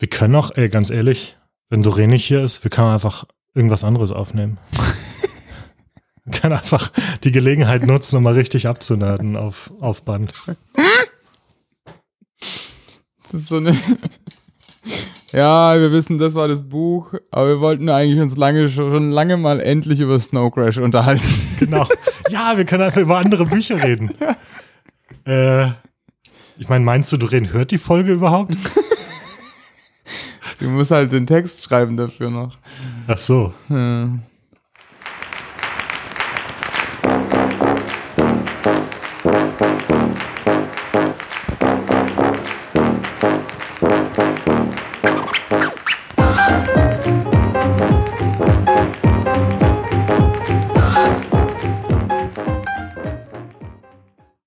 Wir 0.00 0.08
können 0.08 0.34
auch, 0.34 0.50
ey, 0.56 0.70
ganz 0.70 0.88
ehrlich, 0.88 1.36
wenn 1.68 1.82
Doreen 1.82 2.08
nicht 2.08 2.24
hier 2.24 2.42
ist, 2.42 2.64
wir 2.64 2.70
können 2.70 2.88
einfach 2.88 3.26
irgendwas 3.54 3.84
anderes 3.84 4.10
aufnehmen. 4.10 4.56
wir 6.24 6.40
können 6.40 6.54
einfach 6.54 6.90
die 7.22 7.30
Gelegenheit 7.30 7.86
nutzen, 7.86 8.16
um 8.16 8.22
mal 8.22 8.32
richtig 8.32 8.66
abzunaden 8.66 9.36
auf, 9.36 9.70
auf 9.78 10.02
Band. 10.02 10.32
Das 13.22 13.34
ist 13.34 13.48
so 13.48 13.56
eine. 13.58 13.76
Ja, 15.32 15.78
wir 15.78 15.92
wissen, 15.92 16.18
das 16.18 16.34
war 16.34 16.48
das 16.48 16.58
Buch, 16.58 17.14
aber 17.30 17.46
wir 17.46 17.60
wollten 17.60 17.88
eigentlich 17.88 18.20
uns 18.20 18.36
lange, 18.36 18.68
schon 18.68 19.12
lange 19.12 19.36
mal 19.36 19.60
endlich 19.60 20.00
über 20.00 20.18
Snow 20.18 20.52
Crash 20.52 20.78
unterhalten. 20.78 21.22
Genau. 21.60 21.86
Ja, 22.30 22.56
wir 22.56 22.64
können 22.64 22.82
einfach 22.82 23.02
über 23.02 23.18
andere 23.18 23.44
Bücher 23.44 23.80
reden. 23.80 24.12
äh, 25.26 25.66
ich 26.58 26.68
meine, 26.68 26.84
meinst 26.84 27.12
du, 27.12 27.16
Doreen 27.18 27.52
hört 27.52 27.70
die 27.70 27.78
Folge 27.78 28.12
überhaupt? 28.12 28.56
Du 30.60 30.68
musst 30.68 30.90
halt 30.90 31.10
den 31.10 31.26
Text 31.26 31.64
schreiben 31.64 31.96
dafür 31.96 32.28
noch. 32.28 32.58
Ach 33.06 33.16
so. 33.16 33.54
Ja. 33.70 34.10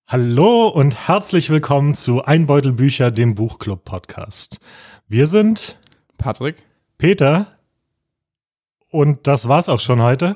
Hallo 0.08 0.68
und 0.68 1.08
herzlich 1.08 1.50
willkommen 1.50 1.96
zu 1.96 2.24
Einbeutelbücher, 2.24 3.10
dem 3.10 3.34
Buchclub 3.34 3.84
Podcast. 3.84 4.60
Wir 5.08 5.26
sind 5.26 5.80
Patrick? 6.24 6.64
Peter 6.98 7.48
und 8.90 9.26
das 9.28 9.48
war's 9.48 9.70
auch 9.70 9.80
schon 9.80 10.02
heute. 10.02 10.36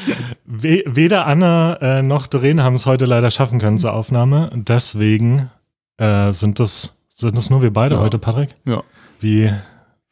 We 0.44 0.82
weder 0.86 1.26
Anna 1.26 1.74
äh, 1.80 2.02
noch 2.02 2.26
Doreen 2.26 2.62
haben 2.62 2.74
es 2.76 2.86
heute 2.86 3.04
leider 3.04 3.30
schaffen 3.30 3.58
können 3.58 3.78
zur 3.78 3.92
Aufnahme. 3.92 4.50
Deswegen 4.54 5.50
äh, 5.98 6.32
sind 6.32 6.58
das 6.58 7.04
sind 7.08 7.36
das 7.36 7.50
nur 7.50 7.60
wir 7.62 7.72
beide 7.72 7.96
Ja. 7.96 8.00
heute, 8.00 8.18
Patrick. 8.18 8.54
Ja. 8.64 8.82
Wie 9.20 9.52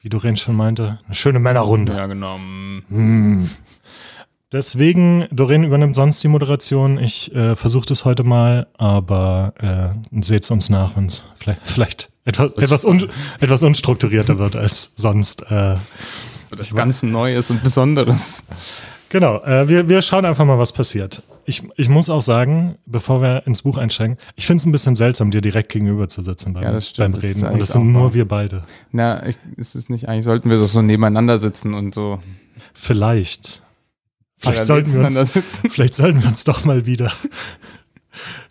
wie 0.00 0.08
Doreen 0.08 0.36
schon 0.36 0.56
meinte, 0.56 1.00
eine 1.04 1.14
schöne 1.14 1.38
Männerrunde. 1.40 1.92
Ja, 1.94 2.06
genau. 2.06 2.38
Mm. 2.38 2.82
Hm. 2.88 3.50
Deswegen, 4.52 5.26
Doreen 5.32 5.64
übernimmt 5.64 5.96
sonst 5.96 6.22
die 6.22 6.28
Moderation. 6.28 6.98
Ich 6.98 7.34
äh, 7.34 7.56
versuche 7.56 7.86
das 7.86 8.04
heute 8.04 8.22
mal, 8.22 8.68
aber 8.78 9.54
äh, 9.58 10.22
seht's 10.22 10.50
uns 10.52 10.70
nach, 10.70 10.96
wenn 10.96 11.06
es 11.06 11.24
vielleicht, 11.34 11.66
vielleicht 11.66 12.10
etwas, 12.26 12.50
etwas, 12.58 12.84
un, 12.84 13.08
etwas 13.40 13.62
unstrukturierter 13.62 14.38
wird 14.38 14.54
als 14.56 14.92
sonst. 14.96 15.42
Äh, 15.50 15.76
So 16.50 16.56
das 16.56 16.74
ganz 16.74 17.02
Neues 17.02 17.50
und 17.50 17.62
Besonderes. 17.62 18.44
genau, 19.08 19.42
äh, 19.44 19.66
wir, 19.68 19.88
wir 19.88 20.02
schauen 20.02 20.24
einfach 20.26 20.44
mal, 20.44 20.58
was 20.58 20.72
passiert. 20.72 21.22
Ich, 21.48 21.62
ich 21.76 21.88
muss 21.88 22.10
auch 22.10 22.22
sagen, 22.22 22.76
bevor 22.86 23.22
wir 23.22 23.46
ins 23.46 23.62
Buch 23.62 23.78
einsteigen, 23.78 24.16
ich 24.34 24.46
finde 24.46 24.60
es 24.62 24.66
ein 24.66 24.72
bisschen 24.72 24.96
seltsam, 24.96 25.30
dir 25.30 25.40
direkt 25.40 25.70
gegenüber 25.72 26.08
zu 26.08 26.20
sitzen 26.22 26.52
beim, 26.52 26.64
Ja, 26.64 26.72
das 26.72 26.88
stimmt. 26.90 27.14
beim 27.14 27.20
Das 27.20 27.24
Reden. 27.24 27.40
Und 27.42 27.46
eigentlich 27.46 27.60
das 27.60 27.68
sind 27.70 27.92
nur 27.92 28.02
wahr. 28.02 28.14
wir 28.14 28.26
beide. 28.28 28.64
Na, 28.92 29.24
ich, 29.26 29.36
ist 29.56 29.76
es 29.76 29.88
nicht 29.88 30.08
eigentlich, 30.08 30.24
sollten 30.24 30.50
wir 30.50 30.58
so, 30.58 30.66
so 30.66 30.82
nebeneinander 30.82 31.38
sitzen 31.38 31.72
und 31.74 31.94
so 31.94 32.18
Vielleicht. 32.74 33.62
Vielleicht 34.38 34.64
sollten 34.64 34.92
wir 34.92 35.00
uns. 35.06 35.32
Vielleicht 35.70 35.94
sollten 35.94 36.20
wir 36.22 36.28
uns 36.28 36.44
doch 36.44 36.64
mal 36.64 36.84
wieder, 36.84 37.10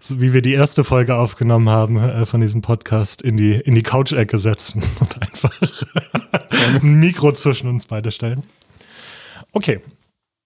wie 0.09 0.33
wir 0.33 0.41
die 0.41 0.53
erste 0.53 0.83
Folge 0.83 1.16
aufgenommen 1.16 1.69
haben 1.69 1.97
äh, 1.97 2.25
von 2.25 2.41
diesem 2.41 2.61
Podcast, 2.61 3.21
in 3.21 3.38
die, 3.38 3.53
in 3.53 3.75
die 3.75 3.83
Couch-Ecke 3.83 4.38
setzen 4.38 4.83
und 4.99 5.22
einfach 5.22 5.53
ein 6.81 6.99
Mikro 6.99 7.31
zwischen 7.33 7.67
uns 7.67 7.85
beide 7.85 8.11
stellen. 8.11 8.44
Okay, 9.52 9.81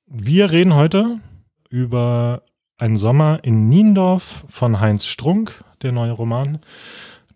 wir 0.08 0.52
reden 0.52 0.73
heute 0.73 1.20
über 1.70 2.44
einen 2.78 2.98
Sommer 2.98 3.39
in 3.43 3.70
Niendorf 3.70 4.45
von 4.48 4.80
Heinz 4.80 5.05
Strunk, 5.05 5.64
der 5.82 5.92
neue 5.92 6.11
Roman. 6.11 6.60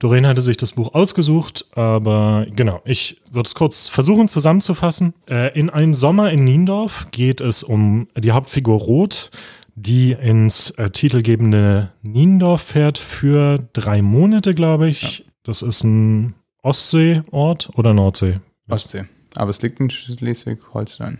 Doreen 0.03 0.28
hatte 0.28 0.41
sich 0.41 0.57
das 0.57 0.74
Buch 0.74 0.94
ausgesucht, 0.94 1.66
aber 1.78 2.46
genau, 2.53 2.81
ich 2.84 3.22
würde 3.31 3.47
es 3.47 3.56
kurz 3.56 3.88
versuchen 3.88 4.28
zusammenzufassen. 4.28 5.13
Äh, 5.30 5.57
in 5.57 5.69
einen 5.69 5.94
Sommer 5.94 6.30
in 6.30 6.44
Niendorf 6.44 7.07
geht 7.12 7.40
es 7.40 7.63
um 7.63 8.07
die 8.18 8.31
Hauptfigur 8.31 8.80
Roth, 8.80 9.31
die 9.75 10.11
ins 10.11 10.72
äh, 10.72 10.89
titelgebende 10.89 11.91
Niendorf 12.01 12.61
fährt 12.61 12.97
für 12.97 13.67
drei 13.73 14.01
Monate, 14.01 14.53
glaube 14.53 14.88
ich. 14.88 15.25
Das 15.44 15.61
ist 15.61 15.84
ein 15.84 16.35
Ostseeort 16.61 17.69
oder 17.75 17.94
Nordsee? 17.94 18.39
Ostsee. 18.69 19.06
Aber 19.35 19.50
es 19.50 19.62
liegt 19.62 19.79
in 19.79 19.89
Schleswig-Holstein. 19.89 21.19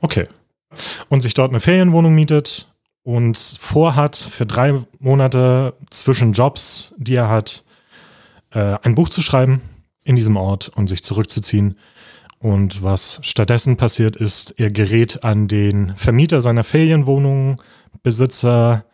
Okay. 0.00 0.28
Und 1.08 1.22
sich 1.22 1.34
dort 1.34 1.50
eine 1.50 1.60
Ferienwohnung 1.60 2.14
mietet 2.14 2.72
und 3.02 3.38
vorhat, 3.38 4.16
für 4.16 4.46
drei 4.46 4.80
Monate 4.98 5.74
zwischen 5.90 6.32
Jobs, 6.32 6.94
die 6.98 7.14
er 7.14 7.28
hat, 7.28 7.64
äh, 8.50 8.76
ein 8.82 8.94
Buch 8.94 9.08
zu 9.08 9.22
schreiben 9.22 9.60
in 10.04 10.16
diesem 10.16 10.36
Ort 10.36 10.68
und 10.68 10.88
sich 10.88 11.02
zurückzuziehen. 11.02 11.78
Und 12.38 12.82
was 12.82 13.20
stattdessen 13.22 13.76
passiert 13.76 14.16
ist, 14.16 14.58
er 14.58 14.70
gerät 14.70 15.22
an 15.22 15.46
den 15.46 15.94
Vermieter 15.94 16.40
seiner 16.40 16.64
Ferienwohnung, 16.64 17.62
Besitzer 18.02 18.84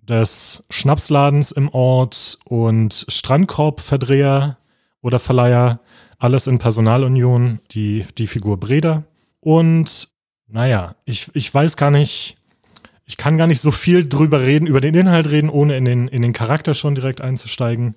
des 0.00 0.64
Schnapsladens 0.70 1.52
im 1.52 1.68
Ort 1.68 2.38
und 2.44 3.06
Strandkorbverdreher 3.08 4.58
oder 5.02 5.18
Verleiher, 5.18 5.80
alles 6.18 6.46
in 6.46 6.58
Personalunion, 6.58 7.60
die, 7.70 8.06
die 8.16 8.26
Figur 8.26 8.58
Breda. 8.58 9.04
Und 9.40 10.08
naja, 10.48 10.96
ich, 11.04 11.30
ich 11.34 11.52
weiß 11.52 11.76
gar 11.76 11.90
nicht, 11.90 12.36
ich 13.04 13.16
kann 13.16 13.38
gar 13.38 13.46
nicht 13.46 13.60
so 13.60 13.70
viel 13.70 14.08
drüber 14.08 14.40
reden, 14.40 14.66
über 14.66 14.80
den 14.80 14.94
Inhalt 14.94 15.28
reden, 15.28 15.50
ohne 15.50 15.76
in 15.76 15.84
den, 15.84 16.08
in 16.08 16.22
den 16.22 16.32
Charakter 16.32 16.74
schon 16.74 16.94
direkt 16.94 17.20
einzusteigen. 17.20 17.94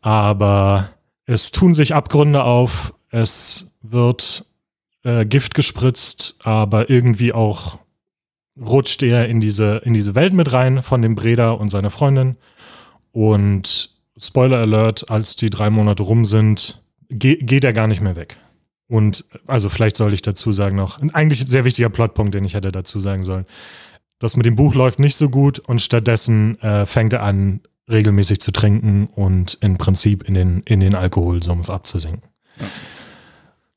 Aber 0.00 0.90
es 1.26 1.52
tun 1.52 1.72
sich 1.72 1.94
Abgründe 1.94 2.44
auf, 2.44 2.94
es 3.10 3.78
wird 3.82 4.44
äh, 5.04 5.24
Gift 5.24 5.54
gespritzt, 5.54 6.36
aber 6.42 6.90
irgendwie 6.90 7.32
auch 7.32 7.78
rutscht 8.60 9.02
er 9.02 9.28
in 9.28 9.40
diese, 9.40 9.78
in 9.84 9.94
diese 9.94 10.14
Welt 10.14 10.32
mit 10.32 10.52
rein 10.52 10.82
von 10.82 11.02
dem 11.02 11.14
Breda 11.14 11.50
und 11.50 11.70
seiner 11.70 11.90
Freundin. 11.90 12.36
Und 13.12 13.90
Spoiler 14.16 14.58
Alert, 14.58 15.10
als 15.10 15.36
die 15.36 15.50
drei 15.50 15.70
Monate 15.70 16.02
rum 16.02 16.24
sind, 16.24 16.82
ge 17.08 17.36
geht 17.36 17.64
er 17.64 17.72
gar 17.72 17.86
nicht 17.86 18.00
mehr 18.00 18.16
weg. 18.16 18.36
Und 18.86 19.24
also 19.46 19.68
vielleicht 19.68 19.96
soll 19.96 20.12
ich 20.12 20.22
dazu 20.22 20.52
sagen 20.52 20.76
noch, 20.76 21.00
eigentlich 21.14 21.40
ein 21.40 21.48
sehr 21.48 21.64
wichtiger 21.64 21.88
Plotpunkt, 21.88 22.34
den 22.34 22.44
ich 22.44 22.54
hätte 22.54 22.70
dazu 22.70 23.00
sagen 23.00 23.24
sollen. 23.24 23.46
Das 24.18 24.36
mit 24.36 24.46
dem 24.46 24.56
Buch 24.56 24.74
läuft 24.74 25.00
nicht 25.00 25.16
so 25.16 25.28
gut 25.28 25.58
und 25.58 25.82
stattdessen 25.82 26.60
äh, 26.60 26.86
fängt 26.86 27.12
er 27.12 27.22
an, 27.22 27.60
regelmäßig 27.90 28.40
zu 28.40 28.52
trinken 28.52 29.08
und 29.14 29.58
im 29.60 29.76
Prinzip 29.78 30.22
in 30.24 30.34
den, 30.34 30.62
in 30.62 30.80
den 30.80 30.94
Alkoholsumpf 30.94 31.70
abzusinken. 31.70 32.22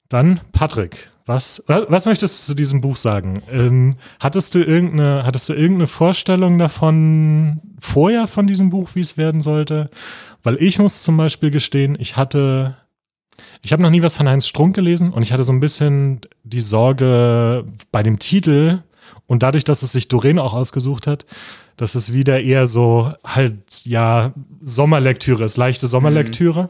Dann 0.07 0.39
Patrick, 0.51 1.09
was, 1.27 1.63
wa- 1.67 1.85
was 1.89 2.05
möchtest 2.05 2.41
du 2.41 2.51
zu 2.53 2.55
diesem 2.55 2.81
Buch 2.81 2.95
sagen? 2.95 3.41
Ähm, 3.51 3.95
hattest, 4.19 4.55
du 4.55 4.63
irgendeine, 4.63 5.23
hattest 5.25 5.49
du 5.49 5.53
irgendeine 5.53 5.87
Vorstellung 5.87 6.57
davon 6.57 7.61
vorher 7.79 8.27
von 8.27 8.47
diesem 8.47 8.69
Buch, 8.69 8.89
wie 8.95 9.01
es 9.01 9.17
werden 9.17 9.41
sollte? 9.41 9.89
Weil 10.43 10.55
ich 10.61 10.79
muss 10.79 11.03
zum 11.03 11.17
Beispiel 11.17 11.51
gestehen, 11.51 11.97
ich 11.99 12.15
hatte 12.17 12.77
ich 13.61 13.71
habe 13.71 13.83
noch 13.83 13.89
nie 13.91 14.01
was 14.01 14.15
von 14.17 14.27
Heinz 14.27 14.47
Strunk 14.47 14.75
gelesen 14.75 15.11
und 15.11 15.21
ich 15.21 15.31
hatte 15.31 15.43
so 15.43 15.53
ein 15.53 15.59
bisschen 15.59 16.21
die 16.43 16.61
Sorge 16.61 17.65
bei 17.91 18.01
dem 18.01 18.17
Titel 18.17 18.81
und 19.27 19.43
dadurch, 19.43 19.63
dass 19.63 19.83
es 19.83 19.91
sich 19.91 20.07
Doreen 20.07 20.39
auch 20.39 20.53
ausgesucht 20.53 21.05
hat, 21.05 21.25
dass 21.75 21.93
es 21.93 22.13
wieder 22.13 22.41
eher 22.41 22.65
so 22.65 23.13
halt, 23.23 23.85
ja, 23.85 24.33
Sommerlektüre 24.61 25.43
ist, 25.43 25.57
leichte 25.57 25.85
Sommerlektüre. 25.85 26.69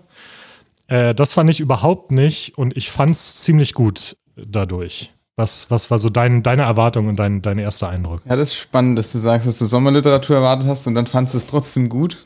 Äh, 0.88 1.16
das 1.16 1.32
fand 1.34 1.50
ich 1.50 1.60
überhaupt 1.62 2.12
nicht 2.12 2.58
und 2.58 2.76
ich 2.76 2.90
fand 2.92 3.12
es 3.12 3.38
ziemlich 3.38 3.74
gut 3.74 4.18
dadurch. 4.46 5.14
Was, 5.36 5.70
was 5.70 5.92
war 5.92 6.00
so 6.00 6.10
dein, 6.10 6.42
deine 6.42 6.64
Erwartung 6.64 7.08
und 7.08 7.18
dein, 7.20 7.42
dein 7.44 7.60
erster 7.60 7.90
Eindruck? 7.90 8.22
Ja, 8.28 8.36
das 8.36 8.50
ist 8.50 8.56
spannend, 8.56 8.98
dass 8.98 9.12
du 9.12 9.20
sagst, 9.20 9.48
dass 9.48 9.60
du 9.60 9.66
Sommerliteratur 9.66 10.38
erwartet 10.38 10.68
hast 10.68 10.88
und 10.88 10.96
dann 10.96 11.06
fandst 11.06 11.36
du 11.36 11.38
es 11.38 11.46
trotzdem 11.46 11.90
gut. 11.90 12.18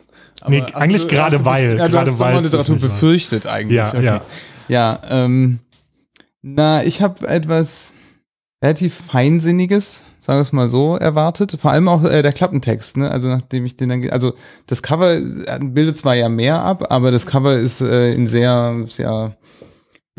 Nee, 0.47 0.61
hast 0.61 0.75
eigentlich 0.75 1.01
du- 1.03 1.07
gerade 1.09 1.43
weil, 1.43 1.77
Ja, 1.77 1.87
du 1.87 1.91
gerade 1.93 2.09
hast 2.11 2.17
Sommerliteratur 2.17 2.75
nicht 2.75 2.83
war. 2.83 2.89
befürchtet 2.89 3.47
eigentlich. 3.47 3.75
Ja, 3.77 3.99
ja. 3.99 4.21
Ja, 4.69 4.99
ähm, 5.09 5.59
na, 6.41 6.83
ich 6.85 7.01
habe 7.01 7.27
etwas 7.27 7.93
relativ 8.63 8.93
Feinsinniges, 8.95 10.05
sagen 10.19 10.37
wir 10.37 10.41
es 10.41 10.53
mal 10.53 10.69
so, 10.69 10.95
erwartet. 10.95 11.57
Vor 11.59 11.71
allem 11.71 11.89
auch 11.89 12.03
äh, 12.05 12.21
der 12.21 12.31
Klappentext, 12.31 12.95
ne? 12.95 13.11
Also 13.11 13.27
nachdem 13.27 13.65
ich 13.65 13.75
den 13.75 13.89
dann, 13.89 14.09
also 14.09 14.33
das 14.67 14.81
Cover 14.81 15.15
äh, 15.15 15.59
bildet 15.61 15.97
zwar 15.97 16.15
ja 16.15 16.29
mehr 16.29 16.61
ab, 16.63 16.87
aber 16.91 17.11
das 17.11 17.25
Cover 17.25 17.57
ist 17.57 17.81
äh, 17.81 18.13
in 18.13 18.25
sehr, 18.27 18.75
sehr 18.87 19.35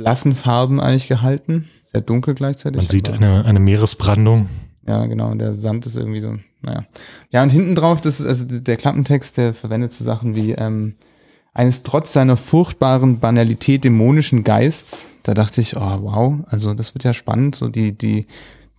blassen 0.02 0.34
Farben 0.34 0.80
eigentlich 0.80 1.08
gehalten. 1.08 1.68
Sehr 1.82 2.00
dunkel 2.00 2.34
gleichzeitig. 2.34 2.76
Man 2.76 2.88
sieht 2.88 3.10
eine, 3.10 3.44
eine 3.44 3.60
Meeresbrandung. 3.60 4.48
ja, 4.86 5.06
genau. 5.06 5.30
Und 5.30 5.38
der 5.38 5.54
Sand 5.54 5.86
ist 5.86 5.96
irgendwie 5.96 6.20
so, 6.20 6.36
naja. 6.62 6.84
Ja, 7.30 7.42
und 7.42 7.50
hinten 7.50 7.74
drauf, 7.74 8.00
das 8.00 8.20
ist, 8.20 8.26
also 8.26 8.46
der 8.46 8.76
Klappentext, 8.76 9.36
der 9.36 9.54
verwendet 9.54 9.92
so 9.92 10.04
Sachen 10.04 10.34
wie, 10.34 10.52
ähm, 10.52 10.94
eines 11.54 11.82
trotz 11.82 12.12
seiner 12.12 12.36
furchtbaren 12.36 13.20
Banalität 13.20 13.84
dämonischen 13.84 14.42
Geists. 14.44 15.08
Da 15.22 15.34
dachte 15.34 15.60
ich, 15.60 15.76
oh 15.76 15.98
wow, 16.02 16.34
also 16.46 16.74
das 16.74 16.94
wird 16.94 17.04
ja 17.04 17.12
spannend, 17.12 17.54
so 17.54 17.68
die, 17.68 17.96
die, 17.96 18.26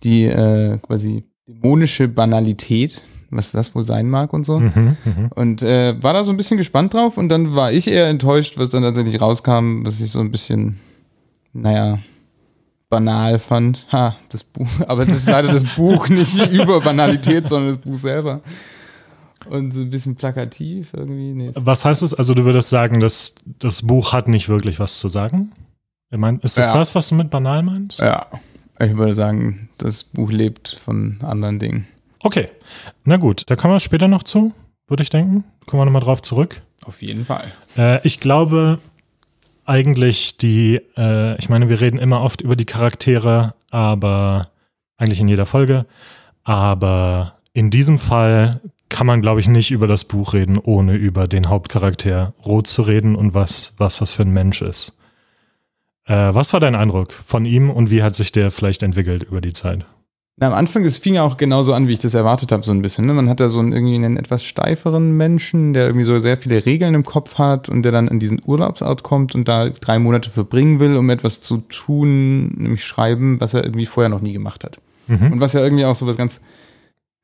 die 0.02 0.24
äh, 0.24 0.78
quasi 0.78 1.24
dämonische 1.46 2.08
Banalität, 2.08 3.02
was 3.30 3.52
das 3.52 3.74
wohl 3.74 3.84
sein 3.84 4.08
mag 4.10 4.32
und 4.32 4.44
so. 4.44 4.58
Mhm, 4.58 4.96
mhm. 5.04 5.30
Und 5.34 5.62
äh, 5.62 6.02
war 6.02 6.12
da 6.14 6.24
so 6.24 6.32
ein 6.32 6.36
bisschen 6.36 6.56
gespannt 6.56 6.94
drauf 6.94 7.16
und 7.16 7.28
dann 7.28 7.54
war 7.54 7.72
ich 7.72 7.88
eher 7.88 8.08
enttäuscht, 8.08 8.58
was 8.58 8.70
dann 8.70 8.82
tatsächlich 8.82 9.20
rauskam, 9.20 9.84
was 9.84 10.00
ich 10.00 10.10
so 10.10 10.20
ein 10.20 10.30
bisschen, 10.30 10.78
naja, 11.54 11.98
banal 12.90 13.38
fand. 13.38 13.86
Ha, 13.92 14.16
das 14.28 14.44
Buch. 14.44 14.68
Aber 14.86 15.04
das 15.06 15.16
ist 15.16 15.28
leider 15.28 15.50
das 15.52 15.64
Buch 15.64 16.08
nicht 16.08 16.46
über 16.52 16.80
Banalität, 16.80 17.48
sondern 17.48 17.68
das 17.68 17.78
Buch 17.78 17.96
selber. 17.96 18.42
Und 19.48 19.72
so 19.72 19.82
ein 19.82 19.90
bisschen 19.90 20.16
plakativ 20.16 20.90
irgendwie. 20.94 21.32
Nee, 21.34 21.50
Was 21.54 21.84
heißt 21.84 22.02
es? 22.02 22.14
Also 22.14 22.34
du 22.34 22.44
würdest 22.44 22.70
sagen, 22.70 23.00
dass 23.00 23.34
das 23.58 23.82
Buch 23.82 24.12
hat 24.12 24.28
nicht 24.28 24.48
wirklich 24.48 24.80
was 24.80 24.98
zu 25.00 25.08
sagen? 25.08 25.52
Ich 26.10 26.18
mein, 26.18 26.38
ist 26.40 26.56
das 26.56 26.68
Ja. 26.68 26.72
das, 26.74 26.94
was 26.94 27.08
du 27.08 27.14
mit 27.16 27.30
banal 27.30 27.62
meinst? 27.62 27.98
ja, 27.98 28.26
ich 28.80 28.96
würde 28.96 29.14
sagen, 29.14 29.68
das 29.78 30.04
Buch 30.04 30.30
lebt 30.30 30.68
von 30.68 31.18
anderen 31.22 31.58
Dingen. 31.58 31.86
Okay, 32.20 32.46
na 33.04 33.16
gut, 33.18 33.42
da 33.50 33.56
kommen 33.56 33.74
wir 33.74 33.80
später 33.80 34.08
noch 34.08 34.22
zu, 34.22 34.52
würde 34.88 35.02
ich 35.02 35.10
denken. 35.10 35.44
Kommen 35.66 35.80
wir 35.82 35.84
nochmal 35.84 36.02
drauf 36.02 36.22
zurück. 36.22 36.62
Auf 36.86 37.02
jeden 37.02 37.26
Fall. 37.26 37.44
Äh, 37.76 38.00
ich 38.06 38.20
glaube 38.20 38.78
eigentlich 39.66 40.38
die, 40.38 40.80
äh, 40.96 41.36
ich 41.38 41.48
meine, 41.48 41.68
wir 41.68 41.80
reden 41.80 41.98
immer 41.98 42.20
oft 42.20 42.40
über 42.40 42.56
die 42.56 42.64
Charaktere, 42.64 43.54
aber 43.70 44.50
eigentlich 44.96 45.20
in 45.20 45.28
jeder 45.28 45.46
Folge. 45.46 45.86
Aber 46.42 47.38
in 47.52 47.70
diesem 47.70 47.98
Fall 47.98 48.60
kann 48.88 49.06
man, 49.06 49.22
glaube 49.22 49.40
ich, 49.40 49.48
nicht 49.48 49.70
über 49.70 49.86
das 49.86 50.04
Buch 50.04 50.34
reden, 50.34 50.58
ohne 50.58 50.94
über 50.94 51.26
den 51.26 51.48
Hauptcharakter 51.48 52.34
Rot 52.44 52.66
zu 52.66 52.82
reden 52.82 53.16
und 53.16 53.34
was, 53.34 53.74
was 53.78 53.98
das 53.98 54.12
für 54.12 54.22
ein 54.22 54.30
Mensch 54.30 54.62
ist. 54.62 54.98
Äh, 56.06 56.34
was 56.34 56.52
war 56.52 56.60
dein 56.60 56.76
Eindruck 56.76 57.12
von 57.12 57.44
ihm 57.44 57.70
und 57.70 57.90
wie 57.90 58.02
hat 58.02 58.14
sich 58.14 58.30
der 58.32 58.50
vielleicht 58.50 58.82
entwickelt 58.82 59.24
über 59.24 59.40
die 59.40 59.52
Zeit? 59.52 59.86
Na, 60.36 60.48
am 60.48 60.54
Anfang, 60.54 60.84
es 60.84 60.98
fing 60.98 61.14
ja 61.14 61.22
auch 61.22 61.36
genauso 61.36 61.74
an, 61.74 61.86
wie 61.86 61.92
ich 61.92 62.00
das 62.00 62.14
erwartet 62.14 62.50
habe, 62.50 62.64
so 62.64 62.72
ein 62.72 62.82
bisschen. 62.82 63.06
Ne? 63.06 63.14
Man 63.14 63.28
hat 63.28 63.38
da 63.38 63.48
so 63.48 63.60
einen, 63.60 63.72
irgendwie 63.72 63.94
einen 63.94 64.16
etwas 64.16 64.44
steiferen 64.44 65.16
Menschen, 65.16 65.74
der 65.74 65.86
irgendwie 65.86 66.04
so 66.04 66.18
sehr 66.18 66.36
viele 66.36 66.66
Regeln 66.66 66.94
im 66.94 67.04
Kopf 67.04 67.38
hat 67.38 67.68
und 67.68 67.82
der 67.82 67.92
dann 67.92 68.08
in 68.08 68.18
diesen 68.18 68.42
Urlaubsort 68.44 69.04
kommt 69.04 69.36
und 69.36 69.46
da 69.46 69.68
drei 69.68 70.00
Monate 70.00 70.30
verbringen 70.30 70.80
will, 70.80 70.96
um 70.96 71.08
etwas 71.08 71.40
zu 71.40 71.58
tun, 71.58 72.48
nämlich 72.48 72.84
schreiben, 72.84 73.40
was 73.40 73.54
er 73.54 73.62
irgendwie 73.62 73.86
vorher 73.86 74.08
noch 74.08 74.20
nie 74.20 74.32
gemacht 74.32 74.64
hat. 74.64 74.80
Mhm. 75.06 75.34
Und 75.34 75.40
was 75.40 75.52
ja 75.52 75.60
irgendwie 75.60 75.84
auch 75.84 75.94
so 75.94 76.08
was 76.08 76.16
ganz, 76.16 76.40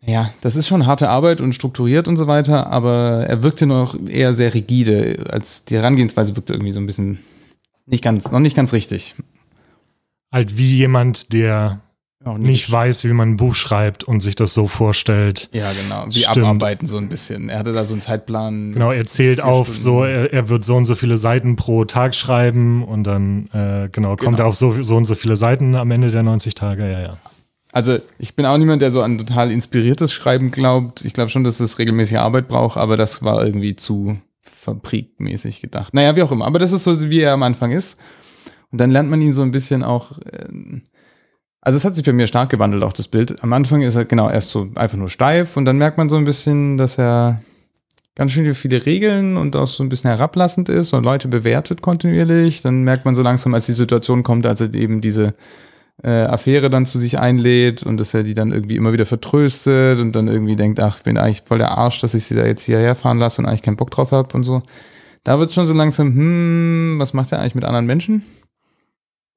ja, 0.07 0.31
das 0.41 0.55
ist 0.55 0.69
schon 0.69 0.87
harte 0.87 1.09
Arbeit 1.09 1.41
und 1.41 1.53
strukturiert 1.53 2.07
und 2.07 2.17
so 2.17 2.29
weiter, 2.29 2.69
aber 2.69 3.27
er 3.27 3.43
wirkte 3.43 3.67
noch 3.67 3.97
eher 4.07 4.35
sehr 4.35 4.55
rigide, 4.55 5.27
als 5.31 5.65
die 5.65 5.75
Herangehensweise 5.75 6.37
wirkte 6.37 6.53
irgendwie 6.53 6.73
so 6.73 6.79
ein 6.79 6.87
bisschen 6.87 7.19
nicht 7.87 8.05
ganz, 8.05 8.31
noch 8.31 8.39
nicht 8.39 8.55
ganz 8.55 8.73
richtig. 8.73 9.17
Halt 10.31 10.57
wie 10.57 10.77
jemand, 10.77 11.33
der 11.33 11.81
Auch 12.23 12.37
nicht 12.37 12.71
weiß, 12.71 13.05
wie 13.05 13.15
man 13.15 13.31
ein 13.31 13.37
Buch 13.39 13.55
schreibt 13.55 14.05
und 14.05 14.21
sich 14.21 14.35
das 14.35 14.53
so 14.53 14.69
vorstellt. 14.69 15.49
Ja, 15.53 15.73
genau. 15.73 16.05
Wie 16.11 16.21
Stimmt. 16.21 16.37
abarbeiten 16.39 16.87
so 16.87 16.99
ein 16.99 17.09
bisschen. 17.09 17.49
Er 17.49 17.59
hatte 17.61 17.73
da 17.73 17.87
so 17.87 17.95
einen 17.95 18.03
Zeitplan. 18.03 18.73
Genau, 18.75 18.91
er 18.91 19.07
zählt 19.07 19.41
auf, 19.41 19.69
Stunden. 19.69 19.81
so 19.83 20.05
er, 20.05 20.31
er 20.31 20.49
wird 20.51 20.63
so 20.63 20.77
und 20.77 20.85
so 20.85 20.95
viele 20.95 21.17
Seiten 21.17 21.57
pro 21.57 21.87
Tag 21.87 22.15
schreiben 22.15 22.85
und 22.85 23.05
dann 23.05 23.47
äh, 23.55 23.89
genau 23.91 24.17
kommt 24.17 24.37
Genau. 24.37 24.39
er 24.41 24.47
auf 24.49 24.57
so, 24.57 24.83
so 24.83 24.97
und 24.97 25.07
so 25.07 25.15
viele 25.15 25.35
Seiten 25.37 25.75
am 25.75 25.91
Ende 25.91 26.11
der 26.11 26.23
90 26.23 26.55
Tage. 26.55 26.91
Ja, 26.93 27.01
ja. 27.01 27.17
Also 27.73 27.99
ich 28.19 28.35
bin 28.37 28.45
auch 28.45 28.59
niemand, 28.59 28.83
der 28.83 28.91
so 28.93 29.01
an 29.01 29.17
total 29.17 29.51
inspiriertes 29.51 30.13
Schreiben 30.13 30.51
glaubt. 30.51 31.05
Ich 31.07 31.15
glaube 31.15 31.31
schon, 31.31 31.45
dass 31.45 31.59
es 31.61 31.79
regelmäßige 31.79 32.19
Arbeit 32.19 32.49
braucht, 32.49 32.77
aber 32.77 32.99
das 32.99 33.23
war 33.23 33.43
irgendwie 33.47 33.77
zu 33.77 34.19
fabrikmäßig 34.43 35.61
gedacht. 35.63 35.95
Naja, 35.95 36.17
wie 36.17 36.23
auch 36.23 36.33
immer. 36.33 36.47
Aber 36.47 36.59
das 36.59 36.73
ist 36.73 36.85
so, 36.85 37.09
wie 37.11 37.21
er 37.21 37.33
am 37.33 37.43
Anfang 37.43 37.71
ist. 37.71 37.99
Und 38.73 38.81
dann 38.81 38.91
lernt 38.91 39.11
man 39.11 39.21
ihn 39.21 39.33
so 39.33 39.43
ein 39.43 39.51
bisschen 39.51 39.83
auch. 39.83 40.13
ähm, 40.33 40.50
Also 41.63 41.77
es 41.77 41.85
hat 41.85 41.95
sich 41.95 42.05
bei 42.05 42.13
mir 42.13 42.27
stark 42.27 42.51
gewandelt, 42.51 42.83
auch 42.83 42.93
das 42.93 43.09
Bild. 43.09 43.43
Am 43.43 43.53
Anfang 43.53 43.83
ist 43.83 43.95
er 43.95 44.07
genau 44.07 44.31
erst 44.31 44.51
so 44.51 44.69
einfach 44.77 44.97
nur 44.97 45.11
steif 45.11 45.57
und 45.57 45.67
dann 45.67 45.77
merkt 45.77 45.99
man 45.99 46.09
so 46.09 46.17
ein 46.17 46.25
bisschen, 46.25 46.77
dass 46.77 46.99
er 46.99 47.43
ganz 48.15 48.33
schön 48.33 48.55
viele 48.55 48.85
Regeln 48.87 49.37
und 49.37 49.57
auch 49.57 49.67
so 49.67 49.83
ein 49.83 49.89
bisschen 49.89 50.11
herablassend 50.11 50.69
ist 50.69 50.93
und 50.93 51.05
Leute 51.05 51.29
bewertet 51.29 51.83
kontinuierlich. 51.83 52.63
Dann 52.63 52.83
merkt 52.83 53.05
man 53.05 53.15
so 53.15 53.23
langsam, 53.23 53.55
als 53.55 53.67
die 53.67 53.73
Situation 53.73 54.23
kommt, 54.23 54.47
als 54.47 54.61
er 54.61 54.75
eben 54.75 55.01
diese 55.01 55.33
äh, 56.03 56.25
Affäre 56.25 56.71
dann 56.71 56.87
zu 56.87 56.99
sich 56.99 57.19
einlädt 57.19 57.83
und 57.83 57.99
dass 57.99 58.15
er 58.15 58.23
die 58.23 58.35
dann 58.35 58.53
irgendwie 58.53 58.77
immer 58.77 58.93
wieder 58.93 59.07
vertröstet 59.07 60.01
und 60.01 60.13
dann 60.13 60.29
irgendwie 60.29 60.57
denkt, 60.57 60.81
ach, 60.81 60.99
ich 60.99 61.03
bin 61.03 61.19
eigentlich 61.19 61.43
voll 61.45 61.59
der 61.59 61.77
Arsch, 61.77 62.01
dass 62.01 62.15
ich 62.15 62.25
sie 62.25 62.35
da 62.35 62.47
jetzt 62.47 62.65
hierher 62.65 62.95
fahren 62.95 63.19
lasse 63.19 63.43
und 63.43 63.47
eigentlich 63.47 63.63
keinen 63.63 63.77
Bock 63.77 63.91
drauf 63.91 64.13
habe 64.13 64.35
und 64.35 64.43
so. 64.43 64.63
Da 65.25 65.39
wird 65.39 65.53
schon 65.53 65.67
so 65.67 65.75
langsam, 65.75 66.15
hm, 66.15 66.95
was 66.99 67.13
macht 67.13 67.33
er 67.33 67.41
eigentlich 67.41 67.55
mit 67.55 67.65
anderen 67.65 67.87
Menschen? 67.87 68.25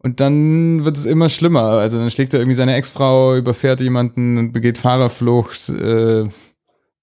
Und 0.03 0.19
dann 0.19 0.83
wird 0.83 0.97
es 0.97 1.05
immer 1.05 1.29
schlimmer. 1.29 1.63
Also 1.63 1.97
dann 1.97 2.11
schlägt 2.11 2.33
er 2.33 2.41
irgendwie 2.41 2.57
seine 2.57 2.75
Ex-Frau, 2.75 3.37
überfährt 3.37 3.79
jemanden 3.79 4.37
und 4.37 4.51
begeht 4.51 4.77
Fahrerflucht. 4.77 5.69
Äh, 5.69 6.27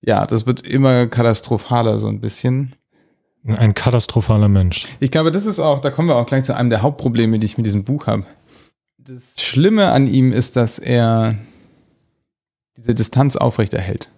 ja, 0.03 0.27
das 0.27 0.47
wird 0.47 0.61
immer 0.67 1.07
katastrophaler 1.07 1.99
so 1.99 2.09
ein 2.09 2.21
bisschen. 2.21 2.77
Ein 3.45 3.73
katastrophaler 3.73 4.49
Mensch. 4.49 4.87
Ich 5.01 5.11
glaube, 5.11 5.31
das 5.31 5.47
ist 5.47 5.61
auch, 5.61 5.81
da 5.81 5.91
kommen 5.91 6.09
wir 6.09 6.17
auch 6.17 6.27
gleich 6.27 6.45
zu 6.45 6.55
einem 6.55 6.69
der 6.69 6.83
Hauptprobleme, 6.83 7.39
die 7.39 7.47
ich 7.47 7.57
mit 7.57 7.65
diesem 7.65 7.85
Buch 7.85 8.07
habe. 8.07 8.27
Das 8.99 9.41
Schlimme 9.41 9.93
an 9.93 10.07
ihm 10.07 10.31
ist, 10.31 10.57
dass 10.57 10.79
er 10.79 11.39
diese 12.77 12.95
Distanz 12.95 13.37
aufrechterhält. 13.37 14.11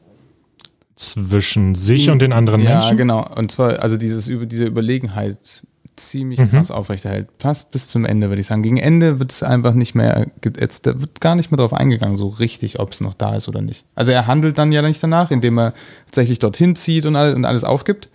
Zwischen 0.96 1.76
sich 1.76 2.11
und 2.11 2.20
den 2.20 2.32
anderen 2.32 2.62
ja, 2.62 2.81
Menschen. 2.81 2.96
genau. 2.96 3.25
Und 3.37 3.52
zwar, 3.52 3.79
also 3.79 3.96
dieses, 3.96 4.29
über 4.29 4.44
diese 4.44 4.67
Überlegenheit 4.67 5.67
ziemlich 5.97 6.41
Mhm. 6.41 6.50
krass 6.50 6.71
aufrechterhält. 6.71 7.29
Fast 7.39 7.71
bis 7.71 7.89
zum 7.89 8.05
Ende, 8.05 8.29
würde 8.29 8.41
ich 8.41 8.47
sagen. 8.47 8.62
Gegen 8.62 8.77
Ende 8.79 9.19
wird 9.19 9.31
es 9.33 9.43
einfach 9.43 9.75
nicht 9.75 9.94
mehr, 9.94 10.27
jetzt, 10.59 10.87
da 10.87 11.00
wird 11.00 11.21
gar 11.21 11.35
nicht 11.35 11.50
mehr 11.50 11.59
drauf 11.59 11.73
eingegangen, 11.75 12.17
so 12.17 12.27
richtig, 12.27 12.79
ob 12.81 12.93
es 12.93 13.00
noch 13.00 13.15
da 13.15 13.35
ist 13.37 13.49
oder 13.49 13.61
nicht. 13.61 13.85
Also 13.94 14.12
er 14.12 14.27
handelt 14.27 14.59
dann 14.59 14.73
ja 14.73 14.83
nicht 14.83 15.03
danach, 15.03 15.31
indem 15.31 15.59
er 15.59 15.75
tatsächlich 16.06 16.39
dorthin 16.39 16.77
zieht 16.77 17.06
und 17.06 17.17
alles, 17.17 17.35
und 17.35 17.44
alles 17.44 17.65
aufgibt. 17.65 18.09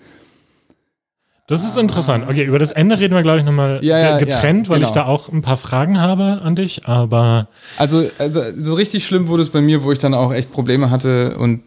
Das 1.49 1.63
ist 1.63 1.77
interessant. 1.77 2.25
Okay, 2.27 2.43
über 2.43 2.59
das 2.59 2.73
Ende 2.73 2.99
reden 2.99 3.13
wir, 3.15 3.23
glaube 3.23 3.39
ich, 3.39 3.45
nochmal 3.45 3.79
Ja, 3.81 3.97
ja, 3.97 4.17
getrennt, 4.19 4.67
ja, 4.67 4.71
weil 4.71 4.79
genau. 4.79 4.87
ich 4.89 4.93
da 4.93 5.05
auch 5.05 5.29
ein 5.29 5.41
paar 5.41 5.55
Fragen 5.55 5.97
habe 5.97 6.41
an 6.43 6.55
dich, 6.57 6.87
aber 6.87 7.47
Also, 7.77 8.05
also 8.19 8.41
so 8.57 8.73
richtig 8.73 9.05
schlimm 9.05 9.29
wurde 9.29 9.43
es 9.43 9.49
bei 9.49 9.61
mir, 9.61 9.81
wo 9.83 9.93
ich 9.93 9.99
dann 9.99 10.13
auch 10.13 10.33
echt 10.33 10.51
Probleme 10.51 10.89
hatte 10.91 11.37
und 11.37 11.61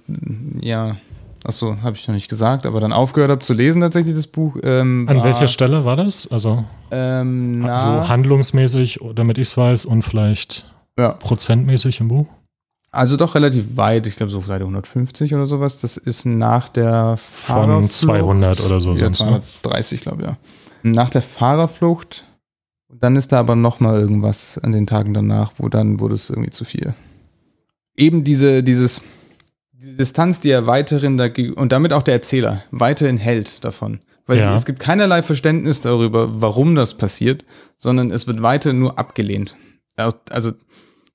ja, 0.60 0.96
achso, 1.44 1.76
habe 1.82 1.96
ich 1.96 2.06
noch 2.06 2.14
nicht 2.14 2.28
gesagt, 2.28 2.66
aber 2.66 2.80
dann 2.80 2.92
aufgehört 2.92 3.30
habe 3.30 3.42
zu 3.42 3.54
lesen 3.54 3.80
tatsächlich 3.80 4.14
das 4.14 4.26
Buch. 4.26 4.56
Ähm, 4.62 5.06
an 5.08 5.18
war, 5.18 5.24
welcher 5.24 5.48
Stelle 5.48 5.84
war 5.84 5.96
das? 5.96 6.30
Also 6.30 6.64
Ähm, 6.90 7.60
na, 7.60 7.78
so 7.78 8.08
handlungsmäßig, 8.08 9.00
damit 9.14 9.38
ich 9.38 9.48
es 9.48 9.56
weiß, 9.56 9.84
und 9.86 10.02
vielleicht 10.02 10.66
ja, 10.98 11.10
prozentmäßig 11.10 12.00
im 12.00 12.08
Buch? 12.08 12.26
also 12.92 13.16
doch 13.16 13.34
relativ 13.34 13.76
weit, 13.76 14.06
ich 14.06 14.16
glaube 14.16 14.30
so 14.30 14.40
Seite 14.40 14.64
150 14.64 15.34
oder 15.34 15.46
sowas. 15.46 15.78
Das 15.78 15.96
ist 15.96 16.24
nach 16.26 16.68
der 16.68 17.16
Von 17.16 17.66
Fahrerflucht. 17.68 17.92
200 17.92 18.60
oder 18.60 18.80
so 18.80 18.92
Ja, 18.92 18.98
sonst. 18.98 19.20
Ne? 19.20 19.42
230, 19.62 20.00
glaube 20.00 20.22
ich, 20.22 20.28
ja. 20.28 20.36
Nach 20.82 21.10
der 21.10 21.22
Fahrerflucht. 21.22 22.24
Und 22.88 23.02
dann 23.04 23.16
ist 23.16 23.30
da 23.32 23.38
aber 23.38 23.54
noch 23.54 23.78
mal 23.78 23.98
irgendwas 24.00 24.58
an 24.58 24.72
den 24.72 24.86
Tagen 24.86 25.14
danach, 25.14 25.52
wo 25.58 25.68
dann 25.68 26.00
wurde 26.00 26.16
es 26.16 26.30
irgendwie 26.30 26.50
zu 26.50 26.64
viel. 26.64 26.94
Eben 27.96 28.24
diese, 28.24 28.64
dieses, 28.64 29.02
diese 29.82 29.94
Distanz, 29.96 30.40
die 30.40 30.50
er 30.50 30.66
weiterhin 30.66 31.16
dagegen, 31.16 31.54
und 31.54 31.72
damit 31.72 31.92
auch 31.92 32.02
der 32.02 32.14
Erzähler 32.14 32.62
weiterhin 32.70 33.16
hält 33.16 33.64
davon. 33.64 34.00
Weil 34.26 34.38
Ja. 34.38 34.54
es 34.54 34.66
gibt 34.66 34.78
keinerlei 34.80 35.22
Verständnis 35.22 35.80
darüber, 35.80 36.40
warum 36.40 36.74
das 36.74 36.94
passiert, 36.94 37.44
sondern 37.78 38.10
es 38.10 38.26
wird 38.26 38.42
weiter 38.42 38.72
nur 38.72 38.98
abgelehnt. 38.98 39.56
Also, 40.30 40.52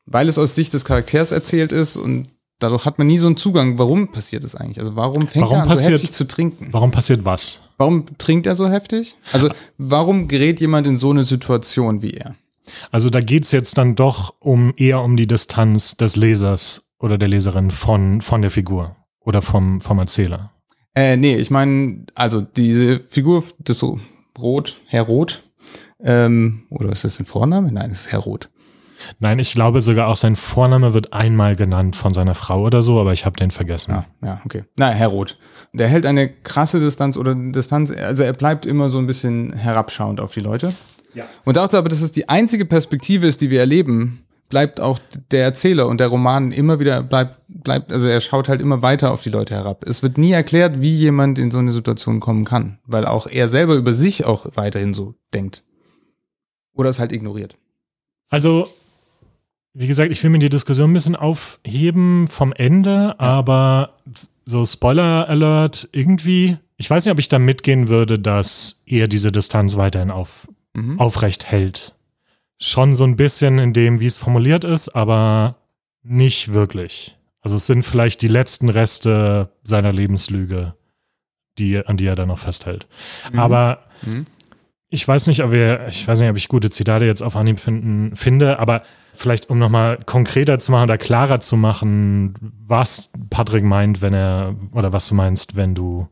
weil 0.06 0.28
es 0.28 0.38
aus 0.38 0.56
Sicht 0.56 0.74
des 0.74 0.84
Charakters 0.86 1.32
erzählt 1.32 1.72
ist 1.72 1.96
und 1.98 2.28
dadurch 2.60 2.86
hat 2.86 2.98
man 2.98 3.08
nie 3.08 3.18
so 3.18 3.28
einen 3.28 3.38
Zugang, 3.38 3.78
warum 3.78 4.12
passiert 4.12 4.44
das 4.44 4.56
eigentlich? 4.56 4.80
Also 4.80 4.96
warum 4.96 5.28
fängt 5.28 5.44
Warum 5.46 5.58
er 5.58 5.62
an, 5.64 5.70
so 5.70 5.76
passiert- 5.76 5.94
heftig 5.94 6.12
zu 6.12 6.28
trinken? 6.28 6.70
Warum 6.72 6.92
passiert 6.92 7.24
was? 7.26 7.62
Warum 7.78 8.06
trinkt 8.18 8.48
er 8.48 8.56
so 8.56 8.70
heftig? 8.70 9.18
Also, 9.32 9.50
warum 9.78 10.28
gerät 10.28 10.60
jemand 10.60 10.88
in 10.88 10.96
so 10.96 11.10
eine 11.12 11.24
Situation 11.24 12.02
wie 12.02 12.12
er? 12.16 12.36
Also 12.92 13.10
da 13.10 13.22
geht 13.22 13.44
es 13.46 13.52
jetzt 13.52 13.78
dann 13.78 13.96
doch 13.96 14.34
um 14.40 14.74
eher 14.78 15.02
um 15.02 15.18
die 15.18 15.28
Distanz 15.28 15.98
des 15.98 16.16
Lesers 16.16 16.85
oder 17.00 17.18
der 17.18 17.28
Leserin 17.28 17.72
von, 17.72 18.22
von 18.22 18.42
der 18.42 18.52
Figur 18.52 18.96
oder 19.20 19.42
vom, 19.42 19.82
vom 19.82 20.00
Erzähler. 20.00 20.52
Äh, 20.96 21.18
nee, 21.18 21.36
ich 21.36 21.52
meine, 21.52 22.06
also 22.16 22.42
diese 22.42 23.02
Figur 23.10 23.44
des 23.60 23.80
so 23.80 24.00
Rot, 24.38 24.78
Herr 24.88 25.04
Rot, 25.04 25.44
ähm, 26.02 26.64
oder 26.70 26.92
ist 26.92 27.04
das 27.04 27.20
ein 27.20 27.26
Vorname? 27.26 27.72
Nein, 27.72 27.90
das 27.90 28.02
ist 28.02 28.12
Herr 28.12 28.20
Rot. 28.20 28.50
Nein, 29.20 29.40
ich 29.40 29.54
glaube 29.54 29.82
sogar 29.82 30.08
auch 30.08 30.16
sein 30.16 30.36
Vorname 30.36 30.94
wird 30.94 31.14
einmal 31.14 31.56
genannt 31.56 31.96
von 31.96 32.14
seiner 32.14 32.34
Frau 32.34 32.64
oder 32.64 32.82
so, 32.82 33.00
aber 33.00 33.14
ich 33.14 33.26
habe 33.26 33.38
den 33.38 33.52
vergessen. 33.52 33.92
Ja, 33.92 34.06
ja, 34.24 34.42
okay. 34.46 34.64
Na, 34.78 34.90
Herr 34.90 35.10
Rot. 35.10 35.38
Der 35.74 35.88
hält 35.88 36.06
eine 36.06 36.30
krasse 36.30 36.80
Distanz 36.80 37.18
oder 37.18 37.36
Distanz, 37.36 37.92
also 37.92 38.24
er 38.24 38.34
bleibt 38.34 38.66
immer 38.66 38.90
so 38.90 38.98
ein 38.98 39.08
bisschen 39.08 39.54
herabschauend 39.54 40.20
auf 40.22 40.34
die 40.34 40.40
Leute. 40.40 40.74
Ja. 41.14 41.26
Und 41.46 41.58
dachte 41.58 41.78
aber, 41.78 41.90
dass 41.90 42.02
es 42.02 42.12
die 42.12 42.30
einzige 42.30 42.66
Perspektive 42.66 43.28
ist, 43.28 43.42
die 43.42 43.50
wir 43.50 43.60
erleben, 43.60 44.25
bleibt 44.50 44.80
auch 44.80 45.00
der 45.32 45.44
Erzähler 45.44 45.88
und 45.88 46.00
der 46.00 46.08
Roman 46.08 46.52
immer 46.52 46.80
wieder 46.80 47.02
bleibt, 47.04 47.40
bleibt, 47.48 47.92
also 47.92 48.08
er 48.08 48.22
schaut 48.22 48.48
halt 48.48 48.62
immer 48.62 48.82
weiter 48.82 49.12
auf 49.12 49.22
die 49.22 49.30
Leute 49.30 49.56
herab. 49.56 49.84
Es 49.88 50.04
wird 50.04 50.18
nie 50.18 50.32
erklärt, 50.32 50.82
wie 50.82 50.96
jemand 50.96 51.40
in 51.40 51.52
so 51.52 51.60
eine 51.60 51.72
Situation 51.72 52.20
kommen 52.20 52.46
kann, 52.46 52.80
weil 52.86 53.06
auch 53.06 53.28
er 53.28 53.48
selber 53.48 53.76
über 53.76 53.94
sich 53.94 54.26
auch 54.26 54.46
weiterhin 54.56 54.94
so 54.94 55.16
denkt. 55.34 55.64
Oder 56.74 56.90
es 56.90 57.00
halt 57.00 57.12
ignoriert. 57.12 57.58
Also, 58.30 58.68
wie 59.74 59.88
gesagt, 59.88 60.12
ich 60.12 60.22
will 60.24 60.30
mir 60.30 60.40
die 60.40 60.50
Diskussion 60.50 60.92
ein 60.92 60.94
bisschen 60.94 61.16
aufheben 61.16 62.28
vom 62.28 62.54
Ende, 62.54 63.20
aber 63.20 63.94
so 64.46 64.66
Spoiler 64.66 65.28
Alert, 65.28 65.90
irgendwie, 65.92 66.58
ich 66.78 66.90
weiß 66.90 67.06
nicht, 67.06 67.12
ob 67.12 67.20
ich 67.20 67.30
da 67.30 67.40
mitgehen 67.40 67.88
würde, 67.88 68.20
dass 68.20 68.84
er 68.86 69.08
diese 69.08 69.32
Distanz 69.32 69.76
weiterhin 69.78 70.12
auf, 70.12 70.48
Mhm. 70.76 71.00
aufrecht 71.00 71.46
hält. 71.46 71.94
Schon 72.60 72.96
so 72.96 73.04
ein 73.04 73.16
bisschen 73.16 73.60
in 73.60 73.74
dem, 73.74 74.00
wie 74.00 74.06
es 74.06 74.18
formuliert 74.18 74.64
ist, 74.64 74.90
aber 74.90 75.56
nicht 76.04 76.54
wirklich. 76.54 77.18
Also 77.42 77.58
es 77.58 77.68
sind 77.68 77.84
vielleicht 77.84 78.22
die 78.22 78.28
letzten 78.28 78.70
Reste 78.70 79.50
seiner 79.64 79.92
Lebenslüge, 79.92 80.74
die, 81.58 81.86
an 81.86 81.98
die 81.98 82.06
er 82.06 82.16
dann 82.16 82.30
noch 82.30 82.40
festhält. 82.40 82.88
Mhm. 83.32 83.40
Aber 83.40 83.80
Mhm. 84.02 84.26
ich 84.90 85.08
weiß 85.08 85.28
nicht, 85.28 85.44
ob 85.44 85.52
wir, 85.52 85.88
ich 85.88 86.08
weiß 86.08 86.20
nicht, 86.20 86.30
ob 86.30 86.38
ich 86.38 86.48
gute 86.48 86.70
Zitate 86.70 87.06
jetzt 87.06 87.22
auf 87.22 87.36
Anhieb 87.36 87.60
finden, 87.60 88.16
finde, 88.16 88.60
aber 88.60 88.84
vielleicht, 89.14 89.50
um 89.50 89.58
nochmal 89.60 89.98
konkreter 90.06 90.60
zu 90.60 90.72
machen 90.72 90.84
oder 90.84 90.98
klarer 90.98 91.40
zu 91.40 91.56
machen, 91.58 92.36
was 92.66 93.12
Patrick 93.30 93.64
meint, 93.64 94.02
wenn 94.02 94.14
er, 94.14 94.56
oder 94.74 94.92
was 94.94 95.08
du 95.08 95.16
meinst, 95.16 95.56
wenn 95.56 95.76
du 95.76 96.08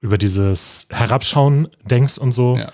über 0.00 0.18
dieses 0.18 0.88
Herabschauen 0.90 1.68
denkst 1.84 2.18
und 2.18 2.32
so. 2.32 2.56
Ja. 2.56 2.72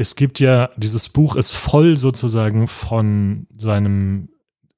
Es 0.00 0.14
gibt 0.14 0.38
ja, 0.38 0.70
dieses 0.76 1.08
Buch 1.08 1.34
ist 1.34 1.54
voll 1.54 1.98
sozusagen 1.98 2.68
von 2.68 3.48
seinem 3.56 4.28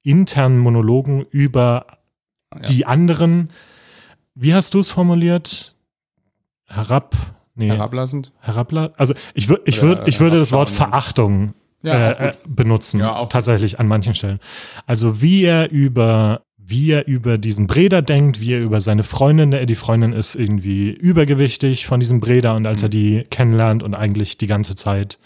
internen 0.03 0.59
Monologen 0.59 1.27
über 1.31 1.85
Ja. 2.55 2.61
die 2.67 2.87
anderen. 2.87 3.50
Wie 4.35 4.55
hast 4.55 4.73
du 4.73 4.79
es 4.79 4.89
formuliert? 4.89 5.75
Herab, 6.67 7.15
nee, 7.55 7.69
Herablassend. 7.69 8.33
herabla 8.41 8.93
also 8.97 9.12
ich, 9.35 9.50
würd, 9.50 9.61
ich, 9.67 9.83
würd, 9.83 10.09
ich 10.09 10.21
würde 10.21 10.39
das 10.39 10.53
Wort. 10.53 10.71
Verachtung 10.71 11.53
Ja, 11.83 12.12
äh, 12.12 12.29
äh, 12.29 12.33
benutzen, 12.49 13.00
Ja, 13.00 13.17
auch 13.17 13.29
tatsächlich 13.29 13.79
an 13.79 13.89
manchen 13.89 14.15
Stellen. 14.15 14.41
Also 14.87 15.21
wie 15.21 15.43
er 15.45 15.71
über 15.71 16.43
wie 16.71 16.91
er 16.91 17.07
über 17.07 17.37
diesen 17.37 17.67
Breder 17.67 18.03
denkt, 18.03 18.41
wie 18.41 18.55
er 18.55 18.61
über 18.61 18.81
seine 18.81 19.03
Freundin, 19.03 19.50
der 19.50 19.67
die 19.67 19.75
Freundin 19.75 20.12
ist 20.12 20.35
irgendwie 20.35 20.91
übergewichtig 20.91 21.87
von 21.87 22.00
diesem 22.00 22.21
Breder 22.21 22.55
und 22.55 22.67
als 22.67 22.83
er 22.83 22.89
die 22.89 23.25
kennenlernt 23.31 23.83
und 23.83 23.95
eigentlich 23.95 24.39
die 24.39 24.47
ganze 24.47 24.77
Zeit 24.77 25.19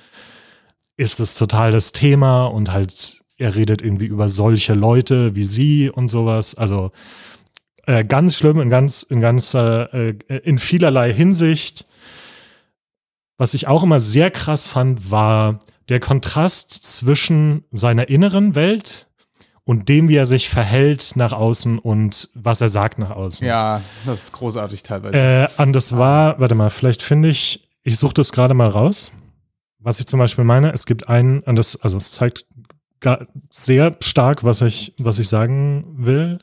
ist 0.96 1.20
es 1.20 1.34
total 1.34 1.72
das 1.72 1.92
Thema 1.92 2.46
und 2.46 2.72
halt 2.72 3.22
er 3.36 3.54
redet 3.54 3.82
irgendwie 3.82 4.06
über 4.06 4.28
solche 4.28 4.74
Leute 4.74 5.34
wie 5.36 5.44
sie 5.44 5.90
und 5.90 6.08
sowas. 6.08 6.54
Also 6.54 6.92
äh, 7.86 8.04
ganz 8.04 8.36
schlimm 8.36 8.60
in 8.60 8.68
ganz 8.68 9.02
in 9.02 9.20
ganz 9.20 9.54
äh, 9.54 10.10
in 10.44 10.58
vielerlei 10.58 11.12
Hinsicht. 11.12 11.86
Was 13.36 13.54
ich 13.54 13.66
auch 13.66 13.82
immer 13.82 14.00
sehr 14.00 14.30
krass 14.30 14.66
fand, 14.66 15.10
war 15.10 15.58
der 15.88 16.00
Kontrast 16.00 16.72
zwischen 16.72 17.64
seiner 17.72 18.08
inneren 18.08 18.54
Welt 18.54 19.08
und 19.64 19.88
dem, 19.88 20.08
wie 20.08 20.16
er 20.16 20.26
sich 20.26 20.48
verhält 20.48 21.12
nach 21.16 21.32
außen 21.32 21.78
und 21.78 22.28
was 22.34 22.60
er 22.60 22.68
sagt 22.68 22.98
nach 22.98 23.10
außen. 23.10 23.46
Ja, 23.46 23.80
das 24.04 24.24
ist 24.24 24.32
großartig 24.32 24.82
teilweise. 24.82 25.16
Äh, 25.16 25.62
und 25.62 25.72
das 25.72 25.96
war, 25.96 26.38
warte 26.38 26.54
mal, 26.54 26.70
vielleicht 26.70 27.02
finde 27.02 27.30
ich, 27.30 27.68
ich 27.82 27.98
suche 27.98 28.14
das 28.14 28.32
gerade 28.32 28.54
mal 28.54 28.68
raus. 28.68 29.12
Was 29.78 29.98
ich 30.00 30.06
zum 30.06 30.18
Beispiel 30.18 30.44
meine, 30.44 30.72
es 30.72 30.86
gibt 30.86 31.08
einen, 31.08 31.40
und 31.40 31.56
das, 31.56 31.80
also 31.80 31.96
es 31.96 32.12
zeigt 32.12 32.46
sehr 33.50 33.96
stark, 34.00 34.44
was 34.44 34.62
ich, 34.62 34.94
was 34.98 35.18
ich 35.18 35.28
sagen 35.28 35.84
will. 35.98 36.38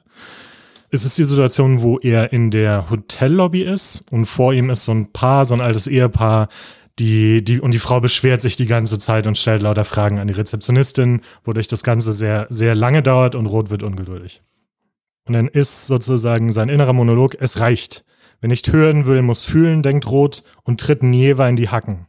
Es 0.91 1.05
ist 1.05 1.17
die 1.17 1.23
Situation, 1.23 1.81
wo 1.81 1.97
er 1.99 2.33
in 2.33 2.51
der 2.51 2.89
Hotellobby 2.89 3.63
ist 3.63 4.11
und 4.11 4.25
vor 4.25 4.53
ihm 4.53 4.69
ist 4.69 4.83
so 4.83 4.91
ein 4.91 5.11
Paar, 5.11 5.45
so 5.45 5.53
ein 5.53 5.61
altes 5.61 5.87
Ehepaar, 5.87 6.49
die, 6.99 7.43
die, 7.43 7.59
und 7.59 7.71
die 7.71 7.79
Frau 7.79 7.99
beschwert 7.99 8.41
sich 8.41 8.55
die 8.55 8.65
ganze 8.65 8.99
Zeit 8.99 9.27
und 9.27 9.37
stellt 9.37 9.61
lauter 9.61 9.85
Fragen 9.85 10.19
an 10.19 10.27
die 10.27 10.33
Rezeptionistin, 10.33 11.21
wodurch 11.43 11.67
das 11.67 11.83
Ganze 11.83 12.11
sehr, 12.11 12.47
sehr 12.49 12.75
lange 12.75 13.01
dauert 13.01 13.35
und 13.35 13.45
Rot 13.45 13.69
wird 13.69 13.83
ungeduldig. 13.83 14.41
Und 15.25 15.33
dann 15.33 15.47
ist 15.47 15.87
sozusagen 15.87 16.51
sein 16.51 16.69
innerer 16.69 16.93
Monolog, 16.93 17.35
es 17.39 17.59
reicht. 17.59 18.03
Wer 18.39 18.49
nicht 18.49 18.71
hören 18.71 19.05
will, 19.05 19.21
muss 19.21 19.43
fühlen, 19.43 19.83
denkt 19.83 20.09
Rot 20.09 20.43
und 20.63 20.79
tritt 20.79 21.03
Nieva 21.03 21.47
in 21.47 21.55
die 21.55 21.69
Hacken. 21.69 22.07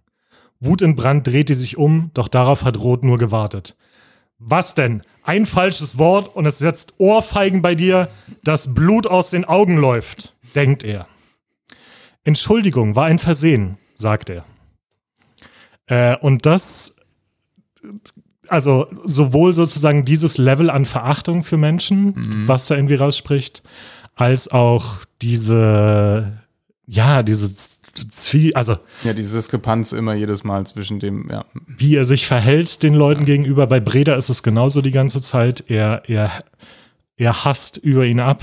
Wut 0.60 0.80
in 0.80 0.96
Brand 0.96 1.26
dreht 1.26 1.48
die 1.48 1.54
sich 1.54 1.76
um, 1.76 2.10
doch 2.14 2.28
darauf 2.28 2.64
hat 2.64 2.78
Rot 2.78 3.04
nur 3.04 3.18
gewartet. 3.18 3.76
Was 4.38 4.74
denn? 4.74 5.02
Ein 5.22 5.46
falsches 5.46 5.98
Wort 5.98 6.34
und 6.34 6.46
es 6.46 6.58
setzt 6.58 6.94
Ohrfeigen 6.98 7.62
bei 7.62 7.74
dir, 7.74 8.08
das 8.42 8.74
Blut 8.74 9.06
aus 9.06 9.30
den 9.30 9.44
Augen 9.44 9.76
läuft, 9.76 10.34
denkt 10.54 10.82
er. 10.84 11.06
Entschuldigung, 12.24 12.96
war 12.96 13.06
ein 13.06 13.18
Versehen, 13.18 13.78
sagt 13.94 14.30
er. 14.30 14.44
Äh, 15.86 16.16
und 16.18 16.46
das, 16.46 17.00
also 18.48 18.86
sowohl 19.04 19.54
sozusagen 19.54 20.04
dieses 20.04 20.38
Level 20.38 20.70
an 20.70 20.84
Verachtung 20.84 21.42
für 21.42 21.56
Menschen, 21.56 22.46
was 22.46 22.66
da 22.66 22.76
irgendwie 22.76 22.94
rausspricht, 22.94 23.62
als 24.14 24.48
auch 24.48 24.98
diese, 25.20 26.38
ja, 26.86 27.22
diese 27.22 27.54
Zwie 28.08 28.54
also 28.54 28.78
ja, 29.04 29.12
diese 29.12 29.36
Diskrepanz 29.36 29.92
immer 29.92 30.14
jedes 30.14 30.44
Mal 30.44 30.66
zwischen 30.66 30.98
dem, 30.98 31.28
ja. 31.30 31.44
wie 31.66 31.94
er 31.94 32.04
sich 32.04 32.26
verhält 32.26 32.82
den 32.82 32.94
Leuten 32.94 33.26
gegenüber. 33.26 33.66
Bei 33.66 33.80
Breda 33.80 34.14
ist 34.14 34.30
es 34.30 34.42
genauso 34.42 34.80
die 34.80 34.92
ganze 34.92 35.20
Zeit. 35.20 35.64
Er, 35.68 36.02
er, 36.08 36.42
er 37.16 37.44
hasst 37.44 37.76
über 37.76 38.06
ihn 38.06 38.20
ab, 38.20 38.42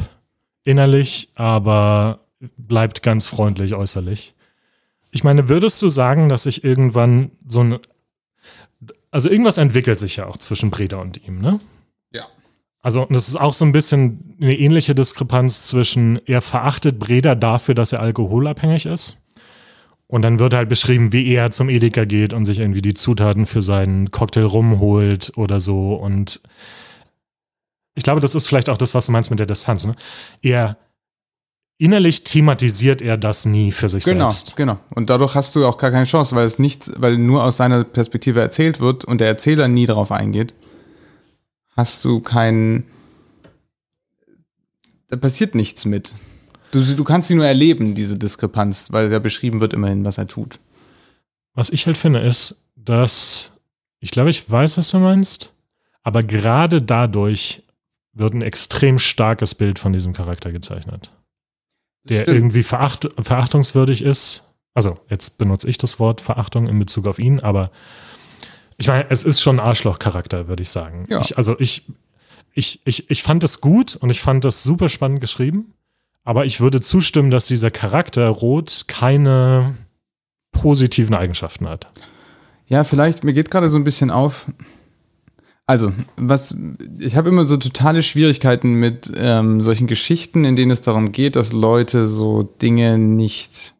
innerlich, 0.64 1.30
aber 1.36 2.20
bleibt 2.58 3.02
ganz 3.02 3.26
freundlich 3.26 3.74
äußerlich. 3.74 4.36
Ich 5.12 5.24
meine, 5.24 5.50
würdest 5.50 5.82
du 5.82 5.90
sagen, 5.90 6.30
dass 6.30 6.44
sich 6.44 6.64
irgendwann 6.64 7.32
so 7.48 7.64
ein, 7.64 7.80
also 9.12 9.30
irgendwas 9.30 9.58
entwickelt 9.58 10.00
sich 10.00 10.18
ja 10.18 10.28
auch 10.28 10.38
zwischen 10.38 10.70
Breda 10.70 10.98
und 10.98 11.26
ihm, 11.28 11.40
ne? 11.40 11.60
Ja. 12.12 12.26
Also, 12.82 13.02
und 13.02 13.14
das 13.14 13.28
ist 13.28 13.36
auch 13.36 13.54
so 13.54 13.66
ein 13.66 13.72
bisschen 13.72 14.36
eine 14.40 14.58
ähnliche 14.58 14.94
Diskrepanz 14.94 15.64
zwischen, 15.64 16.20
er 16.28 16.42
verachtet 16.42 17.00
Breda 17.00 17.36
dafür, 17.36 17.76
dass 17.76 17.92
er 17.92 18.02
alkoholabhängig 18.02 18.86
ist. 18.86 19.18
Und 20.08 20.24
dann 20.24 20.40
wird 20.40 20.56
halt 20.56 20.70
beschrieben, 20.70 21.14
wie 21.14 21.32
er 21.32 21.52
zum 21.52 21.70
Edeka 21.70 22.04
geht 22.06 22.34
und 22.34 22.46
sich 22.46 22.58
irgendwie 22.58 22.82
die 22.82 22.96
Zutaten 22.96 23.46
für 23.46 23.62
seinen 23.62 24.10
Cocktail 24.10 24.46
rumholt 24.46 25.34
oder 25.38 25.60
so. 25.60 25.94
Und 25.94 26.42
ich 27.94 28.04
glaube, 28.04 28.20
das 28.20 28.34
ist 28.34 28.48
vielleicht 28.48 28.70
auch 28.70 28.78
das, 28.78 28.96
was 28.96 29.06
du 29.06 29.12
meinst 29.12 29.30
mit 29.30 29.40
der 29.40 29.46
Distanz. 29.46 29.86
Ne? 29.86 29.96
Er 30.42 30.78
innerlich 31.80 32.24
thematisiert 32.24 33.02
er 33.02 33.18
das 33.18 33.46
nie 33.46 33.72
für 33.72 33.90
sich 33.90 34.04
Genau, 34.04 34.30
selbst. 34.32 34.56
genau. 34.56 34.78
Und 34.92 35.10
dadurch 35.10 35.34
hast 35.34 35.56
du 35.56 35.66
auch 35.66 35.78
gar 35.80 35.90
keine 35.90 36.06
Chance, 36.06 36.36
weil 36.36 36.46
es 36.46 36.60
nichts, 36.60 36.92
weil 36.98 37.18
nur 37.18 37.44
aus 37.44 37.58
seiner 37.58 37.84
Perspektive 37.84 38.40
erzählt 38.42 38.80
wird 38.80 39.06
und 39.06 39.20
der 39.22 39.28
Erzähler 39.30 39.68
nie 39.68 39.88
darauf 39.88 40.12
eingeht, 40.12 40.54
hast 41.76 42.06
du 42.06 42.20
keinen. 42.20 42.84
Da 45.08 45.16
passiert 45.18 45.56
nichts 45.56 45.86
mit. 45.86 46.14
Du, 46.72 46.84
du 46.84 47.04
kannst 47.04 47.30
sie 47.30 47.36
nur 47.36 47.48
erleben, 47.48 47.96
diese 47.96 48.18
Diskrepanz, 48.20 48.92
weil 48.92 49.12
ja 49.12 49.18
beschrieben 49.18 49.60
wird 49.60 49.74
immerhin, 49.74 50.06
was 50.06 50.20
er 50.20 50.28
tut. 50.28 50.60
Was 51.56 51.72
ich 51.72 51.88
halt 51.88 51.98
finde, 51.98 52.20
ist, 52.20 52.64
dass 52.76 53.52
ich 54.00 54.12
glaube, 54.12 54.30
ich 54.30 54.50
weiß, 54.50 54.78
was 54.78 54.92
du 54.92 55.00
meinst, 55.00 55.54
aber 56.04 56.24
gerade 56.24 56.82
dadurch 56.82 57.64
wird 58.14 58.34
ein 58.34 58.42
extrem 58.42 59.00
starkes 59.00 59.56
Bild 59.56 59.80
von 59.80 59.94
diesem 59.94 60.14
Charakter 60.14 60.52
gezeichnet, 60.52 61.12
der 62.04 62.24
stimmt. 62.24 62.38
irgendwie 62.38 62.64
veracht, 62.64 63.10
verachtungswürdig 63.22 64.04
ist. 64.04 64.46
Also, 64.74 65.00
jetzt 65.10 65.38
benutze 65.38 65.70
ich 65.70 65.78
das 65.78 66.00
Wort 66.00 66.22
Verachtung 66.22 66.68
in 66.68 66.80
Bezug 66.80 67.08
auf 67.08 67.20
ihn, 67.20 67.40
aber 67.40 67.72
ich 68.78 68.88
meine, 68.88 69.10
es 69.10 69.24
ist 69.24 69.42
schon 69.42 69.60
ein 69.60 69.66
Arschloch-Charakter, 69.66 70.48
würde 70.48 70.64
ich 70.64 70.70
sagen. 70.70 71.06
Ja. 71.10 71.20
Ich, 71.20 71.38
also, 71.38 71.60
ich, 71.60 71.84
ich, 72.54 72.82
ich, 72.86 73.10
ich 73.10 73.24
fand 73.24 73.44
es 73.44 73.62
gut 73.62 73.96
und 73.98 74.10
ich 74.10 74.22
fand 74.22 74.46
das 74.46 74.64
super 74.64 74.90
spannend 74.90 75.20
geschrieben, 75.20 75.74
aber 76.24 76.46
ich 76.46 76.62
würde 76.62 76.82
zustimmen, 76.82 77.32
dass 77.32 77.48
dieser 77.48 77.72
Charakter 77.72 78.28
Rot 78.30 78.86
keine 78.88 79.76
positiven 80.52 81.16
Eigenschaften 81.16 81.68
hat. 81.68 81.88
Ja, 82.68 82.84
vielleicht, 82.84 83.24
mir 83.24 83.34
geht 83.34 83.50
gerade 83.50 83.70
so 83.70 83.78
ein 83.78 83.84
bisschen 83.84 84.12
auf. 84.12 84.52
Also, 85.70 85.94
was, 86.18 86.58
ich 86.98 87.16
habe 87.16 87.30
immer 87.30 87.44
so 87.44 87.56
totale 87.56 88.02
Schwierigkeiten 88.02 88.74
mit 88.74 89.12
ähm, 89.16 89.62
solchen 89.62 89.86
Geschichten, 89.86 90.44
in 90.44 90.56
denen 90.56 90.72
es 90.72 90.82
darum 90.82 91.12
geht, 91.12 91.36
dass 91.36 91.54
Leute 91.54 92.08
so 92.08 92.42
Dinge 92.42 92.98
nicht, 92.98 93.76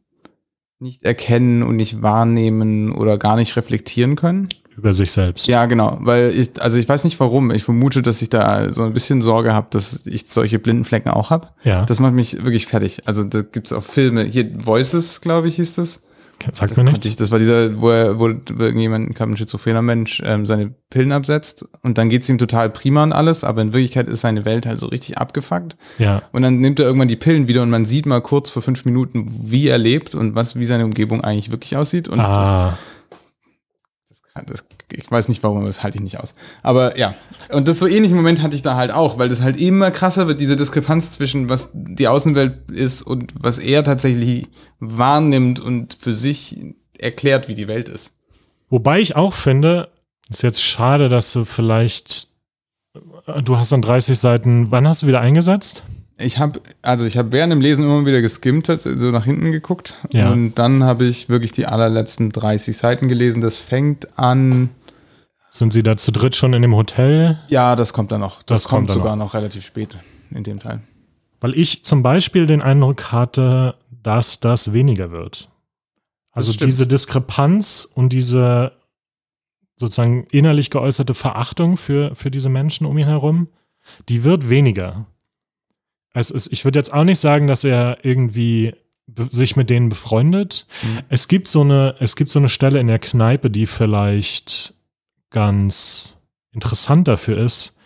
nicht 0.78 1.02
erkennen 1.02 1.64
und 1.64 1.78
nicht 1.78 2.04
wahrnehmen 2.04 2.92
oder 2.92 3.18
gar 3.18 3.38
nicht 3.38 3.56
reflektieren 3.56 4.16
können. 4.16 4.48
Über 4.78 4.94
sich 4.94 5.12
selbst. 5.12 5.48
Ja, 5.48 5.66
genau, 5.66 5.98
weil 6.02 6.30
ich, 6.30 6.62
also 6.62 6.78
ich 6.78 6.88
weiß 6.88 7.06
nicht 7.06 7.20
warum. 7.20 7.50
Ich 7.50 7.64
vermute, 7.64 8.04
dass 8.04 8.22
ich 8.22 8.30
da 8.30 8.72
so 8.72 8.84
ein 8.84 8.94
bisschen 8.94 9.24
Sorge 9.24 9.56
habe, 9.56 9.66
dass 9.72 10.06
ich 10.06 10.28
solche 10.28 10.60
blinden 10.60 10.86
Flecken 10.86 11.10
auch 11.10 11.32
habe. 11.32 11.48
Ja. 11.64 11.86
Das 11.86 12.00
macht 12.00 12.14
mich 12.14 12.46
wirklich 12.46 12.68
fertig. 12.68 13.08
Also 13.08 13.24
da 13.24 13.42
gibt's 13.42 13.74
auch 13.74 13.84
Filme, 13.84 14.26
hier 14.26 14.48
Voices, 14.64 15.22
glaube 15.22 15.48
ich, 15.48 15.56
hieß 15.56 15.74
das. 15.74 16.04
Sagt 16.44 16.72
Das, 16.72 16.78
mir 16.78 16.84
nichts. 16.86 17.06
ich, 17.06 17.16
das 17.16 17.32
war 17.32 17.40
dieser, 17.40 17.80
wo, 17.82 17.90
er, 17.90 18.20
wo 18.20 18.28
irgendjemand, 18.28 19.10
ich 19.10 19.22
ein 19.22 19.38
schizophrener 19.38 19.82
Mensch, 19.82 20.22
ähm, 20.26 20.46
seine 20.46 20.74
Pillen 20.90 21.12
absetzt 21.12 21.68
und 21.82 21.98
dann 21.98 22.10
geht's 22.10 22.30
ihm 22.30 22.38
total 22.38 22.70
prima 22.70 23.04
und 23.04 23.14
alles, 23.14 23.44
aber 23.44 23.62
in 23.62 23.74
Wirklichkeit 23.74 24.08
ist 24.08 24.22
seine 24.22 24.46
Welt 24.46 24.66
halt 24.66 24.80
so 24.80 24.88
richtig 24.88 25.18
abgefuckt. 25.18 25.78
Ja. 25.98 26.22
Und 26.32 26.42
dann 26.42 26.60
nimmt 26.60 26.80
er 26.80 26.86
irgendwann 26.86 27.08
die 27.08 27.16
Pillen 27.16 27.48
wieder 27.48 27.62
und 27.62 27.70
man 27.70 27.86
sieht 27.86 28.06
mal 28.06 28.22
kurz 28.22 28.50
vor 28.52 28.62
fünf 28.62 28.86
Minuten, 28.86 29.28
wie 29.44 29.68
er 29.68 29.78
lebt 29.78 30.16
und 30.16 30.36
was, 30.36 30.56
wie 30.58 30.66
seine 30.66 30.86
Umgebung 30.86 31.22
eigentlich 31.22 31.52
wirklich 31.52 31.76
aussieht. 31.78 32.08
Und 32.08 32.20
Ah, 32.20 32.78
das, 34.08 34.22
das, 34.34 34.46
das, 34.46 34.66
ich 34.92 35.10
weiß 35.10 35.30
nicht 35.30 35.44
warum, 35.44 35.58
aber 35.58 35.68
das 35.68 35.84
halte 35.84 35.98
ich 35.98 36.04
nicht 36.04 36.20
aus. 36.20 36.36
Aber 36.64 36.98
ja, 36.98 37.16
und 37.52 37.68
das 37.68 37.80
so 37.80 37.88
ähnliche 37.88 38.16
Moment 38.16 38.42
hatte 38.42 38.56
ich 38.56 38.62
da 38.62 38.76
halt 38.76 38.92
auch, 38.92 39.18
weil 39.18 39.30
das 39.30 39.42
halt 39.42 39.60
immer 39.60 39.92
krasser 39.92 40.28
wird, 40.28 40.40
diese 40.40 40.56
Diskrepanz 40.56 41.12
zwischen 41.12 41.50
was 41.50 41.72
die 41.74 42.08
Außenwelt 42.08 42.72
ist 42.72 43.02
und 43.02 43.34
was 43.36 43.58
er 43.58 43.84
tatsächlich 43.84 44.48
wahrnimmt 44.80 45.60
und 45.60 45.98
für 46.00 46.14
sich 46.14 46.58
erklärt, 46.98 47.48
wie 47.48 47.54
die 47.54 47.68
Welt 47.68 47.90
ist. 47.90 48.16
wobei 48.70 49.00
ich 49.00 49.16
auch 49.16 49.34
finde, 49.34 49.90
ist 50.30 50.44
jetzt 50.44 50.62
schade, 50.62 51.10
dass 51.10 51.32
du 51.34 51.46
vielleicht, 51.46 52.28
du 53.44 53.58
hast 53.58 53.72
dann 53.72 53.82
30 53.82 54.18
Seiten, 54.20 54.72
wann 54.72 54.88
hast 54.88 55.04
du 55.04 55.08
wieder 55.08 55.22
eingesetzt? 55.22 55.84
Ich 56.20 56.38
habe, 56.38 56.62
also 56.82 57.06
ich 57.06 57.18
habe 57.18 57.32
während 57.32 57.52
dem 57.52 57.62
Lesen 57.62 57.86
immer 57.86 58.06
wieder 58.06 58.22
geskimmt, 58.22 58.68
so 58.68 59.12
nach 59.12 59.26
hinten 59.26 59.52
geguckt. 59.52 59.96
Ja. 60.12 60.32
Und 60.32 60.56
dann 60.56 60.84
habe 60.84 61.06
ich 61.06 61.30
wirklich 61.30 61.52
die 61.52 61.66
allerletzten 61.66 62.30
30 62.32 62.76
Seiten 62.78 63.08
gelesen. 63.08 63.42
Das 63.42 63.58
fängt 63.58 64.20
an. 64.20 64.70
Sind 65.50 65.74
sie 65.74 65.82
da 65.82 65.98
zu 65.98 66.12
dritt 66.12 66.36
schon 66.36 66.54
in 66.54 66.62
dem 66.62 66.76
Hotel? 66.76 67.40
Ja, 67.48 67.76
das 67.76 67.94
kommt 67.94 68.12
dann 68.12 68.22
noch. 68.22 68.44
Das, 68.44 68.64
Das 68.64 68.64
kommt 68.66 68.88
kommt, 68.88 68.90
dann 68.90 68.98
sogar 68.98 69.16
noch. 69.16 69.34
relativ 69.34 69.66
spät 69.66 69.98
in 70.32 70.44
dem 70.44 70.60
Teil. 70.60 70.82
Weil 71.42 71.58
ich 71.58 71.86
zum 71.86 72.04
Beispiel 72.04 72.46
den 72.46 72.62
Eindruck 72.62 73.12
hatte, 73.12 73.76
dass 74.04 74.40
das 74.40 74.74
weniger 74.74 75.12
wird. 75.12 75.50
Also 76.32 76.54
diese 76.54 76.86
Diskrepanz 76.86 77.90
und 77.94 78.14
diese 78.14 78.74
sozusagen 79.76 80.26
innerlich 80.32 80.70
geäußerte 80.70 81.14
Verachtung 81.14 81.78
für, 81.78 82.14
für 82.16 82.30
diese 82.30 82.50
Menschen 82.50 82.86
um 82.86 82.98
ihn 82.98 83.08
herum, 83.08 83.48
die 84.10 84.24
wird 84.24 84.50
weniger. 84.50 85.08
Es 86.14 86.32
ist, 86.32 86.52
ich 86.52 86.66
würde 86.66 86.80
jetzt 86.80 86.94
auch 86.94 87.04
nicht 87.04 87.20
sagen, 87.20 87.48
dass 87.48 87.64
er 87.64 88.00
irgendwie 88.04 88.74
sich 89.32 89.56
mit 89.56 89.70
denen 89.70 89.90
befreundet. 89.90 90.68
Mhm. 90.84 91.00
Es 91.10 91.28
gibt 91.28 91.48
so 91.48 91.62
eine, 91.62 91.96
es 92.00 92.16
gibt 92.16 92.30
so 92.30 92.40
eine 92.40 92.50
Stelle 92.50 92.80
in 92.80 92.88
der 92.88 93.00
Kneipe, 93.00 93.50
die 93.50 93.66
vielleicht 93.66 94.74
ganz 95.30 96.18
interessant 96.52 97.08
dafür 97.08 97.38
ist. 97.38 97.78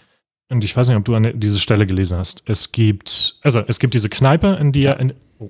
Und 0.50 0.64
ich 0.64 0.76
weiß 0.76 0.88
nicht, 0.88 0.98
ob 0.98 1.06
du 1.06 1.16
an 1.16 1.40
diese 1.40 1.60
Stelle 1.60 1.88
gelesen 1.88 2.18
hast. 2.18 2.44
Es 2.48 2.72
gibt, 2.72 3.36
also 3.42 3.64
es 3.68 3.80
gibt 3.80 3.94
diese 3.94 4.10
Kneipe, 4.10 4.58
in 4.60 4.72
die 4.72 4.84
er, 4.84 5.00
in, 5.00 5.14
oh. 5.40 5.50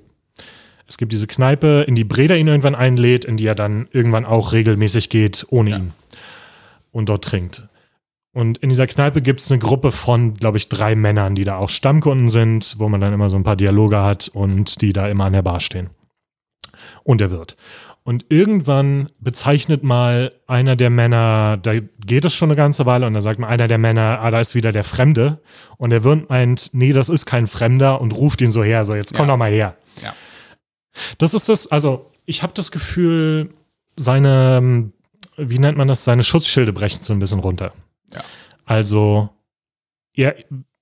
es 0.88 0.98
gibt 0.98 1.12
diese 1.12 1.28
Kneipe, 1.28 1.84
in 1.88 1.96
die 1.96 2.04
Breda 2.04 2.36
ihn 2.36 2.48
irgendwann 2.48 2.76
einlädt, 2.76 3.26
in 3.26 3.38
die 3.38 3.46
er 3.46 3.56
dann 3.56 3.88
irgendwann 3.92 4.26
auch 4.26 4.54
regelmäßig 4.54 5.10
geht, 5.10 5.46
ohne 5.50 5.70
Ja. 5.72 5.78
ihn. 5.78 5.94
Und 6.92 7.10
dort 7.10 7.24
trinkt. 7.26 7.64
Und 8.34 8.58
in 8.58 8.70
dieser 8.70 8.88
Kneipe 8.88 9.22
gibt 9.22 9.42
es 9.42 9.52
eine 9.52 9.60
Gruppe 9.60 9.92
von, 9.92 10.34
glaube 10.34 10.58
ich, 10.58 10.68
drei 10.68 10.96
Männern, 10.96 11.36
die 11.36 11.44
da 11.44 11.58
auch 11.58 11.70
Stammkunden 11.70 12.30
sind, 12.30 12.76
wo 12.80 12.90
man 12.90 13.00
dann 13.00 13.14
immer 13.14 13.30
so 13.30 13.38
ein 13.38 13.44
paar 13.44 13.56
Dialoge 13.56 14.02
hat 14.02 14.28
und 14.34 14.82
die 14.82 14.92
da 14.92 15.08
immer 15.08 15.26
an 15.26 15.34
der 15.34 15.44
Bar 15.44 15.60
stehen. 15.60 15.92
Und 17.04 17.22
der 17.22 17.30
Wirt. 17.30 17.56
Und 18.06 18.26
irgendwann 18.30 19.10
bezeichnet 19.20 19.84
mal 19.84 20.34
einer 20.48 20.76
der 20.76 20.90
Männer, 20.90 21.58
da 21.62 21.74
geht 21.80 22.26
es 22.26 22.34
schon 22.34 22.50
eine 22.50 22.58
ganze 22.58 22.86
Weile, 22.86 23.08
und 23.08 23.14
da 23.14 23.22
sagt 23.22 23.40
mal 23.40 23.48
einer 23.48 23.68
der 23.70 23.78
Männer, 23.78 24.20
ah, 24.22 24.30
da 24.32 24.42
ist 24.42 24.56
wieder 24.56 24.72
der 24.74 24.84
Fremde. 24.84 25.40
Und 25.78 25.92
der 25.92 26.04
Wirt 26.04 26.30
meint, 26.30 26.72
nee, 26.74 26.92
das 26.92 27.08
ist 27.10 27.26
kein 27.26 27.48
Fremder 27.48 28.02
und 28.02 28.14
ruft 28.14 28.42
ihn 28.42 28.52
so 28.52 28.64
her, 28.64 28.84
so 28.84 28.96
jetzt 28.96 29.14
komm 29.14 29.28
Ja. 29.28 29.34
doch 29.34 29.38
mal 29.38 29.52
her. 29.52 29.78
Ja. 30.02 30.14
Das 31.20 31.34
ist 31.34 31.48
das, 31.50 31.72
also 31.72 32.12
ich 32.26 32.42
habe 32.44 32.54
das 32.56 32.72
Gefühl, 32.72 33.54
seine, 33.96 34.92
wie 35.38 35.60
nennt 35.60 35.78
man 35.78 35.88
das, 35.88 36.04
seine 36.04 36.24
Schutzschilde 36.24 36.74
brechen 36.74 37.04
so 37.04 37.14
ein 37.14 37.20
bisschen 37.20 37.40
runter. 37.40 37.74
Ja. 38.14 38.24
Also 38.66 39.30
er 40.14 40.36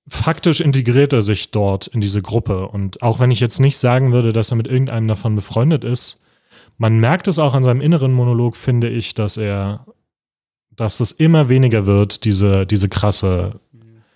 faktisch 0.06 0.60
integriert 0.60 1.12
er 1.12 1.22
sich 1.22 1.50
dort 1.50 1.86
in 1.86 2.00
diese 2.00 2.22
Gruppe. 2.22 2.68
Und 2.68 3.02
auch 3.02 3.20
wenn 3.20 3.30
ich 3.30 3.40
jetzt 3.40 3.60
nicht 3.60 3.78
sagen 3.78 4.12
würde, 4.12 4.32
dass 4.32 4.50
er 4.50 4.56
mit 4.56 4.66
irgendeinem 4.66 5.08
davon 5.08 5.34
befreundet 5.34 5.84
ist, 5.84 6.22
man 6.78 6.98
merkt 6.98 7.28
es 7.28 7.38
auch 7.38 7.54
an 7.54 7.62
seinem 7.62 7.80
inneren 7.80 8.12
Monolog, 8.12 8.56
finde 8.56 8.88
ich, 8.88 9.14
dass 9.14 9.36
er, 9.36 9.86
dass 10.74 11.00
es 11.00 11.12
immer 11.12 11.48
weniger 11.48 11.86
wird, 11.86 12.24
diese, 12.24 12.66
diese 12.66 12.88
krasse, 12.88 13.60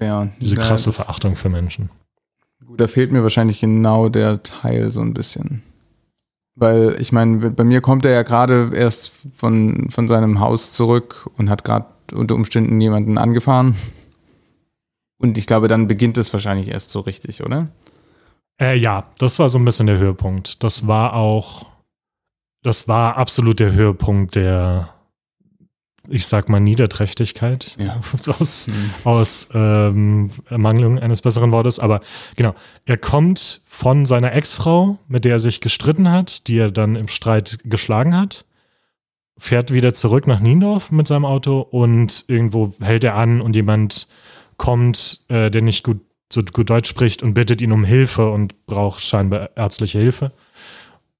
Ja, 0.00 0.28
diese 0.40 0.56
krasse 0.56 0.92
Verachtung 0.92 1.36
für 1.36 1.48
Menschen. 1.48 1.90
Gut, 2.66 2.80
da 2.80 2.88
fehlt 2.88 3.12
mir 3.12 3.22
wahrscheinlich 3.22 3.60
genau 3.60 4.08
der 4.08 4.42
Teil 4.42 4.90
so 4.90 5.00
ein 5.00 5.14
bisschen. 5.14 5.62
Weil 6.56 6.96
ich 6.98 7.12
meine, 7.12 7.50
bei 7.50 7.64
mir 7.64 7.82
kommt 7.82 8.04
er 8.04 8.12
ja 8.12 8.22
gerade 8.22 8.72
erst 8.74 9.12
von, 9.34 9.90
von 9.90 10.08
seinem 10.08 10.40
Haus 10.40 10.72
zurück 10.72 11.28
und 11.36 11.50
hat 11.50 11.64
gerade 11.64 11.86
unter 12.12 12.34
Umständen 12.34 12.80
jemanden 12.80 13.18
angefahren. 13.18 13.76
Und 15.18 15.38
ich 15.38 15.46
glaube, 15.46 15.68
dann 15.68 15.86
beginnt 15.86 16.18
es 16.18 16.32
wahrscheinlich 16.32 16.68
erst 16.68 16.90
so 16.90 17.00
richtig, 17.00 17.42
oder? 17.42 17.68
Äh, 18.60 18.78
ja, 18.78 19.04
das 19.18 19.38
war 19.38 19.48
so 19.48 19.58
ein 19.58 19.64
bisschen 19.64 19.86
der 19.86 19.98
Höhepunkt. 19.98 20.62
Das 20.62 20.86
war 20.86 21.14
auch, 21.14 21.66
das 22.62 22.88
war 22.88 23.16
absolut 23.16 23.60
der 23.60 23.72
Höhepunkt 23.72 24.34
der, 24.34 24.90
ich 26.08 26.26
sag 26.26 26.48
mal, 26.48 26.60
Niederträchtigkeit. 26.60 27.76
Ja. 27.78 28.00
Aus, 28.38 28.70
aus 29.04 29.48
ähm, 29.52 30.30
Ermangelung 30.48 30.98
eines 30.98 31.20
besseren 31.22 31.52
Wortes. 31.52 31.78
Aber 31.78 32.00
genau, 32.36 32.54
er 32.86 32.96
kommt 32.96 33.62
von 33.66 34.06
seiner 34.06 34.32
Ex-Frau, 34.32 34.98
mit 35.08 35.24
der 35.24 35.32
er 35.32 35.40
sich 35.40 35.60
gestritten 35.60 36.10
hat, 36.10 36.46
die 36.48 36.58
er 36.58 36.70
dann 36.70 36.96
im 36.96 37.08
Streit 37.08 37.58
geschlagen 37.64 38.16
hat, 38.16 38.45
fährt 39.38 39.72
wieder 39.72 39.92
zurück 39.92 40.26
nach 40.26 40.40
Niendorf 40.40 40.90
mit 40.90 41.06
seinem 41.06 41.24
Auto 41.24 41.60
und 41.60 42.24
irgendwo 42.28 42.74
hält 42.80 43.04
er 43.04 43.14
an 43.14 43.40
und 43.40 43.54
jemand 43.54 44.08
kommt, 44.56 45.24
äh, 45.28 45.50
der 45.50 45.62
nicht 45.62 45.84
gut, 45.84 46.00
so 46.32 46.42
gut 46.42 46.70
Deutsch 46.70 46.88
spricht 46.88 47.22
und 47.22 47.34
bittet 47.34 47.60
ihn 47.60 47.72
um 47.72 47.84
Hilfe 47.84 48.30
und 48.30 48.66
braucht 48.66 49.02
scheinbar 49.02 49.50
ärztliche 49.56 49.98
Hilfe. 49.98 50.32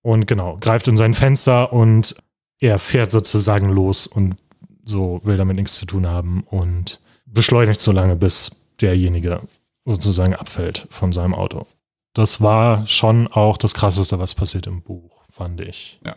Und 0.03 0.27
genau, 0.27 0.57
greift 0.61 0.89
in 0.89 0.97
sein 0.97 1.15
Fenster 1.15 1.73
und 1.73 2.17
er 2.61 2.79
fährt 2.79 3.11
sozusagen 3.11 3.69
los 3.69 4.07
und 4.07 4.37
so 4.85 5.21
will 5.25 5.37
damit 5.37 5.57
nichts 5.57 5.79
zu 5.79 5.87
tun 5.87 6.07
haben 6.07 6.45
und 6.49 7.01
beschleunigt 7.27 7.81
so 7.81 7.93
lange, 7.93 8.17
bis 8.17 8.69
derjenige 8.81 9.41
sozusagen 9.85 10.35
abfällt 10.35 10.87
von 10.91 11.13
seinem 11.13 11.35
Auto. 11.35 11.67
Das 12.15 12.41
war 12.41 12.87
schon 12.87 13.29
auch 13.29 13.59
das 13.59 13.75
Krasseste, 13.75 14.19
was 14.19 14.35
passiert 14.35 14.67
im 14.67 14.83
Buch, 14.83 15.23
fand 15.31 15.61
ich. 15.61 16.01
Ja. 16.05 16.17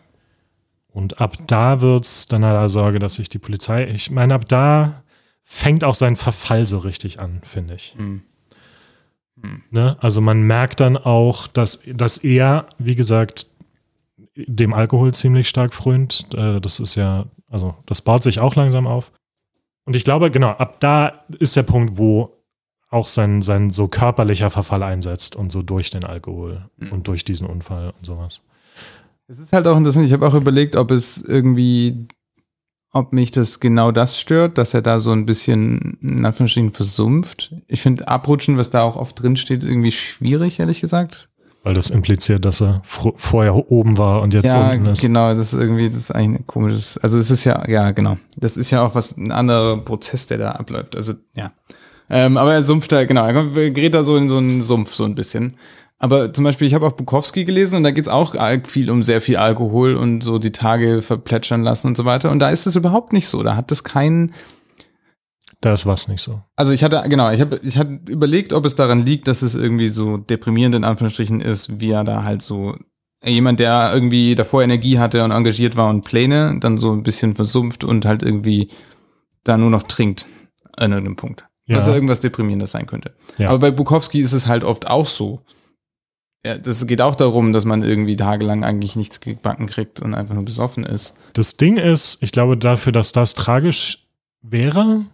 Und 0.92 1.20
ab 1.20 1.36
da 1.46 1.80
wird's 1.80 2.26
dann 2.26 2.44
halt 2.44 2.56
also 2.56 2.80
Sorge, 2.80 2.98
dass 2.98 3.14
sich 3.14 3.28
die 3.28 3.38
Polizei, 3.38 3.86
ich 3.86 4.10
meine, 4.10 4.34
ab 4.34 4.48
da 4.48 5.02
fängt 5.44 5.84
auch 5.84 5.94
sein 5.94 6.16
Verfall 6.16 6.66
so 6.66 6.78
richtig 6.78 7.20
an, 7.20 7.40
finde 7.44 7.74
ich. 7.74 7.94
Hm. 7.96 8.22
Ne? 9.70 9.96
Also 10.00 10.20
man 10.20 10.42
merkt 10.42 10.80
dann 10.80 10.96
auch, 10.96 11.46
dass, 11.46 11.82
dass 11.86 12.18
er, 12.18 12.66
wie 12.78 12.94
gesagt, 12.94 13.46
dem 14.36 14.74
Alkohol 14.74 15.14
ziemlich 15.14 15.48
stark 15.48 15.74
frönt. 15.74 16.26
Äh, 16.34 16.60
Das 16.60 16.78
ist 16.80 16.94
ja, 16.94 17.26
also 17.48 17.74
das 17.86 18.02
baut 18.02 18.22
sich 18.22 18.40
auch 18.40 18.54
langsam 18.54 18.86
auf. 18.86 19.12
Und 19.84 19.96
ich 19.96 20.04
glaube, 20.04 20.30
genau, 20.30 20.50
ab 20.50 20.78
da 20.80 21.24
ist 21.38 21.56
der 21.56 21.62
Punkt, 21.62 21.96
wo 21.96 22.36
auch 22.90 23.06
sein, 23.08 23.40
sein 23.42 23.70
so 23.70 23.88
körperlicher 23.88 24.50
Verfall 24.50 24.82
einsetzt 24.82 25.36
und 25.36 25.50
so 25.52 25.62
durch 25.62 25.90
den 25.90 26.04
Alkohol 26.04 26.68
Mhm. 26.76 26.92
und 26.92 27.08
durch 27.08 27.24
diesen 27.24 27.46
Unfall 27.46 27.92
und 27.96 28.04
sowas. 28.04 28.42
Es 29.30 29.38
ist 29.38 29.52
halt 29.52 29.64
auch 29.68 29.76
interessant, 29.76 30.06
ich 30.06 30.12
habe 30.12 30.26
auch 30.26 30.34
überlegt, 30.34 30.74
ob 30.74 30.90
es 30.90 31.22
irgendwie, 31.22 32.08
ob 32.90 33.12
mich 33.12 33.30
das 33.30 33.60
genau 33.60 33.92
das 33.92 34.18
stört, 34.18 34.58
dass 34.58 34.74
er 34.74 34.82
da 34.82 34.98
so 34.98 35.12
ein 35.12 35.24
bisschen, 35.24 35.98
in 36.02 36.26
Anführungsstrichen, 36.26 36.72
versumpft. 36.72 37.54
Ich 37.68 37.80
finde 37.80 38.08
Abrutschen, 38.08 38.56
was 38.56 38.70
da 38.70 38.82
auch 38.82 38.96
oft 38.96 39.22
drin 39.22 39.36
steht, 39.36 39.62
irgendwie 39.62 39.92
schwierig, 39.92 40.58
ehrlich 40.58 40.80
gesagt. 40.80 41.28
Weil 41.62 41.74
das 41.74 41.90
impliziert, 41.90 42.44
dass 42.44 42.60
er 42.60 42.82
vorher 42.82 43.54
oben 43.54 43.98
war 43.98 44.20
und 44.22 44.34
jetzt 44.34 44.52
ja, 44.52 44.72
unten 44.72 44.86
ist. 44.86 45.00
genau, 45.00 45.32
das 45.32 45.52
ist 45.52 45.60
irgendwie, 45.60 45.86
das 45.86 45.98
ist 45.98 46.10
eigentlich 46.10 46.40
ein 46.40 46.46
komisches, 46.48 46.98
also 46.98 47.16
es 47.16 47.30
ist 47.30 47.44
ja, 47.44 47.68
ja, 47.68 47.92
genau. 47.92 48.16
Das 48.36 48.56
ist 48.56 48.72
ja 48.72 48.84
auch 48.84 48.96
was, 48.96 49.16
ein 49.16 49.30
anderer 49.30 49.76
Prozess, 49.76 50.26
der 50.26 50.38
da 50.38 50.50
abläuft. 50.52 50.96
Also, 50.96 51.14
ja. 51.36 51.52
Ähm, 52.08 52.36
aber 52.36 52.54
er 52.54 52.64
sumpft 52.64 52.90
da, 52.90 53.04
genau, 53.04 53.26
er 53.26 53.70
gerät 53.70 53.94
da 53.94 54.02
so 54.02 54.16
in 54.16 54.28
so 54.28 54.38
einen 54.38 54.60
Sumpf, 54.60 54.92
so 54.92 55.04
ein 55.04 55.14
bisschen. 55.14 55.56
Aber 56.02 56.32
zum 56.32 56.44
Beispiel, 56.44 56.66
ich 56.66 56.72
habe 56.74 56.86
auch 56.86 56.92
Bukowski 56.92 57.44
gelesen 57.44 57.76
und 57.76 57.82
da 57.84 57.90
geht's 57.90 58.08
auch 58.08 58.34
al- 58.34 58.62
viel 58.66 58.90
um 58.90 59.02
sehr 59.02 59.20
viel 59.20 59.36
Alkohol 59.36 59.94
und 59.96 60.22
so 60.22 60.38
die 60.38 60.50
Tage 60.50 61.02
verplätschern 61.02 61.62
lassen 61.62 61.88
und 61.88 61.96
so 61.96 62.04
weiter. 62.06 62.30
Und 62.30 62.38
da 62.38 62.48
ist 62.50 62.66
es 62.66 62.74
überhaupt 62.74 63.12
nicht 63.12 63.28
so. 63.28 63.42
Da 63.42 63.54
hat 63.54 63.70
das 63.70 63.84
keinen, 63.84 64.32
Da 65.60 65.74
ist 65.74 65.84
was 65.84 66.08
nicht 66.08 66.22
so. 66.22 66.40
also 66.56 66.72
ich 66.72 66.82
hatte, 66.82 67.02
genau, 67.08 67.30
ich 67.30 67.40
habe 67.42 67.60
ich 67.62 67.76
hatte 67.76 68.00
überlegt, 68.08 68.54
ob 68.54 68.64
es 68.64 68.76
daran 68.76 69.04
liegt, 69.04 69.28
dass 69.28 69.42
es 69.42 69.54
irgendwie 69.54 69.88
so 69.88 70.16
deprimierend 70.16 70.74
in 70.74 70.84
Anführungsstrichen 70.84 71.42
ist, 71.42 71.80
wie 71.80 71.90
er 71.90 72.02
da 72.04 72.24
halt 72.24 72.40
so 72.40 72.76
jemand, 73.22 73.60
der 73.60 73.90
irgendwie 73.92 74.34
davor 74.34 74.62
Energie 74.62 74.98
hatte 74.98 75.22
und 75.22 75.32
engagiert 75.32 75.76
war 75.76 75.90
und 75.90 76.02
Pläne, 76.06 76.56
dann 76.60 76.78
so 76.78 76.92
ein 76.92 77.02
bisschen 77.02 77.34
versumpft 77.34 77.84
und 77.84 78.06
halt 78.06 78.22
irgendwie 78.22 78.68
da 79.44 79.58
nur 79.58 79.68
noch 79.68 79.82
trinkt 79.82 80.26
an 80.78 80.92
irgendeinem 80.92 81.16
Punkt. 81.16 81.44
Ja. 81.66 81.76
Dass 81.76 81.86
er 81.88 81.94
irgendwas 81.94 82.20
Deprimierendes 82.20 82.70
sein 82.72 82.86
könnte. 82.86 83.12
Ja. 83.36 83.50
Aber 83.50 83.58
bei 83.58 83.70
Bukowski 83.70 84.20
ist 84.20 84.32
es 84.32 84.46
halt 84.46 84.64
oft 84.64 84.88
auch 84.88 85.06
so. 85.06 85.42
Ja, 86.44 86.56
das 86.56 86.86
geht 86.86 87.02
auch 87.02 87.16
darum, 87.16 87.52
dass 87.52 87.66
man 87.66 87.82
irgendwie 87.82 88.16
tagelang 88.16 88.64
eigentlich 88.64 88.96
nichts 88.96 89.20
gebacken 89.20 89.66
kriegt 89.66 90.00
und 90.00 90.14
einfach 90.14 90.34
nur 90.34 90.44
besoffen 90.44 90.84
ist. 90.84 91.14
Das 91.34 91.58
Ding 91.58 91.76
ist, 91.76 92.22
ich 92.22 92.32
glaube, 92.32 92.56
dafür, 92.56 92.92
dass 92.92 93.12
das 93.12 93.34
tragisch 93.34 94.06
wäre, 94.40 95.04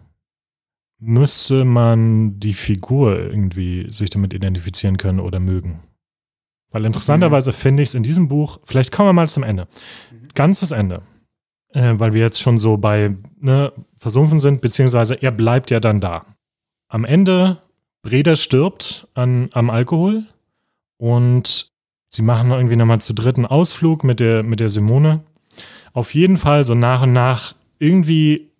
müsste 0.99 1.65
man 1.65 2.39
die 2.39 2.53
Figur 2.53 3.19
irgendwie 3.19 3.91
sich 3.91 4.09
damit 4.09 4.33
identifizieren 4.33 4.97
können 4.97 5.19
oder 5.19 5.39
mögen. 5.39 5.81
Weil 6.71 6.85
interessanterweise 6.85 7.53
finde 7.53 7.83
ich 7.83 7.89
es 7.89 7.95
in 7.95 8.03
diesem 8.03 8.29
Buch, 8.29 8.59
vielleicht 8.63 8.91
kommen 8.91 9.09
wir 9.09 9.13
mal 9.13 9.29
zum 9.29 9.43
Ende. 9.43 9.67
Ganzes 10.33 10.71
Ende. 10.71 11.01
Äh, 11.73 11.93
weil 11.97 12.13
wir 12.13 12.21
jetzt 12.21 12.39
schon 12.39 12.57
so 12.57 12.77
bei 12.77 13.15
ne, 13.39 13.73
versunken 13.97 14.39
sind, 14.39 14.61
beziehungsweise 14.61 15.15
er 15.15 15.31
bleibt 15.31 15.71
ja 15.71 15.79
dann 15.79 15.99
da. 15.99 16.25
Am 16.87 17.03
Ende, 17.03 17.61
Breda 18.01 18.37
stirbt 18.37 19.07
an, 19.13 19.49
am 19.53 19.69
Alkohol 19.69 20.25
und 20.97 21.69
sie 22.09 22.21
machen 22.21 22.51
irgendwie 22.51 22.75
nochmal 22.75 23.01
zu 23.01 23.13
dritten 23.13 23.45
Ausflug 23.45 24.03
mit 24.03 24.19
der, 24.19 24.43
mit 24.43 24.59
der 24.59 24.69
Simone. 24.69 25.23
Auf 25.93 26.13
jeden 26.13 26.37
Fall 26.37 26.65
so 26.65 26.75
nach 26.75 27.03
und 27.03 27.13
nach 27.13 27.55
irgendwie, 27.79 28.51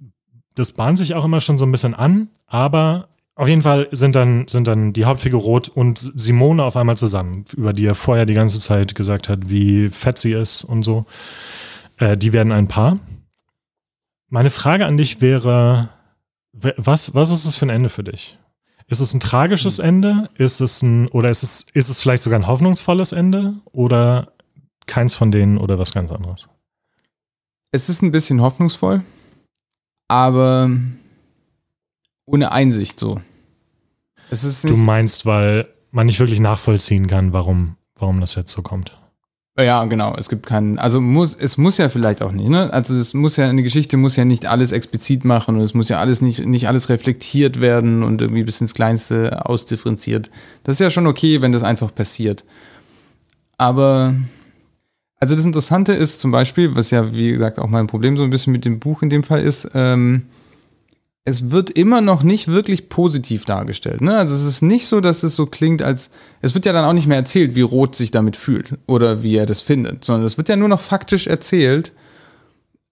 das 0.56 0.71
bahnt 0.71 0.97
sich 0.97 1.15
auch 1.15 1.26
immer 1.26 1.41
schon 1.41 1.58
so 1.58 1.65
ein 1.65 1.71
bisschen 1.71 1.93
an, 1.93 2.30
aber 2.45 3.10
auf 3.36 3.47
jeden 3.47 3.62
Fall 3.62 3.88
sind 3.91 4.15
dann, 4.15 4.47
sind 4.47 4.67
dann 4.67 4.93
die 4.93 5.06
Hauptfigur 5.06 5.39
Rot 5.39 5.69
und 5.69 6.00
Simone 6.00 6.63
auf 6.63 6.76
einmal 6.76 6.97
zusammen, 6.97 7.45
über 7.56 7.71
die 7.71 7.86
er 7.86 7.93
vorher 7.93 8.26
die 8.26 8.34
ganze 8.34 8.60
Zeit 8.60 8.95
gesagt 8.95 9.30
hat, 9.30 9.50
wie 9.50 9.89
fett 9.89 10.17
sie 10.17 10.32
ist 10.32 10.63
und 10.63 10.82
so. 10.82 11.06
Äh, 11.97 12.17
die 12.17 12.34
werden 12.34 12.52
ein 12.52 12.67
Paar. 12.67 13.00
Meine 14.30 14.50
Frage 14.50 14.88
an 14.88 14.97
dich 14.97 15.21
wäre, 15.21 15.89
was, 16.52 17.13
was 17.13 17.30
ist 17.30 17.45
es 17.45 17.56
für 17.56 17.67
ein 17.67 17.69
Ende 17.69 17.89
für 17.89 18.04
dich? 18.04 18.39
Ist 18.89 19.02
es 19.02 19.13
ein 19.13 19.19
tragisches 19.19 19.80
Ende? 19.80 20.30
Ist 20.36 20.62
es 20.62 20.82
ein, 20.82 21.10
oder 21.10 21.30
ist 21.30 21.43
es, 21.43 21.63
ist 21.73 21.89
es 21.89 22.00
vielleicht 22.00 22.23
sogar 22.23 22.39
ein 22.39 22.47
hoffnungsvolles 22.47 23.12
Ende? 23.12 23.56
Oder 23.73 24.32
keins 24.86 25.13
von 25.13 25.30
denen 25.30 25.58
oder 25.58 25.78
was 25.78 25.93
ganz 25.93 26.12
anderes? 26.12 26.47
Es 27.71 27.89
ist 27.89 28.02
ein 28.02 28.12
bisschen 28.12 28.41
hoffnungsvoll, 28.41 29.04
aber 30.08 30.69
ohne 32.26 32.52
Einsicht 32.54 32.97
so. 32.97 33.19
Du 34.63 34.78
meinst, 34.78 35.26
weil 35.26 35.67
man 35.91 36.06
nicht 36.08 36.19
wirklich 36.19 36.39
nachvollziehen 36.39 37.08
kann, 37.08 37.34
warum, 37.34 37.76
warum 37.95 38.21
das 38.21 38.36
jetzt 38.36 38.54
so 38.54 38.62
kommt. 38.62 38.97
Ja, 39.60 39.86
genau. 39.86 40.13
Es 40.15 40.30
gibt 40.30 40.46
keinen, 40.46 40.78
also 40.78 41.02
muss, 41.02 41.36
es 41.36 41.58
muss 41.58 41.80
ja 41.80 41.89
vielleicht 41.89 42.22
auch 42.22 42.32
nicht, 42.32 42.48
ne? 42.50 42.72
Also 42.72 42.96
es 42.96 43.15
muss 43.15 43.38
ja, 43.38 43.50
eine 43.50 43.63
Geschichte 43.63 43.98
muss 43.98 44.15
ja 44.15 44.24
nicht 44.24 44.46
alles 44.46 44.72
explizit 44.72 45.26
machen 45.26 45.56
und 45.56 45.62
es 45.62 45.74
muss 45.74 45.89
ja 45.89 46.00
alles 46.00 46.22
nicht, 46.22 46.46
nicht 46.46 46.67
alles 46.67 46.89
reflektiert 46.89 47.60
werden 47.60 48.04
und 48.04 48.22
irgendwie 48.22 48.43
bis 48.43 48.62
ins 48.62 48.76
Kleinste 48.76 49.48
ausdifferenziert. 49.48 50.30
Das 50.63 50.76
ist 50.76 50.80
ja 50.80 50.91
schon 50.91 51.08
okay, 51.08 51.41
wenn 51.41 51.52
das 51.52 51.63
einfach 51.63 51.93
passiert. 51.93 52.46
Aber, 53.58 54.13
also 55.20 55.36
das 55.36 55.46
Interessante 55.46 55.93
ist 55.93 56.20
zum 56.20 56.30
Beispiel, 56.30 56.76
was 56.76 56.91
ja, 56.91 57.12
wie 57.12 57.32
gesagt, 57.32 57.58
auch 57.58 57.67
mein 57.67 57.88
Problem 57.88 58.15
so 58.15 58.22
ein 58.24 58.30
bisschen 58.30 58.54
mit 58.54 58.63
dem 58.63 58.78
Buch 58.78 59.02
in 59.02 59.10
dem 59.10 59.24
Fall 59.24 59.41
ist, 59.41 59.72
ähm, 59.74 60.28
es 61.28 61.52
wird 61.52 61.70
immer 61.72 62.00
noch 62.00 62.24
nicht 62.24 62.48
wirklich 62.48 62.88
positiv 62.88 63.44
dargestellt. 63.44 64.00
Ne? 64.00 64.18
Also 64.18 64.34
es 64.34 64.46
ist 64.46 64.62
nicht 64.62 64.88
so, 64.88 65.02
dass 65.02 65.24
es 65.24 65.36
so 65.36 65.46
klingt, 65.46 65.82
als 65.82 66.10
es 66.42 66.56
wird 66.56 66.66
ja 66.66 66.72
dann 66.72 66.86
auch 66.86 66.94
nicht 66.94 67.08
mehr 67.08 67.18
erzählt, 67.18 67.54
wie 67.54 67.63
Rot 67.63 67.98
sich 67.98 68.12
damit 68.12 68.38
fühlt 68.38 68.76
oder 68.88 69.24
wie 69.24 69.36
er 69.36 69.46
das 69.46 69.62
findet, 69.62 70.06
sondern 70.06 70.26
es 70.26 70.38
wird 70.38 70.48
ja 70.48 70.56
nur 70.56 70.70
noch 70.70 70.80
faktisch 70.80 71.28
erzählt. 71.28 71.92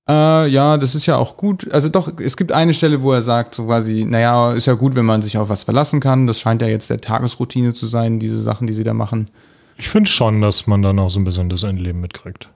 Äh, 0.10 0.50
ja, 0.50 0.78
das 0.78 0.96
ist 0.96 1.06
ja 1.06 1.16
auch 1.16 1.38
gut. 1.38 1.72
Also 1.72 1.88
doch, 1.88 2.12
es 2.20 2.36
gibt 2.36 2.52
eine 2.52 2.74
Stelle, 2.74 3.02
wo 3.04 3.14
er 3.14 3.22
sagt, 3.22 3.56
so 3.56 3.68
quasi, 3.68 4.04
naja, 4.04 4.52
ist 4.52 4.68
ja 4.68 4.74
gut, 4.74 4.96
wenn 4.96 5.06
man 5.06 5.22
sich 5.22 5.38
auf 5.38 5.48
was 5.48 5.64
verlassen 5.64 6.02
kann. 6.02 6.28
Das 6.28 6.38
scheint 6.38 6.62
ja 6.62 6.68
jetzt 6.68 6.90
der 6.90 7.00
Tagesroutine 7.00 7.74
zu 7.74 7.88
sein, 7.88 8.20
diese 8.20 8.42
Sachen, 8.42 8.68
die 8.68 8.74
sie 8.74 8.84
da 8.84 8.94
machen. 8.94 9.30
Ich 9.78 9.88
finde 9.88 10.10
schon, 10.10 10.42
dass 10.42 10.68
man 10.68 10.82
dann 10.82 11.00
auch 11.00 11.10
so 11.10 11.22
ein 11.22 11.24
bisschen 11.24 11.48
das 11.48 11.64
Endleben 11.64 12.02
mitkriegt 12.02 12.50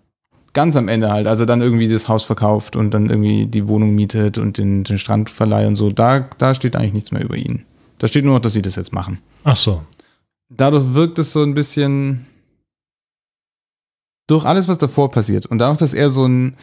ganz 0.53 0.75
am 0.75 0.87
Ende 0.87 1.11
halt, 1.11 1.27
also 1.27 1.45
dann 1.45 1.61
irgendwie 1.61 1.87
das 1.87 2.07
Haus 2.07 2.23
verkauft 2.23 2.75
und 2.75 2.93
dann 2.93 3.09
irgendwie 3.09 3.45
die 3.45 3.67
Wohnung 3.67 3.95
mietet 3.95 4.37
und 4.37 4.57
den, 4.57 4.83
den 4.83 4.97
Strandverleih 4.97 5.67
und 5.67 5.75
so, 5.75 5.91
da, 5.91 6.21
da 6.37 6.53
steht 6.53 6.75
eigentlich 6.75 6.93
nichts 6.93 7.11
mehr 7.11 7.23
über 7.23 7.37
ihn. 7.37 7.65
Da 7.97 8.07
steht 8.07 8.25
nur 8.25 8.35
noch, 8.35 8.41
dass 8.41 8.53
sie 8.53 8.61
das 8.61 8.75
jetzt 8.75 8.93
machen. 8.93 9.19
Ach 9.43 9.57
so. 9.57 9.83
Dadurch 10.49 10.93
wirkt 10.93 11.19
es 11.19 11.31
so 11.31 11.43
ein 11.43 11.53
bisschen 11.53 12.25
durch 14.27 14.45
alles, 14.45 14.67
was 14.67 14.77
davor 14.77 15.11
passiert 15.11 15.45
und 15.45 15.61
auch, 15.61 15.77
dass 15.77 15.93
er 15.93 16.09
so 16.09 16.25
ein 16.25 16.55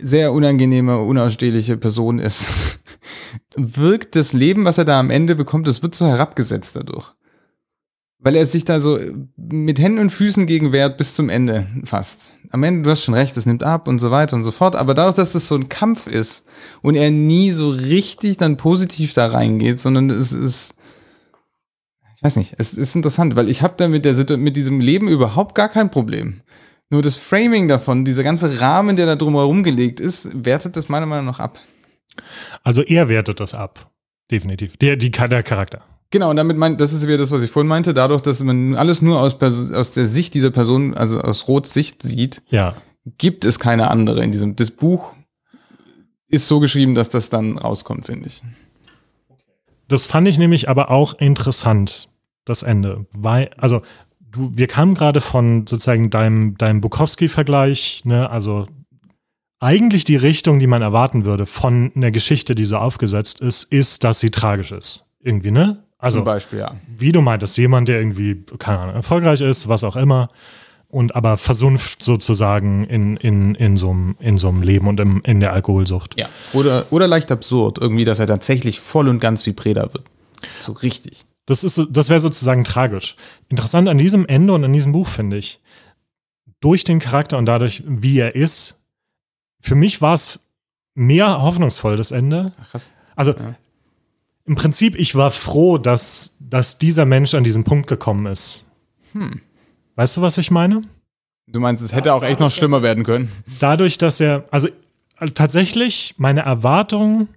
sehr 0.00 0.32
unangenehmer, 0.32 1.00
unausstehliche 1.00 1.76
Person 1.76 2.18
ist, 2.18 2.50
wirkt 3.56 4.16
das 4.16 4.32
Leben, 4.32 4.64
was 4.64 4.78
er 4.78 4.84
da 4.84 5.00
am 5.00 5.10
Ende 5.10 5.34
bekommt, 5.34 5.66
das 5.66 5.82
wird 5.82 5.94
so 5.94 6.06
herabgesetzt 6.06 6.76
dadurch. 6.76 7.14
Weil 8.22 8.36
er 8.36 8.44
sich 8.44 8.64
da 8.64 8.80
so 8.80 8.98
mit 9.36 9.78
Händen 9.78 9.98
und 9.98 10.10
Füßen 10.10 10.46
gegen 10.46 10.72
wehrt 10.72 10.98
bis 10.98 11.14
zum 11.14 11.30
Ende 11.30 11.66
fast. 11.84 12.34
Am 12.50 12.62
Ende, 12.62 12.82
du 12.82 12.90
hast 12.90 13.04
schon 13.04 13.14
recht, 13.14 13.36
es 13.36 13.46
nimmt 13.46 13.62
ab 13.62 13.88
und 13.88 13.98
so 13.98 14.10
weiter 14.10 14.36
und 14.36 14.42
so 14.42 14.50
fort. 14.50 14.76
Aber 14.76 14.92
dadurch, 14.92 15.16
dass 15.16 15.34
es 15.34 15.48
so 15.48 15.54
ein 15.54 15.70
Kampf 15.70 16.06
ist 16.06 16.46
und 16.82 16.96
er 16.96 17.10
nie 17.10 17.50
so 17.50 17.70
richtig 17.70 18.36
dann 18.36 18.58
positiv 18.58 19.14
da 19.14 19.28
reingeht, 19.28 19.78
sondern 19.78 20.10
es 20.10 20.32
ist, 20.32 20.74
ich 22.16 22.22
weiß 22.22 22.36
nicht, 22.36 22.54
es 22.58 22.74
ist 22.74 22.94
interessant, 22.94 23.36
weil 23.36 23.48
ich 23.48 23.62
habe 23.62 23.74
da 23.78 23.88
mit, 23.88 24.04
der, 24.04 24.36
mit 24.36 24.56
diesem 24.56 24.80
Leben 24.80 25.08
überhaupt 25.08 25.54
gar 25.54 25.70
kein 25.70 25.90
Problem. 25.90 26.42
Nur 26.90 27.02
das 27.02 27.16
Framing 27.16 27.68
davon, 27.68 28.04
dieser 28.04 28.24
ganze 28.24 28.60
Rahmen, 28.60 28.96
der 28.96 29.06
da 29.06 29.16
drumherum 29.16 29.62
gelegt 29.62 30.00
ist, 30.00 30.44
wertet 30.44 30.76
das 30.76 30.88
meiner 30.88 31.06
Meinung 31.06 31.26
nach 31.26 31.40
ab. 31.40 31.60
Also 32.64 32.82
er 32.82 33.08
wertet 33.08 33.40
das 33.40 33.54
ab. 33.54 33.90
Definitiv. 34.30 34.76
Der, 34.76 34.96
die, 34.96 35.10
der 35.10 35.42
Charakter. 35.42 35.82
Genau, 36.10 36.30
und 36.30 36.36
damit 36.36 36.56
meint, 36.56 36.80
das 36.80 36.92
ist 36.92 37.06
wieder 37.06 37.18
das, 37.18 37.30
was 37.30 37.42
ich 37.42 37.50
vorhin 37.50 37.68
meinte, 37.68 37.94
dadurch, 37.94 38.20
dass 38.20 38.42
man 38.42 38.74
alles 38.74 39.00
nur 39.00 39.20
aus, 39.20 39.40
aus 39.40 39.92
der 39.92 40.06
Sicht 40.06 40.34
dieser 40.34 40.50
Person, 40.50 40.94
also 40.94 41.20
aus 41.20 41.46
Roths 41.46 41.72
Sicht 41.72 42.02
sieht, 42.02 42.42
ja. 42.50 42.74
gibt 43.18 43.44
es 43.44 43.60
keine 43.60 43.90
andere 43.90 44.24
in 44.24 44.32
diesem. 44.32 44.56
Das 44.56 44.72
Buch 44.72 45.12
ist 46.26 46.48
so 46.48 46.58
geschrieben, 46.58 46.94
dass 46.94 47.08
das 47.08 47.30
dann 47.30 47.58
rauskommt, 47.58 48.06
finde 48.06 48.26
ich. 48.26 48.42
Das 49.86 50.06
fand 50.06 50.26
ich 50.26 50.38
nämlich 50.38 50.68
aber 50.68 50.90
auch 50.90 51.14
interessant, 51.14 52.08
das 52.44 52.62
Ende. 52.64 53.06
Weil, 53.16 53.50
also, 53.56 53.82
du, 54.20 54.50
wir 54.54 54.66
kamen 54.66 54.94
gerade 54.94 55.20
von 55.20 55.66
sozusagen 55.66 56.10
deinem, 56.10 56.56
deinem 56.58 56.80
Bukowski-Vergleich, 56.80 58.02
ne, 58.04 58.30
also 58.30 58.66
eigentlich 59.60 60.04
die 60.04 60.16
Richtung, 60.16 60.58
die 60.58 60.66
man 60.66 60.82
erwarten 60.82 61.24
würde 61.24 61.46
von 61.46 61.92
einer 61.94 62.10
Geschichte, 62.10 62.54
die 62.54 62.64
so 62.64 62.78
aufgesetzt 62.78 63.40
ist, 63.40 63.64
ist, 63.64 64.04
dass 64.04 64.18
sie 64.18 64.30
tragisch 64.30 64.72
ist. 64.72 65.06
Irgendwie, 65.20 65.50
ne? 65.50 65.84
Also, 66.00 66.20
Zum 66.20 66.24
Beispiel, 66.24 66.60
ja. 66.60 66.76
Wie 66.96 67.12
du 67.12 67.20
meintest, 67.20 67.58
jemand, 67.58 67.88
der 67.88 67.98
irgendwie, 67.98 68.42
keine 68.58 68.78
Ahnung, 68.78 68.94
erfolgreich 68.94 69.42
ist, 69.42 69.68
was 69.68 69.84
auch 69.84 69.96
immer, 69.96 70.30
und 70.88 71.14
aber 71.14 71.36
versunft 71.36 72.02
sozusagen 72.02 72.84
in, 72.84 73.16
in, 73.18 73.54
in, 73.54 73.76
so, 73.76 73.90
einem, 73.90 74.16
in 74.18 74.38
so 74.38 74.48
einem 74.48 74.62
Leben 74.62 74.88
und 74.88 74.98
im, 74.98 75.22
in 75.24 75.40
der 75.40 75.52
Alkoholsucht. 75.52 76.18
Ja. 76.18 76.28
Oder, 76.52 76.86
oder 76.90 77.06
leicht 77.06 77.30
absurd, 77.30 77.78
irgendwie, 77.78 78.04
dass 78.04 78.18
er 78.18 78.26
tatsächlich 78.26 78.80
voll 78.80 79.08
und 79.08 79.20
ganz 79.20 79.44
wie 79.44 79.52
Preda 79.52 79.92
wird. 79.92 80.04
So 80.58 80.72
richtig. 80.72 81.26
Das, 81.44 81.64
ist, 81.64 81.80
das 81.90 82.08
wäre 82.08 82.20
sozusagen 82.20 82.64
tragisch. 82.64 83.16
Interessant 83.48 83.88
an 83.88 83.98
diesem 83.98 84.26
Ende 84.26 84.54
und 84.54 84.64
an 84.64 84.72
diesem 84.72 84.92
Buch 84.92 85.06
finde 85.06 85.36
ich, 85.36 85.60
durch 86.60 86.84
den 86.84 86.98
Charakter 86.98 87.38
und 87.38 87.46
dadurch, 87.46 87.82
wie 87.86 88.18
er 88.18 88.34
ist, 88.34 88.82
für 89.60 89.74
mich 89.74 90.00
war 90.00 90.14
es 90.14 90.48
mehr 90.94 91.42
hoffnungsvoll, 91.42 91.96
das 91.96 92.10
Ende. 92.10 92.52
Ach, 92.60 92.70
krass. 92.70 92.94
Also, 93.16 93.32
ja 93.32 93.54
im 94.50 94.56
Prinzip, 94.56 94.98
ich 94.98 95.14
war 95.14 95.30
froh, 95.30 95.78
dass, 95.78 96.36
dass 96.40 96.76
dieser 96.76 97.04
Mensch 97.04 97.34
an 97.34 97.44
diesen 97.44 97.62
Punkt 97.62 97.86
gekommen 97.86 98.26
ist. 98.26 98.64
Hm. 99.12 99.40
Weißt 99.94 100.16
du, 100.16 100.22
was 100.22 100.38
ich 100.38 100.50
meine? 100.50 100.82
Du 101.46 101.60
meinst, 101.60 101.84
es 101.84 101.94
hätte 101.94 102.12
auch 102.12 102.24
echt 102.24 102.40
noch 102.40 102.50
schlimmer 102.50 102.82
werden 102.82 103.04
können. 103.04 103.30
Dadurch, 103.60 103.96
dass 103.96 104.18
er, 104.18 104.46
also 104.50 104.66
tatsächlich, 105.34 106.16
meine 106.18 106.40
Erwartung, 106.40 107.28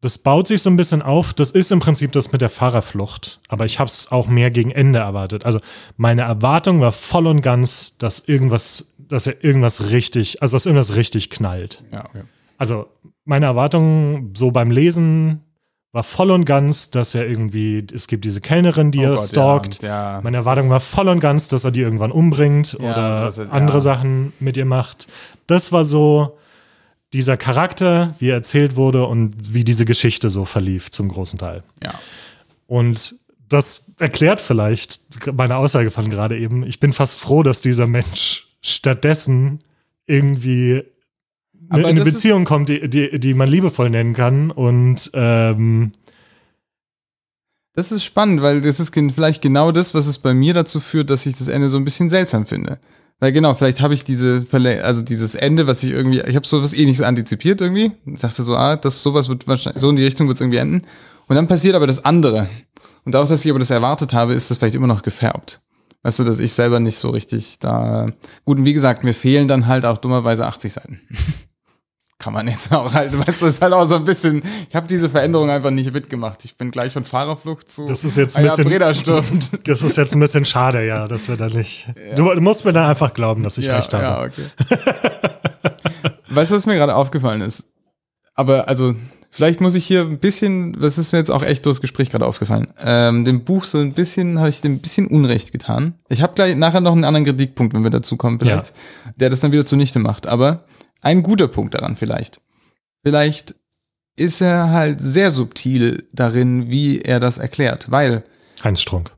das 0.00 0.16
baut 0.18 0.46
sich 0.46 0.62
so 0.62 0.70
ein 0.70 0.76
bisschen 0.76 1.02
auf. 1.02 1.34
Das 1.34 1.50
ist 1.50 1.72
im 1.72 1.80
Prinzip 1.80 2.12
das 2.12 2.30
mit 2.30 2.40
der 2.40 2.50
Fahrerflucht. 2.50 3.40
Aber 3.48 3.64
ich 3.64 3.80
habe 3.80 3.88
es 3.88 4.12
auch 4.12 4.28
mehr 4.28 4.52
gegen 4.52 4.70
Ende 4.70 5.00
erwartet. 5.00 5.44
Also 5.44 5.58
meine 5.96 6.22
Erwartung 6.22 6.80
war 6.80 6.92
voll 6.92 7.26
und 7.26 7.42
ganz, 7.42 7.98
dass 7.98 8.28
irgendwas, 8.28 8.94
dass 8.96 9.26
er 9.26 9.42
irgendwas 9.42 9.90
richtig, 9.90 10.40
also 10.40 10.54
dass 10.54 10.66
irgendwas 10.66 10.94
richtig 10.94 11.30
knallt. 11.30 11.82
Ja, 11.90 12.04
okay. 12.04 12.22
Also 12.58 12.86
meine 13.24 13.46
Erwartung 13.46 14.30
so 14.36 14.52
beim 14.52 14.70
Lesen 14.70 15.40
war 15.92 16.02
voll 16.02 16.30
und 16.30 16.46
ganz, 16.46 16.90
dass 16.90 17.14
er 17.14 17.28
irgendwie, 17.28 17.86
es 17.94 18.06
gibt 18.06 18.24
diese 18.24 18.40
Kellnerin, 18.40 18.90
die 18.90 19.00
oh 19.00 19.10
er 19.10 19.16
Gott, 19.16 19.28
stalkt. 19.28 19.82
Ja, 19.82 20.16
ja, 20.16 20.20
Meine 20.22 20.38
Erwartung 20.38 20.70
war 20.70 20.80
voll 20.80 21.08
und 21.08 21.20
ganz, 21.20 21.48
dass 21.48 21.64
er 21.64 21.70
die 21.70 21.80
irgendwann 21.80 22.10
umbringt 22.10 22.78
ja, 22.80 22.92
oder 22.92 23.30
so 23.30 23.42
andere 23.42 23.82
Sachen 23.82 24.32
mit 24.40 24.56
ihr 24.56 24.64
macht. 24.64 25.08
Das 25.46 25.70
war 25.70 25.84
so 25.84 26.38
dieser 27.12 27.36
Charakter, 27.36 28.14
wie 28.18 28.30
er 28.30 28.36
erzählt 28.36 28.74
wurde 28.74 29.04
und 29.04 29.34
wie 29.52 29.64
diese 29.64 29.84
Geschichte 29.84 30.30
so 30.30 30.46
verlief 30.46 30.90
zum 30.90 31.08
großen 31.08 31.38
Teil. 31.38 31.62
Ja. 31.82 31.92
Und 32.66 33.16
das 33.50 33.92
erklärt 33.98 34.40
vielleicht 34.40 35.02
meine 35.34 35.56
Aussage 35.56 35.90
von 35.90 36.08
gerade 36.08 36.38
eben. 36.38 36.64
Ich 36.66 36.80
bin 36.80 36.94
fast 36.94 37.20
froh, 37.20 37.42
dass 37.42 37.60
dieser 37.60 37.86
Mensch 37.86 38.48
stattdessen 38.62 39.62
irgendwie 40.06 40.84
in 41.80 41.84
eine 41.86 42.04
Beziehung 42.04 42.44
kommt, 42.44 42.68
die, 42.68 42.88
die, 42.88 43.18
die 43.18 43.34
man 43.34 43.48
liebevoll 43.48 43.90
nennen 43.90 44.14
kann 44.14 44.50
und 44.50 45.10
ähm, 45.14 45.92
Das 47.74 47.90
ist 47.92 48.04
spannend, 48.04 48.42
weil 48.42 48.60
das 48.60 48.80
ist 48.80 48.94
vielleicht 48.94 49.40
genau 49.42 49.72
das, 49.72 49.94
was 49.94 50.06
es 50.06 50.18
bei 50.18 50.34
mir 50.34 50.52
dazu 50.54 50.80
führt, 50.80 51.08
dass 51.10 51.24
ich 51.26 51.34
das 51.34 51.48
Ende 51.48 51.68
so 51.68 51.78
ein 51.78 51.84
bisschen 51.84 52.10
seltsam 52.10 52.44
finde. 52.46 52.78
Weil 53.20 53.32
genau, 53.32 53.54
vielleicht 53.54 53.80
habe 53.80 53.94
ich 53.94 54.04
diese, 54.04 54.38
Verlä- 54.40 54.80
also 54.80 55.00
dieses 55.00 55.34
Ende, 55.36 55.66
was 55.68 55.82
ich 55.84 55.90
irgendwie, 55.92 56.20
ich 56.20 56.34
habe 56.34 56.46
sowas 56.46 56.74
ähnliches 56.74 57.02
antizipiert 57.02 57.60
irgendwie. 57.60 57.92
Ich 58.04 58.20
dachte 58.20 58.42
so, 58.42 58.56
ah, 58.56 58.76
das 58.76 59.02
sowas 59.02 59.28
wird 59.28 59.46
wahrscheinlich, 59.46 59.80
so 59.80 59.88
in 59.90 59.96
die 59.96 60.04
Richtung 60.04 60.26
wird 60.26 60.36
es 60.36 60.40
irgendwie 60.40 60.58
enden. 60.58 60.82
Und 61.28 61.36
dann 61.36 61.46
passiert 61.46 61.76
aber 61.76 61.86
das 61.86 62.04
andere. 62.04 62.48
Und 63.04 63.14
auch, 63.16 63.28
dass 63.28 63.44
ich 63.44 63.50
aber 63.50 63.60
das 63.60 63.70
erwartet 63.70 64.12
habe, 64.12 64.34
ist 64.34 64.50
das 64.50 64.58
vielleicht 64.58 64.74
immer 64.74 64.88
noch 64.88 65.02
gefärbt. 65.02 65.60
Weißt 66.02 66.18
du, 66.18 66.24
dass 66.24 66.40
ich 66.40 66.52
selber 66.52 66.80
nicht 66.80 66.96
so 66.98 67.10
richtig 67.10 67.60
da. 67.60 68.08
Gut, 68.44 68.58
und 68.58 68.64
wie 68.64 68.72
gesagt, 68.72 69.04
mir 69.04 69.14
fehlen 69.14 69.46
dann 69.46 69.68
halt 69.68 69.84
auch 69.86 69.98
dummerweise 69.98 70.44
80 70.44 70.72
Seiten. 70.72 71.00
Kann 72.22 72.34
man 72.34 72.46
jetzt 72.46 72.72
auch 72.72 72.94
halt, 72.94 73.18
weißt 73.26 73.42
du, 73.42 73.46
ist 73.46 73.60
halt 73.60 73.72
auch 73.72 73.84
so 73.84 73.96
ein 73.96 74.04
bisschen, 74.04 74.42
ich 74.68 74.76
habe 74.76 74.86
diese 74.86 75.10
Veränderung 75.10 75.50
einfach 75.50 75.70
nicht 75.72 75.92
mitgemacht. 75.92 76.44
Ich 76.44 76.56
bin 76.56 76.70
gleich 76.70 76.92
von 76.92 77.02
Fahrerflucht 77.02 77.68
zu 77.68 77.84
Das 77.86 78.04
ist 78.04 78.16
jetzt 78.16 78.36
ein 78.36 78.44
ja, 78.44 78.50
bisschen- 78.54 78.70
Breda 78.70 78.94
stürmt. 78.94 79.50
Das 79.64 79.82
ist 79.82 79.96
jetzt 79.96 80.14
ein 80.14 80.20
bisschen 80.20 80.44
schade, 80.44 80.86
ja, 80.86 81.08
dass 81.08 81.28
wir 81.28 81.36
da 81.36 81.48
nicht. 81.48 81.86
Du, 82.14 82.32
du 82.32 82.40
musst 82.40 82.64
mir 82.64 82.72
da 82.72 82.88
einfach 82.88 83.12
glauben, 83.12 83.42
dass 83.42 83.58
ich 83.58 83.68
recht 83.68 83.92
habe. 83.92 84.04
Ja, 84.04 84.22
okay. 84.22 84.44
weißt 86.28 86.50
du, 86.52 86.54
was 86.54 86.66
mir 86.66 86.74
gerade 86.76 86.94
aufgefallen 86.94 87.40
ist? 87.40 87.64
Aber 88.34 88.68
also, 88.68 88.94
vielleicht 89.30 89.60
muss 89.60 89.74
ich 89.74 89.84
hier 89.84 90.02
ein 90.02 90.18
bisschen, 90.18 90.74
das 90.80 90.98
ist 90.98 91.12
mir 91.12 91.18
jetzt 91.18 91.30
auch 91.30 91.42
echt 91.42 91.66
durchs 91.66 91.80
Gespräch 91.80 92.08
gerade 92.10 92.26
aufgefallen, 92.26 92.68
ähm, 92.84 93.24
dem 93.24 93.44
Buch 93.44 93.64
so 93.64 93.78
ein 93.78 93.92
bisschen, 93.94 94.38
habe 94.38 94.48
ich 94.48 94.60
dem 94.60 94.74
ein 94.74 94.78
bisschen 94.78 95.06
Unrecht 95.08 95.52
getan. 95.52 95.94
Ich 96.08 96.22
habe 96.22 96.34
gleich 96.34 96.54
nachher 96.56 96.80
noch 96.80 96.92
einen 96.92 97.04
anderen 97.04 97.24
Kritikpunkt, 97.26 97.74
wenn 97.74 97.82
wir 97.82 97.90
dazu 97.90 98.16
kommen, 98.16 98.38
vielleicht, 98.38 98.72
der 99.16 99.28
das 99.30 99.40
dann 99.40 99.52
wieder 99.52 99.66
zunichte 99.66 99.98
macht. 99.98 100.26
Aber 100.28 100.64
ein 101.02 101.22
guter 101.22 101.48
Punkt 101.48 101.74
daran 101.74 101.96
vielleicht. 101.96 102.40
Vielleicht 103.04 103.54
ist 104.16 104.40
er 104.40 104.70
halt 104.70 105.00
sehr 105.00 105.30
subtil 105.30 106.06
darin, 106.12 106.70
wie 106.70 107.00
er 107.00 107.20
das 107.20 107.38
erklärt, 107.38 107.90
weil 107.90 108.24
Heinz 108.62 108.80
Strunk. 108.80 109.12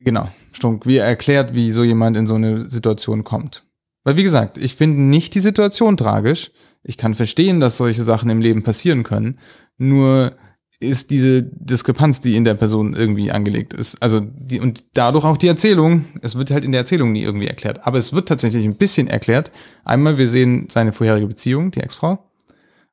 Genau, 0.00 0.28
Strunk, 0.52 0.86
wie 0.86 0.98
er 0.98 1.06
erklärt, 1.06 1.54
wie 1.54 1.70
so 1.70 1.82
jemand 1.82 2.16
in 2.16 2.26
so 2.26 2.34
eine 2.34 2.70
Situation 2.70 3.24
kommt. 3.24 3.64
Weil, 4.04 4.16
wie 4.16 4.22
gesagt, 4.22 4.58
ich 4.58 4.74
finde 4.74 5.00
nicht 5.00 5.34
die 5.34 5.40
Situation 5.40 5.96
tragisch. 5.96 6.50
Ich 6.82 6.98
kann 6.98 7.14
verstehen, 7.14 7.58
dass 7.58 7.78
solche 7.78 8.02
Sachen 8.02 8.28
im 8.28 8.42
Leben 8.42 8.62
passieren 8.62 9.02
können. 9.02 9.38
Nur 9.78 10.36
ist 10.80 11.10
diese 11.10 11.42
Diskrepanz, 11.42 12.20
die 12.20 12.36
in 12.36 12.44
der 12.44 12.54
Person 12.54 12.94
irgendwie 12.94 13.30
angelegt 13.30 13.72
ist. 13.72 14.02
Also, 14.02 14.20
die, 14.20 14.60
und 14.60 14.84
dadurch 14.94 15.24
auch 15.24 15.36
die 15.36 15.48
Erzählung. 15.48 16.04
Es 16.22 16.36
wird 16.36 16.50
halt 16.50 16.64
in 16.64 16.72
der 16.72 16.80
Erzählung 16.80 17.12
nie 17.12 17.22
irgendwie 17.22 17.46
erklärt. 17.46 17.86
Aber 17.86 17.98
es 17.98 18.12
wird 18.12 18.28
tatsächlich 18.28 18.64
ein 18.64 18.76
bisschen 18.76 19.06
erklärt. 19.06 19.50
Einmal, 19.84 20.18
wir 20.18 20.28
sehen 20.28 20.66
seine 20.68 20.92
vorherige 20.92 21.26
Beziehung, 21.26 21.70
die 21.70 21.80
Ex-Frau. 21.80 22.30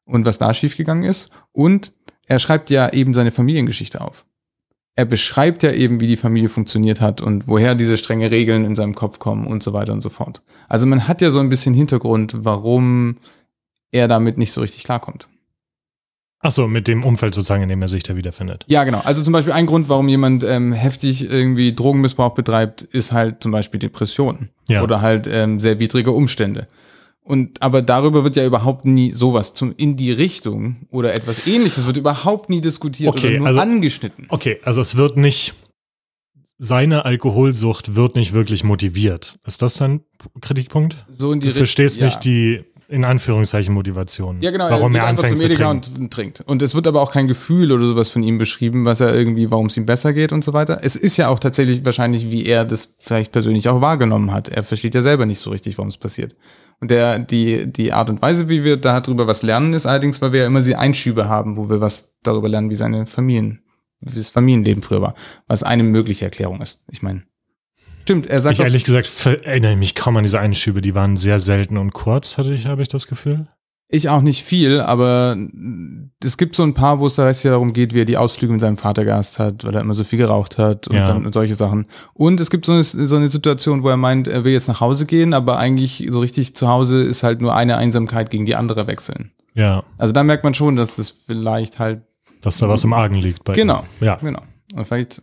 Und 0.05 0.25
was 0.25 0.37
da 0.37 0.53
schiefgegangen 0.53 1.03
ist. 1.03 1.29
Und 1.51 1.93
er 2.27 2.39
schreibt 2.39 2.69
ja 2.69 2.91
eben 2.93 3.13
seine 3.13 3.31
Familiengeschichte 3.31 4.01
auf 4.01 4.25
er 4.95 5.05
beschreibt 5.05 5.63
ja 5.63 5.71
eben, 5.71 5.99
wie 5.99 6.07
die 6.07 6.17
Familie 6.17 6.49
funktioniert 6.49 7.01
hat 7.01 7.21
und 7.21 7.47
woher 7.47 7.75
diese 7.75 7.97
strenge 7.97 8.29
Regeln 8.29 8.65
in 8.65 8.75
seinem 8.75 8.93
Kopf 8.93 9.19
kommen 9.19 9.47
und 9.47 9.63
so 9.63 9.73
weiter 9.73 9.93
und 9.93 10.01
so 10.01 10.09
fort. 10.09 10.41
Also 10.67 10.85
man 10.85 11.07
hat 11.07 11.21
ja 11.21 11.31
so 11.31 11.39
ein 11.39 11.49
bisschen 11.49 11.73
Hintergrund, 11.73 12.45
warum 12.45 13.17
er 13.91 14.07
damit 14.07 14.37
nicht 14.37 14.51
so 14.51 14.61
richtig 14.61 14.83
klarkommt. 14.83 15.27
Ach 16.43 16.51
so, 16.51 16.67
mit 16.67 16.87
dem 16.87 17.03
Umfeld 17.03 17.35
sozusagen, 17.35 17.61
in 17.63 17.69
dem 17.69 17.81
er 17.81 17.87
sich 17.87 18.01
da 18.03 18.15
wiederfindet. 18.15 18.65
Ja, 18.67 18.83
genau. 18.83 19.01
Also 19.03 19.21
zum 19.21 19.31
Beispiel 19.33 19.53
ein 19.53 19.67
Grund, 19.67 19.89
warum 19.89 20.07
jemand 20.09 20.43
ähm, 20.43 20.73
heftig 20.73 21.29
irgendwie 21.29 21.73
Drogenmissbrauch 21.73 22.33
betreibt, 22.33 22.81
ist 22.81 23.11
halt 23.11 23.43
zum 23.43 23.51
Beispiel 23.51 23.79
Depression 23.79 24.49
Ja. 24.67 24.81
oder 24.81 25.01
halt 25.01 25.27
ähm, 25.27 25.59
sehr 25.59 25.79
widrige 25.79 26.11
Umstände. 26.11 26.67
Und 27.23 27.61
aber 27.61 27.83
darüber 27.83 28.23
wird 28.23 28.35
ja 28.35 28.43
überhaupt 28.45 28.85
nie 28.85 29.11
sowas 29.11 29.53
zum 29.53 29.75
in 29.77 29.95
die 29.95 30.11
Richtung 30.11 30.87
oder 30.89 31.13
etwas 31.13 31.45
ähnliches 31.45 31.85
wird 31.85 31.97
überhaupt 31.97 32.49
nie 32.49 32.61
diskutiert 32.61 33.09
Okay, 33.15 33.27
oder 33.27 33.37
nur 33.37 33.47
also- 33.47 33.59
angeschnitten. 33.59 34.25
Okay, 34.29 34.59
also 34.63 34.81
es 34.81 34.95
wird 34.95 35.17
nicht, 35.17 35.53
seine 36.57 37.05
Alkoholsucht 37.05 37.95
wird 37.95 38.15
nicht 38.15 38.33
wirklich 38.33 38.63
motiviert. 38.63 39.37
Ist 39.45 39.61
das 39.61 39.75
dein 39.75 40.01
Kritikpunkt? 40.41 40.95
So 41.07 41.31
in 41.31 41.39
die 41.39 41.45
Du 41.45 41.49
Richtung. 41.49 41.59
verstehst 41.65 41.99
ja. 41.99 42.05
nicht 42.05 42.25
die, 42.25 42.63
in 42.91 43.05
Anführungszeichen, 43.05 43.73
Motivation. 43.73 44.41
Ja, 44.41 44.51
genau. 44.51 44.69
Warum 44.69 44.93
er 44.95 45.05
einfach 45.05 45.23
anfängt 45.23 45.39
zum 45.39 45.49
zu 45.49 45.55
trinken. 45.55 46.01
und 46.03 46.13
trinkt. 46.13 46.41
Und 46.41 46.61
es 46.61 46.75
wird 46.75 46.87
aber 46.87 47.01
auch 47.01 47.11
kein 47.11 47.27
Gefühl 47.27 47.71
oder 47.71 47.85
sowas 47.85 48.09
von 48.09 48.21
ihm 48.21 48.37
beschrieben, 48.37 48.83
was 48.83 48.99
er 48.99 49.15
irgendwie, 49.15 49.49
warum 49.49 49.67
es 49.67 49.77
ihm 49.77 49.85
besser 49.85 50.11
geht 50.11 50.33
und 50.33 50.43
so 50.43 50.51
weiter. 50.51 50.79
Es 50.83 50.97
ist 50.97 51.15
ja 51.15 51.29
auch 51.29 51.39
tatsächlich 51.39 51.85
wahrscheinlich, 51.85 52.29
wie 52.29 52.45
er 52.45 52.65
das 52.65 52.95
vielleicht 52.99 53.31
persönlich 53.31 53.69
auch 53.69 53.79
wahrgenommen 53.79 54.33
hat. 54.33 54.49
Er 54.49 54.63
versteht 54.63 54.93
ja 54.93 55.01
selber 55.01 55.25
nicht 55.25 55.39
so 55.39 55.51
richtig, 55.51 55.77
warum 55.77 55.87
es 55.87 55.97
passiert. 55.97 56.35
Und 56.81 56.91
der, 56.91 57.19
die, 57.19 57.71
die 57.71 57.93
Art 57.93 58.09
und 58.09 58.21
Weise, 58.21 58.49
wie 58.49 58.63
wir 58.63 58.75
darüber 58.75 59.25
was 59.25 59.41
lernen, 59.41 59.73
ist 59.73 59.85
allerdings, 59.85 60.21
weil 60.21 60.33
wir 60.33 60.41
ja 60.41 60.47
immer 60.47 60.59
diese 60.59 60.77
Einschübe 60.77 61.29
haben, 61.29 61.55
wo 61.55 61.69
wir 61.69 61.79
was 61.79 62.13
darüber 62.23 62.49
lernen, 62.49 62.69
wie 62.69 62.75
seine 62.75 63.05
Familien, 63.05 63.61
wie 64.01 64.17
das 64.17 64.31
Familienleben 64.31 64.83
früher 64.83 65.01
war. 65.01 65.15
Was 65.47 65.63
eine 65.63 65.83
mögliche 65.83 66.25
Erklärung 66.25 66.59
ist. 66.59 66.83
Ich 66.91 67.01
meine. 67.01 67.23
Stimmt, 68.01 68.27
er 68.27 68.41
sagt 68.41 68.57
Ich 68.59 68.63
ehrlich 68.63 68.83
gesagt 68.83 69.09
erinnere 69.25 69.75
mich 69.75 69.95
kaum 69.95 70.17
an 70.17 70.23
diese 70.23 70.39
Einschübe. 70.39 70.81
Die 70.81 70.95
waren 70.95 71.17
sehr 71.17 71.39
selten 71.39 71.77
und 71.77 71.93
kurz, 71.93 72.37
hatte 72.37 72.53
ich, 72.53 72.65
habe 72.65 72.81
ich 72.81 72.87
das 72.87 73.07
Gefühl. 73.07 73.47
Ich 73.93 74.07
auch 74.07 74.21
nicht 74.21 74.43
viel, 74.45 74.79
aber 74.79 75.35
es 76.23 76.37
gibt 76.37 76.55
so 76.55 76.63
ein 76.63 76.73
paar, 76.73 76.99
wo 76.99 77.07
es 77.07 77.15
da 77.15 77.29
ja 77.29 77.51
darum 77.51 77.73
geht, 77.73 77.93
wie 77.93 77.99
er 78.01 78.05
die 78.05 78.15
Ausflüge 78.15 78.53
mit 78.53 78.61
seinem 78.61 78.77
Vater 78.77 79.03
gehasst 79.03 79.37
hat, 79.37 79.65
weil 79.65 79.75
er 79.75 79.81
immer 79.81 79.93
so 79.93 80.05
viel 80.05 80.17
geraucht 80.17 80.57
hat 80.57 80.87
und 80.87 80.95
Ja. 80.95 81.05
dann 81.05 81.25
und 81.25 81.33
solche 81.33 81.55
Sachen. 81.55 81.87
Und 82.13 82.39
es 82.39 82.49
gibt 82.49 82.65
so 82.65 82.71
eine, 82.71 82.83
so 82.83 83.15
eine 83.17 83.27
Situation, 83.27 83.83
wo 83.83 83.89
er 83.89 83.97
meint, 83.97 84.29
er 84.29 84.45
will 84.45 84.53
jetzt 84.53 84.69
nach 84.69 84.79
Hause 84.79 85.05
gehen, 85.05 85.33
aber 85.33 85.57
eigentlich 85.59 86.07
so 86.09 86.21
richtig 86.21 86.55
zu 86.55 86.69
Hause 86.69 87.01
ist 87.03 87.23
halt 87.23 87.41
nur 87.41 87.53
eine 87.53 87.75
Einsamkeit 87.75 88.29
gegen 88.29 88.45
die 88.45 88.55
andere 88.55 88.87
wechseln. 88.87 89.31
Ja, 89.55 89.83
Also 89.97 90.13
da 90.13 90.23
merkt 90.23 90.45
man 90.45 90.53
schon, 90.53 90.77
dass 90.77 90.95
das 90.95 91.11
vielleicht 91.11 91.77
halt, 91.77 92.03
dass 92.39 92.59
da 92.59 92.69
was 92.69 92.85
im 92.85 92.93
Argen 92.93 93.15
liegt 93.15 93.43
bei 93.43 93.51
Genau. 93.53 93.83
ihm. 93.99 94.05
Ja. 94.05 94.15
genau. 94.15 94.41
Und 94.73 94.85
vielleicht, 94.87 95.21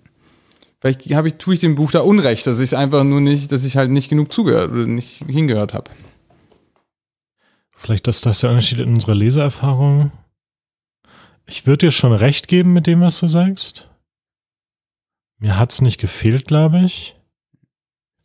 vielleicht 0.80 1.02
habe 1.14 1.28
ich, 1.28 1.34
tue 1.34 1.54
ich 1.54 1.60
dem 1.60 1.74
Buch 1.74 1.90
da 1.90 2.00
Unrecht, 2.00 2.46
dass 2.46 2.60
ich 2.60 2.76
einfach 2.76 3.04
nur 3.04 3.20
nicht, 3.20 3.50
dass 3.52 3.64
ich 3.64 3.76
halt 3.76 3.90
nicht 3.90 4.08
genug 4.08 4.32
zugehört 4.32 4.70
oder 4.70 4.86
nicht 4.86 5.24
hingehört 5.26 5.74
habe. 5.74 5.90
Vielleicht 7.76 8.08
ist 8.08 8.26
das 8.26 8.40
der 8.40 8.50
Unterschied 8.50 8.80
in 8.80 8.92
unserer 8.92 9.14
Leseerfahrung. 9.14 10.10
Ich 11.46 11.66
würde 11.66 11.86
dir 11.86 11.92
schon 11.92 12.12
recht 12.12 12.48
geben 12.48 12.72
mit 12.72 12.86
dem, 12.86 13.00
was 13.00 13.20
du 13.20 13.28
sagst. 13.28 13.88
Mir 15.38 15.58
hat's 15.58 15.80
nicht 15.80 15.98
gefehlt, 16.00 16.46
glaube 16.46 16.80
ich. 16.84 17.14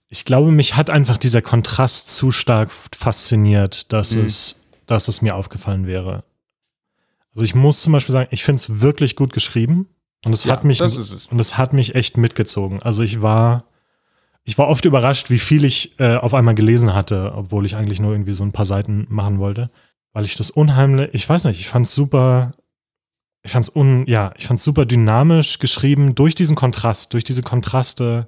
Ich 0.10 0.26
glaube, 0.26 0.52
mich 0.52 0.76
hat 0.76 0.90
einfach 0.90 1.18
dieser 1.18 1.42
Kontrast 1.42 2.14
zu 2.14 2.32
stark 2.32 2.72
fasziniert, 2.72 3.92
dass, 3.94 4.16
Mhm. 4.16 4.26
es, 4.26 4.64
dass 4.88 5.08
es 5.08 5.22
mir 5.22 5.36
aufgefallen 5.36 5.86
wäre. 5.88 6.24
Also 7.34 7.44
ich 7.46 7.56
muss 7.56 7.82
zum 7.82 7.94
Beispiel 7.94 8.14
sagen, 8.14 8.30
ich 8.32 8.44
finde 8.44 8.62
es 8.62 8.82
wirklich 8.82 9.16
gut 9.16 9.34
geschrieben 9.34 9.88
und 10.26 10.34
es 10.34 10.46
hat 10.46 10.64
mich 10.64 10.78
das 10.78 11.28
und 11.28 11.40
es 11.40 11.58
hat 11.58 11.74
mich 11.74 11.96
echt 11.96 12.18
mitgezogen. 12.18 12.82
Also 12.82 13.04
ich 13.04 13.22
war, 13.22 13.66
ich 14.44 14.58
war 14.58 14.68
oft 14.70 14.86
überrascht, 14.86 15.30
wie 15.30 15.40
viel 15.40 15.66
ich 15.66 16.00
äh, 16.00 16.16
auf 16.16 16.34
einmal 16.34 16.56
gelesen 16.56 16.94
hatte, 16.94 17.34
obwohl 17.36 17.66
ich 17.66 17.76
eigentlich 17.76 18.00
nur 18.00 18.14
irgendwie 18.14 18.32
so 18.32 18.44
ein 18.44 18.54
paar 18.54 18.66
Seiten 18.66 19.06
machen 19.10 19.40
wollte, 19.40 19.70
weil 20.14 20.24
ich 20.24 20.36
das 20.36 20.50
unheimlich, 20.50 21.10
ich 21.14 21.28
weiß 21.28 21.44
nicht, 21.46 21.60
ich 21.60 21.68
fand 21.68 21.86
es 21.86 21.96
super, 21.96 22.54
ich 23.44 23.52
fand 23.52 23.66
es 23.66 23.76
un, 23.76 24.06
ja, 24.08 24.34
ich 24.38 24.48
fand 24.48 24.60
es 24.60 24.64
super 24.64 24.86
dynamisch 24.86 25.60
geschrieben 25.60 26.16
durch 26.16 26.36
diesen 26.36 26.56
Kontrast, 26.56 27.14
durch 27.14 27.26
diese 27.26 27.42
Kontraste 27.42 28.28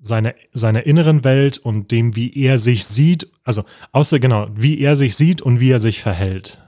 seiner 0.00 0.34
seiner 0.52 0.84
inneren 0.84 1.22
Welt 1.22 1.58
und 1.58 1.92
dem, 1.92 2.16
wie 2.16 2.36
er 2.36 2.58
sich 2.58 2.86
sieht, 2.86 3.30
also 3.44 3.64
außer 3.92 4.18
genau, 4.18 4.48
wie 4.52 4.80
er 4.80 4.96
sich 4.96 5.14
sieht 5.14 5.42
und 5.42 5.60
wie 5.60 5.70
er 5.70 5.78
sich 5.78 6.02
verhält. 6.02 6.58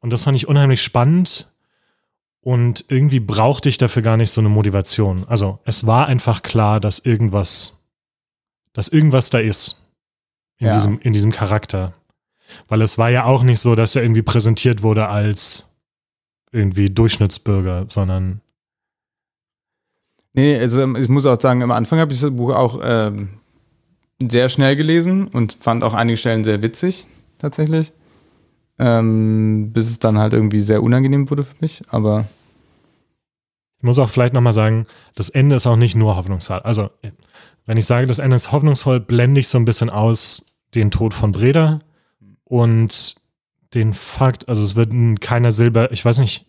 Und 0.00 0.10
das 0.10 0.24
fand 0.24 0.36
ich 0.36 0.48
unheimlich 0.48 0.82
spannend 0.82 1.48
und 2.48 2.86
irgendwie 2.88 3.20
brauchte 3.20 3.68
ich 3.68 3.76
dafür 3.76 4.00
gar 4.00 4.16
nicht 4.16 4.30
so 4.30 4.40
eine 4.40 4.48
Motivation. 4.48 5.26
Also 5.28 5.58
es 5.66 5.84
war 5.86 6.06
einfach 6.06 6.40
klar, 6.42 6.80
dass 6.80 6.98
irgendwas, 6.98 7.84
dass 8.72 8.88
irgendwas 8.88 9.28
da 9.28 9.38
ist 9.38 9.84
in, 10.56 10.68
Ja. 10.68 10.72
diesem, 10.72 10.98
in 11.00 11.12
diesem 11.12 11.30
Charakter. 11.30 11.92
Weil 12.66 12.80
es 12.80 12.96
war 12.96 13.10
ja 13.10 13.24
auch 13.24 13.42
nicht 13.42 13.60
so, 13.60 13.74
dass 13.74 13.94
er 13.96 14.02
irgendwie 14.02 14.22
präsentiert 14.22 14.82
wurde 14.82 15.08
als 15.08 15.74
irgendwie 16.50 16.88
Durchschnittsbürger, 16.88 17.84
sondern 17.86 18.40
Nee, 20.32 20.56
also 20.58 20.80
ähm, 20.80 20.96
ich 20.96 21.10
muss 21.10 21.26
auch 21.26 21.38
sagen, 21.38 21.62
am 21.62 21.70
Anfang 21.70 21.98
habe 21.98 22.14
ich 22.14 22.20
das 22.22 22.34
Buch 22.34 22.54
auch 22.54 22.80
ähm, 22.82 23.28
sehr 24.26 24.48
schnell 24.48 24.74
gelesen 24.74 25.26
und 25.28 25.58
fand 25.60 25.84
auch 25.84 25.92
einige 25.92 26.16
Stellen 26.16 26.44
sehr 26.44 26.62
witzig, 26.62 27.06
tatsächlich. 27.36 27.92
Ähm, 28.78 29.70
bis 29.74 29.90
es 29.90 29.98
dann 29.98 30.16
halt 30.16 30.32
irgendwie 30.32 30.60
sehr 30.60 30.82
unangenehm 30.82 31.28
wurde 31.28 31.44
für 31.44 31.56
mich, 31.60 31.82
aber 31.90 32.24
ich 33.78 33.84
muss 33.84 33.98
auch 33.98 34.08
vielleicht 34.10 34.34
nochmal 34.34 34.52
sagen, 34.52 34.86
das 35.14 35.28
Ende 35.30 35.56
ist 35.56 35.66
auch 35.66 35.76
nicht 35.76 35.94
nur 35.94 36.16
hoffnungsvoll. 36.16 36.58
Also, 36.60 36.90
wenn 37.66 37.76
ich 37.76 37.86
sage, 37.86 38.06
das 38.06 38.18
Ende 38.18 38.36
ist 38.36 38.50
hoffnungsvoll, 38.52 39.00
blende 39.00 39.40
ich 39.40 39.48
so 39.48 39.58
ein 39.58 39.64
bisschen 39.64 39.90
aus 39.90 40.44
den 40.74 40.90
Tod 40.90 41.14
von 41.14 41.32
Breda 41.32 41.80
und 42.44 43.14
den 43.74 43.92
Fakt, 43.92 44.48
also 44.48 44.62
es 44.62 44.74
wird 44.76 44.92
in 44.92 45.20
keiner 45.20 45.50
Silber, 45.50 45.92
ich 45.92 46.04
weiß 46.04 46.18
nicht, 46.18 46.46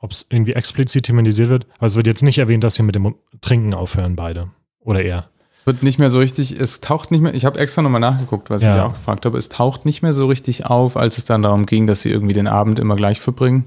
ob 0.00 0.10
es 0.12 0.26
irgendwie 0.28 0.52
explizit 0.52 1.06
thematisiert 1.06 1.48
wird, 1.48 1.66
aber 1.78 1.86
es 1.86 1.94
wird 1.94 2.06
jetzt 2.06 2.22
nicht 2.22 2.38
erwähnt, 2.38 2.62
dass 2.64 2.74
sie 2.74 2.82
mit 2.82 2.94
dem 2.94 3.14
Trinken 3.40 3.72
aufhören, 3.72 4.16
beide. 4.16 4.50
Oder 4.80 5.02
er. 5.02 5.30
es 5.56 5.64
wird 5.64 5.82
nicht 5.82 5.98
mehr 5.98 6.10
so 6.10 6.18
richtig, 6.18 6.52
es 6.60 6.80
taucht 6.82 7.10
nicht 7.10 7.22
mehr, 7.22 7.32
ich 7.34 7.46
habe 7.46 7.58
extra 7.58 7.80
nochmal 7.80 8.00
nachgeguckt, 8.02 8.50
was 8.50 8.60
ich 8.60 8.66
Ja. 8.68 8.74
mich 8.74 8.82
auch 8.82 8.94
gefragt 8.94 9.24
habe, 9.24 9.38
es 9.38 9.48
taucht 9.48 9.86
nicht 9.86 10.02
mehr 10.02 10.12
so 10.12 10.26
richtig 10.26 10.66
auf, 10.66 10.96
als 10.98 11.16
es 11.16 11.24
dann 11.24 11.40
darum 11.40 11.64
ging, 11.64 11.86
dass 11.86 12.02
sie 12.02 12.10
irgendwie 12.10 12.34
den 12.34 12.48
Abend 12.48 12.78
immer 12.80 12.96
gleich 12.96 13.18
verbringen. 13.20 13.66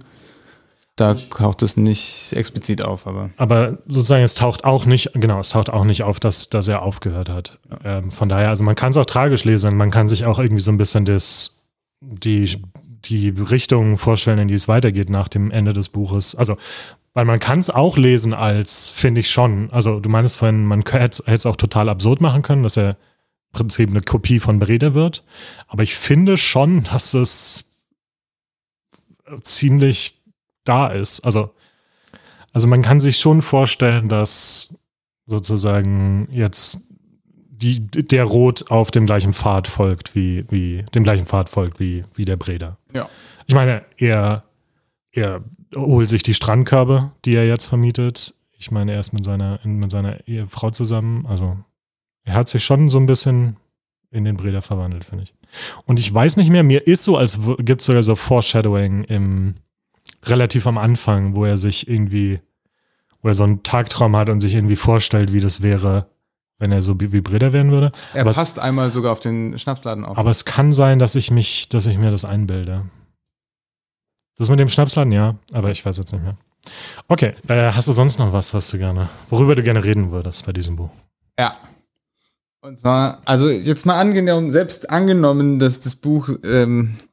Da 0.98 1.14
taucht 1.14 1.62
es 1.62 1.78
nicht 1.78 2.34
explizit 2.34 2.82
auf, 2.82 3.06
aber. 3.06 3.30
Aber 3.38 3.78
sozusagen, 3.86 4.24
es 4.24 4.34
taucht 4.34 4.66
auch 4.66 4.88
nicht, 4.88 5.12
genau, 5.14 5.40
es 5.40 5.50
taucht 5.50 5.70
auch 5.70 5.84
nicht 5.84 6.02
auf, 6.02 6.20
dass, 6.20 6.50
dass 6.50 6.68
er 6.68 6.82
aufgehört 6.82 7.30
hat. 7.30 7.60
Ähm, 7.84 8.10
von 8.10 8.28
daher, 8.28 8.50
also 8.50 8.64
man 8.64 8.74
kann 8.74 8.90
es 8.90 8.98
auch 8.98 9.06
tragisch 9.06 9.46
lesen, 9.46 9.78
man 9.78 9.92
kann 9.92 10.08
sich 10.08 10.26
auch 10.26 10.40
irgendwie 10.40 10.64
so 10.64 10.72
ein 10.72 10.80
bisschen 10.80 11.06
das, 11.06 11.64
die, 12.02 12.64
die 13.06 13.30
Richtung 13.30 13.98
vorstellen, 13.98 14.40
in 14.40 14.48
die 14.48 14.56
es 14.56 14.68
weitergeht 14.68 15.12
nach 15.12 15.28
dem 15.28 15.52
Ende 15.52 15.72
des 15.72 15.90
Buches. 15.90 16.34
Also, 16.34 16.58
weil 17.14 17.26
man 17.26 17.40
kann 17.40 17.60
es 17.60 17.70
auch 17.70 17.96
lesen 17.96 18.34
als, 18.34 18.90
finde 18.90 19.22
ich 19.22 19.30
schon. 19.30 19.70
Also, 19.72 20.00
du 20.00 20.10
meinst 20.10 20.38
vorhin, 20.38 20.66
man 20.66 20.84
hätte 20.84 21.24
es 21.28 21.46
auch 21.46 21.58
total 21.58 21.90
absurd 21.90 22.22
machen 22.22 22.42
können, 22.42 22.64
dass 22.64 22.76
er 22.76 22.90
im 22.90 23.54
Prinzip 23.54 23.92
eine 23.92 24.02
Kopie 24.02 24.40
von 24.40 24.58
Breda 24.58 24.96
wird. 24.96 25.24
Aber 25.68 25.84
ich 25.84 25.94
finde 25.94 26.38
schon, 26.38 26.86
dass 26.86 27.14
es 27.14 27.66
ziemlich 29.44 30.17
da 30.68 30.88
ist. 30.88 31.22
Also, 31.22 31.52
also 32.54 32.68
man 32.68 32.82
kann 32.82 33.00
sich 33.00 33.18
schon 33.18 33.42
vorstellen, 33.42 34.08
dass 34.08 34.78
sozusagen 35.26 36.28
jetzt 36.32 36.82
die, 37.50 37.80
der 37.82 38.24
Rot 38.24 38.72
auf 38.72 38.92
dem 38.92 39.06
gleichen 39.06 39.34
Pfad 39.34 39.68
folgt 39.68 40.16
wie, 40.16 40.46
wie 40.50 40.84
dem 40.94 41.04
gleichen 41.04 41.26
Pfad 41.26 41.50
folgt 41.50 41.80
wie, 41.80 42.06
wie 42.14 42.26
der 42.26 42.38
Breder. 42.38 42.78
Ja. 42.94 43.10
Ich 43.48 43.56
meine, 43.56 43.84
er, 43.98 44.44
er 45.12 45.44
holt 45.76 46.10
sich 46.10 46.24
die 46.24 46.34
Strandkörbe, 46.34 47.12
die 47.26 47.36
er 47.36 47.48
jetzt 47.48 47.66
vermietet. 47.66 48.36
Ich 48.58 48.72
meine, 48.72 48.94
er 48.94 49.00
ist 49.00 49.14
mit 49.14 49.24
seiner, 49.24 49.60
mit 49.64 49.92
seiner 49.92 50.28
Ehefrau 50.28 50.72
zusammen. 50.72 51.26
Also 51.26 51.58
er 52.24 52.34
hat 52.34 52.50
sich 52.50 52.64
schon 52.64 52.90
so 52.90 53.00
ein 53.00 53.06
bisschen 53.06 53.58
in 54.12 54.24
den 54.24 54.38
Breder 54.38 54.62
verwandelt, 54.62 55.06
finde 55.06 55.24
ich. 55.24 55.34
Und 55.86 56.00
ich 56.00 56.14
weiß 56.14 56.38
nicht 56.38 56.50
mehr, 56.50 56.64
mir 56.64 56.86
ist 56.88 57.04
so, 57.04 57.18
als 57.18 57.40
gibt 57.60 57.82
es 57.82 57.88
sogar 57.88 58.04
so 58.04 58.16
Foreshadowing 58.16 59.04
im 59.06 59.56
relativ 60.24 60.68
am 60.68 60.78
Anfang, 60.78 61.36
wo 61.36 61.46
er 61.46 61.58
sich 61.58 61.88
irgendwie, 61.88 62.40
wo 63.22 63.30
er 63.30 63.36
so 63.36 63.44
einen 63.44 63.64
Tagtraum 63.64 64.16
hat 64.16 64.30
und 64.30 64.40
sich 64.40 64.56
irgendwie 64.56 64.76
vorstellt, 64.76 65.34
wie 65.34 65.40
das 65.40 65.62
wäre, 65.62 66.10
wenn 66.60 66.72
er 66.72 66.82
so 66.82 66.96
wie 67.00 67.22
Breda 67.22 67.54
werden 67.54 67.72
würde. 67.72 67.92
Er 68.14 68.22
aber 68.22 68.34
passt 68.34 68.58
es, 68.58 68.64
einmal 68.64 68.92
sogar 68.92 69.12
auf 69.12 69.20
den 69.20 69.58
Schnapsladen 69.58 70.06
auf. 70.06 70.18
Aber 70.18 70.32
es 70.32 70.46
kann 70.46 70.74
sein, 70.74 71.00
dass 71.00 71.16
ich 71.16 71.32
mich, 71.32 71.70
dass 71.70 71.86
ich 71.86 71.98
mir 71.98 72.12
das 72.12 72.26
einbilde. 72.26 72.84
Das 74.38 74.50
mit 74.50 74.60
dem 74.60 74.70
Schnapsladen, 74.70 75.12
ja, 75.12 75.36
aber 75.52 75.72
ich 75.72 75.84
weiß 75.86 75.98
jetzt 75.98 76.12
nicht 76.12 76.24
mehr. 76.24 76.38
Okay, 77.08 77.34
äh, 77.48 77.72
hast 77.72 77.88
du 77.88 77.92
sonst 77.92 78.20
noch 78.20 78.34
was, 78.34 78.54
was 78.54 78.70
du 78.70 78.78
gerne, 78.78 79.10
worüber 79.30 79.56
du 79.56 79.64
gerne 79.64 79.84
reden 79.84 80.12
würdest 80.12 80.46
bei 80.46 80.54
diesem 80.54 80.76
Buch? 80.76 80.92
Ja. 81.40 81.58
Und 82.62 82.78
zwar, 82.78 83.22
also 83.26 83.50
jetzt 83.50 83.86
mal 83.86 84.00
angenommen, 84.00 84.52
selbst 84.52 84.90
angenommen, 84.90 85.60
dass 85.60 85.80
das 85.80 85.96
Buch, 85.96 86.30
ähm, 86.44 86.98
äh, 87.00 87.07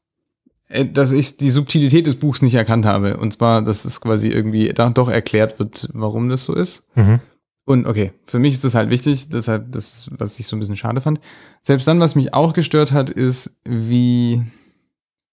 dass 0.92 1.12
ich 1.12 1.36
die 1.36 1.50
Subtilität 1.50 2.06
des 2.06 2.16
Buchs 2.16 2.42
nicht 2.42 2.54
erkannt 2.54 2.86
habe. 2.86 3.16
Und 3.16 3.32
zwar, 3.32 3.62
dass 3.62 3.84
es 3.84 4.00
quasi 4.00 4.28
irgendwie 4.28 4.68
da 4.68 4.90
doch 4.90 5.08
erklärt 5.08 5.58
wird, 5.58 5.88
warum 5.92 6.28
das 6.28 6.44
so 6.44 6.54
ist. 6.54 6.84
Mhm. 6.96 7.20
Und 7.66 7.86
okay, 7.86 8.12
für 8.26 8.38
mich 8.38 8.54
ist 8.54 8.64
das 8.64 8.74
halt 8.74 8.90
wichtig, 8.90 9.30
deshalb 9.30 9.72
das, 9.72 10.10
was 10.18 10.38
ich 10.38 10.46
so 10.46 10.56
ein 10.56 10.60
bisschen 10.60 10.76
schade 10.76 11.00
fand. 11.00 11.20
Selbst 11.62 11.86
dann, 11.86 12.00
was 12.00 12.14
mich 12.14 12.34
auch 12.34 12.52
gestört 12.52 12.92
hat, 12.92 13.08
ist, 13.08 13.56
wie, 13.64 14.42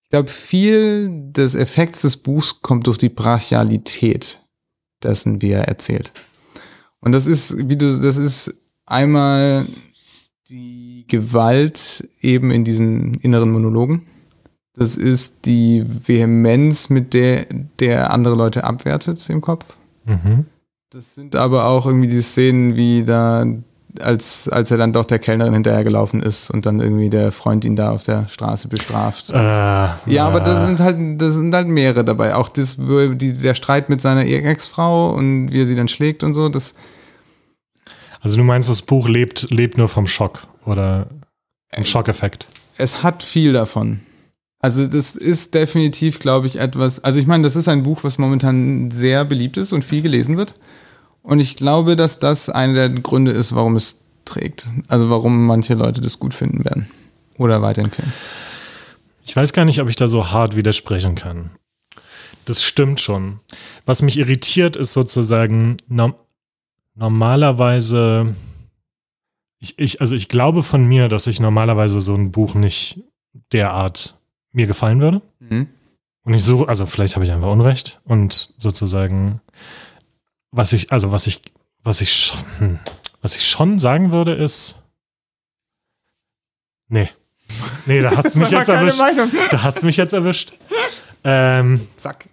ich 0.04 0.10
glaube, 0.10 0.30
viel 0.30 1.10
des 1.32 1.56
Effekts 1.56 2.01
des 2.01 2.17
Buchs 2.17 2.62
kommt 2.62 2.88
durch 2.88 2.97
die 2.97 3.10
Brachialität 3.10 4.41
dessen, 5.04 5.41
wie 5.41 5.51
er 5.51 5.67
erzählt. 5.67 6.13
Und 7.01 7.12
das 7.12 7.27
ist, 7.27 7.67
wie 7.67 7.75
du, 7.75 7.88
das 7.99 8.17
ist 8.17 8.56
einmal 8.86 9.65
die 10.47 11.06
Gewalt 11.08 12.08
eben 12.21 12.51
in 12.51 12.63
diesen 12.63 13.15
inneren 13.15 13.51
Monologen. 13.51 14.06
Das 14.73 14.95
ist 14.95 15.45
die 15.45 15.84
Vehemenz, 15.86 16.89
mit 16.89 17.13
der 17.13 17.45
der 17.79 18.12
andere 18.12 18.36
Leute 18.36 18.63
abwertet 18.63 19.29
im 19.29 19.41
Kopf. 19.41 19.65
Mhm. 20.05 20.45
Das 20.91 21.15
sind 21.15 21.36
aber 21.36 21.67
auch 21.67 21.86
irgendwie 21.86 22.10
die 22.10 22.21
Szenen, 22.21 22.75
wie 22.75 23.03
da, 23.05 23.45
als, 24.01 24.49
als 24.49 24.71
er 24.71 24.77
dann 24.77 24.91
doch 24.91 25.05
der 25.05 25.19
Kellnerin 25.19 25.53
hinterhergelaufen 25.53 26.21
ist 26.21 26.49
und 26.51 26.65
dann 26.65 26.81
irgendwie 26.81 27.10
der 27.10 27.31
Freund 27.31 27.63
ihn 27.63 27.77
da 27.77 27.91
auf 27.91 28.03
der 28.03 28.27
Straße 28.27 28.67
bestraft. 28.67 29.29
Äh, 29.29 29.36
ja, 29.36 30.27
aber 30.27 30.41
das 30.41 30.65
sind 30.65 30.81
halt, 30.81 31.21
das 31.21 31.36
sind 31.36 31.53
halt 31.53 31.67
mehrere 31.67 32.03
dabei. 32.03 32.36
Auch 32.36 32.49
das, 32.49 32.77
die, 32.77 33.34
der 33.34 33.55
Streit 33.55 33.88
mit 33.88 34.01
seiner 34.01 34.25
Ex-Frau 34.25 35.12
und 35.12 35.53
wie 35.53 35.62
er 35.62 35.65
sie 35.65 35.75
dann 35.75 35.88
schlägt 35.88 36.23
und 36.23 36.34
so, 36.34 36.49
das. 36.49 36.75
Also 38.19 38.38
du 38.38 38.43
meinst, 38.43 38.69
das 38.69 38.81
Buch 38.81 39.07
lebt, 39.07 39.49
lebt 39.49 39.77
nur 39.77 39.88
vom 39.88 40.07
Schock 40.07 40.45
oder 40.65 41.07
vom 41.73 41.86
Schockeffekt? 41.86 42.47
Es 42.77 43.01
hat 43.01 43.23
viel 43.23 43.53
davon. 43.53 44.01
Also 44.62 44.86
das 44.86 45.15
ist 45.15 45.56
definitiv, 45.56 46.19
glaube 46.19 46.45
ich, 46.45 46.58
etwas, 46.60 47.04
also 47.04 47.19
ich 47.19 47.26
meine, 47.26 47.43
das 47.43 47.56
ist 47.56 47.67
ein 47.67 47.82
Buch, 47.82 48.04
was 48.04 48.19
momentan 48.19 48.91
sehr 48.91 49.26
beliebt 49.26 49.58
ist 49.58 49.74
und 49.74 49.84
viel 49.84 50.02
gelesen 50.02 50.38
wird. 50.38 50.54
Und 51.24 51.39
ich 51.39 51.56
glaube, 51.56 51.95
dass 51.95 52.19
das 52.19 52.50
einer 52.50 52.74
der 52.74 52.89
Gründe 52.89 53.32
ist, 53.32 53.56
warum 53.56 53.76
es 53.76 54.02
trägt. 54.26 54.67
Also 54.88 55.10
warum 55.10 55.47
manche 55.47 55.74
Leute 55.74 56.02
das 56.02 56.19
gut 56.19 56.34
finden 56.34 56.63
werden 56.63 56.89
oder 57.38 57.62
weiterempfehlen. 57.62 58.13
Ich 59.26 59.36
weiß 59.36 59.54
gar 59.54 59.65
nicht, 59.65 59.82
ob 59.82 59.89
ich 59.89 59.95
da 59.95 60.08
so 60.08 60.32
hart 60.32 60.56
widersprechen 60.56 61.15
kann. 61.15 61.52
Das 62.45 62.63
stimmt 62.63 63.02
schon. 63.02 63.39
Was 63.86 64.02
mich 64.02 64.17
irritiert, 64.17 64.76
ist 64.76 64.93
sozusagen 64.93 65.78
no 65.88 66.13
normalerweise, 66.95 68.36
ich, 69.60 69.80
ich, 69.80 70.02
also 70.02 70.13
ich 70.13 70.28
glaube 70.28 70.62
von 70.62 70.84
mir, 70.84 71.08
dass 71.08 71.28
ich 71.28 71.39
normalerweise 71.39 72.00
so 72.00 72.13
ein 72.13 72.32
Buch 72.32 72.54
nicht 72.54 73.02
derart 73.54 74.20
mir 74.52 74.68
gefallen 74.68 75.02
würde. 75.02 75.22
Mhm. 75.40 75.68
Und 76.24 76.34
ich 76.34 76.44
suche, 76.44 76.68
also 76.68 76.86
vielleicht 76.86 77.16
habe 77.16 77.26
ich 77.26 77.32
einfach 77.32 77.50
Unrecht 77.50 78.00
und 78.04 78.54
sozusagen, 78.58 79.42
was 80.52 80.74
ich, 80.74 80.92
also 80.92 81.12
was 81.12 81.26
ich, 81.28 81.42
was 81.84 82.02
ich 82.02 82.14
schon, 82.14 82.40
hm, 82.60 82.80
was 83.22 83.36
ich 83.36 83.48
schon 83.48 83.80
sagen 83.80 84.12
würde, 84.12 84.34
ist, 84.34 84.84
nee. 86.88 87.10
Nee, 87.86 88.02
da 88.02 88.16
hast 88.16 88.36
du 88.36 88.40
mich 88.42 88.52
jetzt 88.52 88.70
erwischt. 88.70 89.00
Meinung. 89.00 89.32
Da 89.50 89.64
hast 89.64 89.82
du 89.82 89.88
mich 89.88 89.98
jetzt 89.98 90.14
erwischt. 90.14 90.54
Ähm, 91.24 91.88
Zack. 91.98 92.30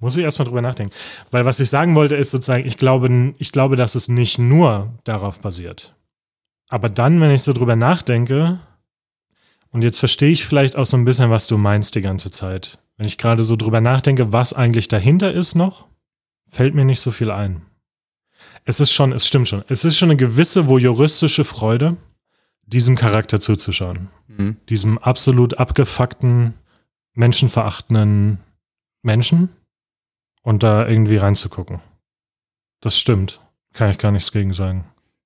muss 0.00 0.16
ich 0.16 0.22
erstmal 0.22 0.46
drüber 0.46 0.62
nachdenken. 0.62 0.94
Weil 1.30 1.44
was 1.44 1.60
ich 1.60 1.70
sagen 1.70 1.94
wollte, 1.94 2.16
ist 2.16 2.30
sozusagen, 2.30 2.66
ich 2.66 2.78
glaube, 2.78 3.34
ich 3.38 3.52
glaube, 3.52 3.76
dass 3.76 3.94
es 3.94 4.08
nicht 4.08 4.38
nur 4.38 4.92
darauf 5.04 5.40
basiert. 5.40 5.94
Aber 6.68 6.88
dann, 6.88 7.20
wenn 7.20 7.30
ich 7.30 7.42
so 7.42 7.52
drüber 7.52 7.76
nachdenke, 7.76 8.60
und 9.70 9.82
jetzt 9.82 9.98
verstehe 9.98 10.30
ich 10.30 10.44
vielleicht 10.44 10.76
auch 10.76 10.86
so 10.86 10.96
ein 10.96 11.04
bisschen, 11.04 11.30
was 11.30 11.46
du 11.46 11.58
meinst 11.58 11.94
die 11.94 12.00
ganze 12.00 12.30
Zeit. 12.30 12.78
Wenn 12.96 13.06
ich 13.06 13.18
gerade 13.18 13.44
so 13.44 13.56
drüber 13.56 13.80
nachdenke, 13.80 14.32
was 14.32 14.52
eigentlich 14.52 14.88
dahinter 14.88 15.32
ist 15.32 15.54
noch, 15.54 15.86
fällt 16.48 16.74
mir 16.74 16.84
nicht 16.84 17.00
so 17.00 17.10
viel 17.10 17.30
ein. 17.30 17.62
Es 18.64 18.80
ist 18.80 18.92
schon, 18.92 19.12
es 19.12 19.26
stimmt 19.26 19.48
schon. 19.48 19.64
Es 19.68 19.84
ist 19.84 19.96
schon 19.96 20.10
eine 20.10 20.16
gewisse 20.16 20.68
voyeuristische 20.68 21.44
Freude, 21.44 21.96
diesem 22.66 22.96
Charakter 22.96 23.40
zuzuschauen. 23.40 24.08
Mhm. 24.26 24.56
Diesem 24.68 24.98
absolut 24.98 25.58
abgefuckten, 25.58 26.54
menschenverachtenden 27.14 28.38
Menschen 29.02 29.48
und 30.42 30.62
da 30.62 30.86
irgendwie 30.86 31.16
reinzugucken. 31.16 31.80
Das 32.80 32.98
stimmt. 32.98 33.40
Kann 33.72 33.90
ich 33.90 33.98
gar 33.98 34.12
nichts 34.12 34.32
gegen 34.32 34.52
sagen. 34.52 34.84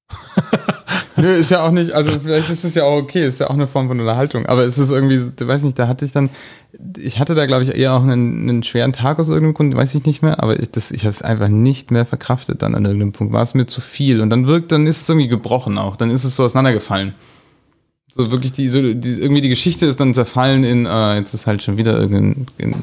Nö, 1.17 1.35
ist 1.35 1.51
ja 1.51 1.63
auch 1.63 1.71
nicht, 1.71 1.93
also 1.93 2.19
vielleicht 2.19 2.49
ist 2.49 2.65
es 2.65 2.75
ja 2.75 2.85
auch 2.85 2.97
okay, 2.97 3.27
ist 3.27 3.41
ja 3.41 3.49
auch 3.49 3.55
eine 3.55 3.67
Form 3.67 3.89
von 3.89 4.01
Unterhaltung, 4.01 4.47
aber 4.47 4.65
es 4.65 4.79
ist 4.79 4.91
irgendwie, 4.91 5.21
du 5.35 5.47
weiß 5.47 5.63
nicht, 5.65 5.79
da 5.79 5.87
hatte 5.87 6.05
ich 6.05 6.13
dann, 6.13 6.31
ich 6.97 7.19
hatte 7.19 7.35
da 7.35 7.47
glaube 7.47 7.65
ich 7.65 7.75
eher 7.75 7.95
auch 7.95 8.03
einen, 8.03 8.49
einen, 8.49 8.63
schweren 8.63 8.93
Tag 8.93 9.19
aus 9.19 9.29
irgendeinem 9.29 9.55
Grund, 9.55 9.77
weiß 9.77 9.95
ich 9.95 10.07
nicht 10.07 10.23
mehr, 10.23 10.43
aber 10.43 10.59
ich, 10.59 10.71
das, 10.71 10.91
ich 10.91 11.03
habe 11.03 11.11
es 11.11 11.21
einfach 11.21 11.49
nicht 11.49 11.91
mehr 11.91 12.07
verkraftet 12.07 12.63
dann 12.63 12.75
an 12.75 12.85
irgendeinem 12.85 13.13
Punkt, 13.13 13.33
war 13.33 13.43
es 13.43 13.55
mir 13.55 13.67
zu 13.67 13.81
viel. 13.81 14.21
Und 14.23 14.31
dann 14.31 14.47
wirkt, 14.47 14.73
dann 14.73 14.87
ist 14.87 15.03
es 15.03 15.09
irgendwie 15.09 15.29
gebrochen 15.29 15.77
auch, 15.77 15.97
dann 15.97 16.11
ist 16.11 16.25
es 16.25 16.37
so 16.37 16.45
auseinandergefallen. 16.45 17.15
So 18.09 18.31
wirklich 18.31 18.53
die, 18.53 18.69
so, 18.69 18.81
die 18.81 19.21
irgendwie 19.21 19.41
die 19.41 19.49
Geschichte 19.49 19.87
ist 19.87 20.01
dann 20.01 20.15
zerfallen 20.15 20.65
in, 20.65 20.87
äh, 20.87 21.17
jetzt 21.17 21.35
ist 21.35 21.47
halt 21.47 21.63
schon 21.63 21.77
wieder 21.77 21.99
irgendein, 21.99 22.47
in, 22.59 22.75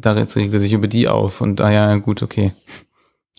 da 0.00 0.12
regt 0.12 0.34
er 0.36 0.58
sich 0.58 0.72
über 0.72 0.88
die 0.88 1.08
auf. 1.08 1.40
Und 1.40 1.60
da 1.60 1.70
ja, 1.70 1.96
gut, 1.96 2.22
okay. 2.22 2.52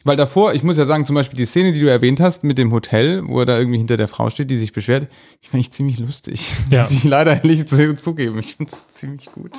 Weil 0.06 0.16
davor, 0.16 0.54
ich 0.54 0.64
muss 0.64 0.78
ja 0.78 0.86
sagen, 0.86 1.06
zum 1.06 1.16
Beispiel 1.16 1.38
die 1.38 1.46
Szene, 1.46 1.72
die 1.72 1.80
du 1.80 1.90
erwähnt 1.90 2.20
hast 2.20 2.44
mit 2.44 2.58
dem 2.58 2.72
Hotel, 2.72 3.24
wo 3.28 3.40
er 3.40 3.46
da 3.46 3.58
irgendwie 3.58 3.78
hinter 3.78 3.98
der 3.98 4.08
Frau 4.08 4.30
steht, 4.30 4.50
die 4.50 4.58
sich 4.58 4.72
beschwert, 4.72 5.10
die 5.44 5.48
fand 5.48 5.62
ich 5.62 5.72
ziemlich 5.72 6.00
lustig. 6.00 6.56
Ja. 6.70 6.82
Muss 6.82 6.92
ich 6.92 7.04
leider 7.04 7.44
ehrlich 7.44 7.68
zugeben. 7.68 8.40
Ich 8.40 8.56
finde 8.56 8.72
es 8.72 8.88
ziemlich 8.88 9.26
gut. 9.28 9.52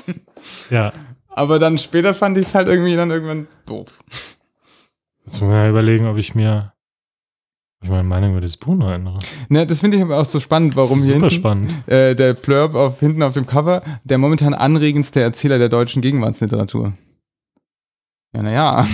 Ja. 0.71 0.93
Aber 1.29 1.59
dann 1.59 1.77
später 1.79 2.15
fand 2.15 2.39
ich 2.39 2.47
es 2.47 2.55
halt 2.55 2.69
irgendwie 2.69 2.95
dann 2.95 3.11
irgendwann 3.11 3.49
doof. 3.67 4.03
Jetzt 5.27 5.41
muss 5.41 5.51
man 5.51 5.65
ja 5.65 5.69
überlegen, 5.69 6.07
ob 6.07 6.17
ich 6.17 6.35
mir, 6.35 6.73
ob 7.81 7.85
ich 7.85 7.91
meine 7.91 8.05
Meinung 8.05 8.33
über 8.33 8.41
das 8.41 8.57
Buch 8.57 8.77
noch 8.77 8.91
ändere. 8.91 9.19
Ne, 9.49 9.67
das 9.67 9.81
finde 9.81 9.97
ich 9.97 10.03
aber 10.03 10.19
auch 10.19 10.25
so 10.25 10.39
spannend, 10.39 10.77
warum 10.77 10.99
Super 10.99 11.05
hier 11.05 11.15
hinten, 11.15 11.31
spannend. 11.31 11.89
Äh, 11.89 12.15
der 12.15 12.35
Plurb 12.35 12.75
auf, 12.75 13.01
hinten 13.01 13.23
auf 13.23 13.35
dem 13.35 13.47
Cover, 13.47 13.83
der 14.05 14.19
momentan 14.19 14.55
anregendste 14.55 15.21
Erzähler 15.21 15.59
der 15.59 15.69
deutschen 15.69 16.01
Gegenwartsliteratur. 16.01 16.93
Ja, 18.33 18.43
naja. 18.43 18.87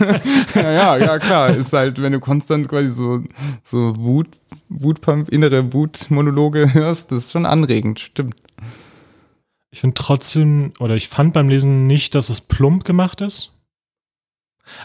ja, 0.54 0.70
ja, 0.72 0.96
ja, 0.96 1.18
klar. 1.18 1.50
Ist 1.50 1.72
halt, 1.72 2.00
wenn 2.00 2.12
du 2.12 2.20
konstant 2.20 2.68
quasi 2.68 2.88
so, 2.88 3.22
so 3.64 3.96
Wut, 3.96 4.28
Wutpump, 4.68 5.28
innere 5.30 5.72
Wutmonologe 5.72 6.72
hörst, 6.74 7.10
das 7.10 7.24
ist 7.24 7.32
schon 7.32 7.44
anregend, 7.46 7.98
stimmt. 8.00 8.36
Ich 9.72 9.80
finde 9.80 9.94
trotzdem, 9.94 10.72
oder 10.78 10.94
ich 10.94 11.08
fand 11.08 11.34
beim 11.34 11.48
Lesen 11.48 11.88
nicht, 11.88 12.14
dass 12.14 12.28
es 12.30 12.40
plump 12.40 12.84
gemacht 12.84 13.20
ist. 13.20 13.50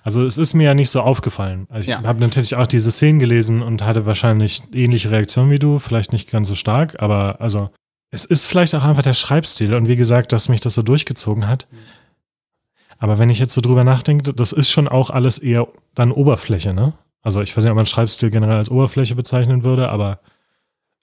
Also 0.04 0.26
es 0.26 0.38
ist 0.40 0.56
mir 0.56 0.64
ja 0.64 0.74
nicht 0.74 0.90
so 0.90 1.02
aufgefallen. 1.02 1.68
Also 1.70 1.82
ich 1.92 1.96
Ja. 1.96 2.04
habe 2.04 2.20
natürlich 2.20 2.56
auch 2.56 2.68
diese 2.68 2.92
Szenen 2.92 3.20
gelesen 3.20 3.62
und 3.62 3.84
hatte 3.84 4.06
wahrscheinlich 4.08 4.64
ähnliche 4.74 5.12
Reaktionen 5.12 5.52
wie 5.52 5.60
du, 5.60 5.78
vielleicht 5.80 6.12
nicht 6.12 6.30
ganz 6.30 6.48
so 6.48 6.56
stark, 6.56 7.02
aber 7.02 7.40
also 7.40 7.70
es 8.12 8.26
ist 8.26 8.46
vielleicht 8.46 8.74
auch 8.74 8.84
einfach 8.84 9.04
der 9.04 9.14
Schreibstil 9.14 9.74
und 9.76 9.88
wie 9.88 9.96
gesagt, 9.96 10.32
dass 10.32 10.50
mich 10.50 10.60
das 10.60 10.74
so 10.74 10.82
durchgezogen 10.82 11.48
hat. 11.48 11.68
Aber 13.00 13.18
wenn 13.18 13.30
ich 13.30 13.40
jetzt 13.40 13.54
so 13.54 13.62
drüber 13.62 13.84
nachdenke, 13.84 14.34
das 14.34 14.52
ist 14.52 14.70
schon 14.70 14.88
auch 14.88 15.10
alles 15.10 15.40
eher 15.40 15.68
dann 15.96 16.12
Oberfläche, 16.12 16.74
ne? 16.74 16.94
Also 17.22 17.42
ich 17.42 17.56
weiß 17.56 17.64
nicht, 17.64 17.72
ob 17.72 17.78
man 17.78 17.86
Schreibstil 17.86 18.30
generell 18.30 18.58
als 18.58 18.70
Oberfläche 18.70 19.16
bezeichnen 19.16 19.64
würde, 19.64 19.90
aber 19.90 20.20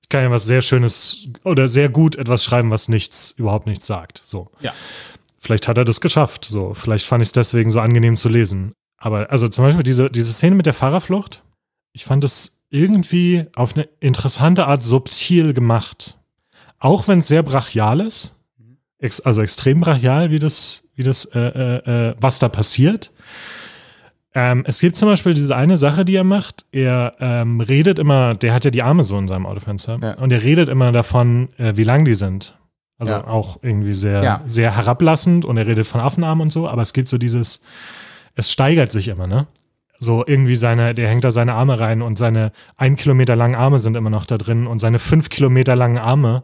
ich 0.02 0.08
kann 0.08 0.22
ja 0.22 0.30
was 0.30 0.44
sehr 0.44 0.62
Schönes 0.62 1.26
oder 1.42 1.68
sehr 1.68 1.88
gut 1.88 2.16
etwas 2.16 2.44
schreiben, 2.44 2.70
was 2.70 2.88
nichts, 2.88 3.32
überhaupt 3.32 3.66
nichts 3.66 3.86
sagt. 3.86 4.22
So. 4.24 4.50
Ja. 4.60 4.72
Vielleicht 5.38 5.68
hat 5.68 5.78
er 5.78 5.84
das 5.84 6.00
geschafft. 6.00 6.44
So, 6.44 6.74
vielleicht 6.74 7.06
fand 7.06 7.22
ich 7.22 7.28
es 7.28 7.32
deswegen 7.32 7.70
so 7.70 7.80
angenehm 7.80 8.16
zu 8.16 8.28
lesen. 8.28 8.72
Aber 8.98 9.30
also 9.30 9.48
zum 9.48 9.64
Beispiel 9.64 9.82
diese, 9.82 10.10
diese 10.10 10.32
Szene 10.32 10.54
mit 10.54 10.66
der 10.66 10.74
Fahrerflucht, 10.74 11.42
ich 11.92 12.04
fand 12.04 12.24
es 12.24 12.62
irgendwie 12.70 13.44
auf 13.54 13.74
eine 13.74 13.88
interessante 14.00 14.66
Art 14.66 14.82
subtil 14.82 15.54
gemacht. 15.54 16.18
Auch 16.78 17.08
wenn 17.08 17.20
es 17.20 17.28
sehr 17.28 17.42
brachial 17.42 18.00
ist, 18.00 18.35
ex, 18.98 19.20
also 19.20 19.42
extrem 19.42 19.80
brachial, 19.80 20.30
wie 20.30 20.38
das, 20.38 20.88
wie 20.94 21.02
das, 21.02 21.24
äh, 21.26 21.38
äh, 21.38 22.10
äh, 22.10 22.14
was 22.20 22.38
da 22.38 22.48
passiert. 22.48 23.12
Ähm, 24.34 24.64
es 24.66 24.80
gibt 24.80 24.96
zum 24.96 25.08
Beispiel 25.08 25.32
diese 25.34 25.56
eine 25.56 25.76
Sache, 25.76 26.04
die 26.04 26.14
er 26.14 26.24
macht. 26.24 26.66
Er 26.70 27.14
ähm, 27.20 27.60
redet 27.60 27.98
immer, 27.98 28.34
der 28.34 28.52
hat 28.52 28.64
ja 28.66 28.70
die 28.70 28.82
Arme 28.82 29.02
so 29.02 29.18
in 29.18 29.28
seinem 29.28 29.46
Autofenster, 29.46 29.98
Ja. 30.02 30.14
und 30.18 30.30
er 30.32 30.42
redet 30.42 30.68
immer 30.68 30.92
davon, 30.92 31.48
äh, 31.56 31.72
wie 31.76 31.84
lang 31.84 32.04
die 32.04 32.14
sind. 32.14 32.58
Also 32.98 33.12
Ja. 33.14 33.26
auch 33.26 33.58
irgendwie 33.62 33.94
sehr, 33.94 34.22
Ja. 34.22 34.42
sehr 34.46 34.74
herablassend 34.76 35.44
und 35.44 35.56
er 35.56 35.66
redet 35.66 35.86
von 35.86 36.00
Affenarmen 36.00 36.42
und 36.42 36.50
so, 36.50 36.68
aber 36.68 36.82
es 36.82 36.92
gibt 36.92 37.08
so 37.08 37.18
dieses, 37.18 37.62
es 38.34 38.50
steigert 38.52 38.90
sich 38.92 39.08
immer, 39.08 39.26
ne? 39.26 39.46
So 39.98 40.24
irgendwie 40.26 40.56
seine, 40.56 40.94
der 40.94 41.08
hängt 41.08 41.24
da 41.24 41.30
seine 41.30 41.54
Arme 41.54 41.80
rein 41.80 42.02
und 42.02 42.18
seine 42.18 42.52
ein 42.76 42.96
Kilometer 42.96 43.34
langen 43.36 43.54
Arme 43.54 43.78
sind 43.78 43.96
immer 43.96 44.10
noch 44.10 44.26
da 44.26 44.36
drin 44.36 44.66
und 44.66 44.78
seine 44.78 44.98
fünf 44.98 45.30
Kilometer 45.30 45.74
langen 45.74 45.96
Arme. 45.96 46.42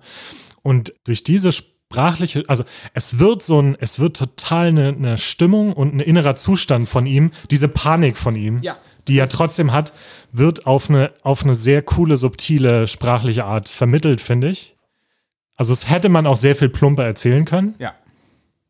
Und 0.62 0.94
durch 1.05 1.22
diese 1.24 1.50
sprachliche, 1.93 2.45
also 2.49 2.64
es 2.95 3.18
wird 3.18 3.43
so 3.43 3.61
ein, 3.61 3.76
es 3.78 3.99
wird 3.99 4.16
total 4.16 4.68
eine, 4.68 4.88
eine 4.88 5.18
Stimmung 5.18 5.72
und 5.72 5.95
ein 5.95 6.01
innerer 6.01 6.36
Zustand 6.36 6.88
von 6.88 7.07
ihm, 7.07 7.30
diese 7.51 7.68
Panik 7.68 8.16
von 8.16 8.34
ihm, 8.34 8.61
Ja. 8.62 8.76
die 9.09 9.18
er 9.18 9.28
trotzdem 9.28 9.72
hat, 9.72 9.93
wird 10.32 10.66
auf 10.66 10.88
eine, 10.88 11.12
auf 11.22 11.45
eine 11.45 11.55
sehr 11.55 11.82
coole, 11.82 12.16
subtile, 12.16 12.86
sprachliche 12.86 13.45
Art 13.45 13.68
vermittelt, 13.68 14.20
finde 14.20 14.49
ich. 14.51 14.76
Also 15.55 15.72
es 15.74 15.88
hätte 15.90 16.09
man 16.09 16.26
auch 16.26 16.36
sehr 16.38 16.57
viel 16.57 16.70
plumper 16.70 17.05
erzählen 17.05 17.45
können. 17.45 17.74
Ja. 17.78 17.93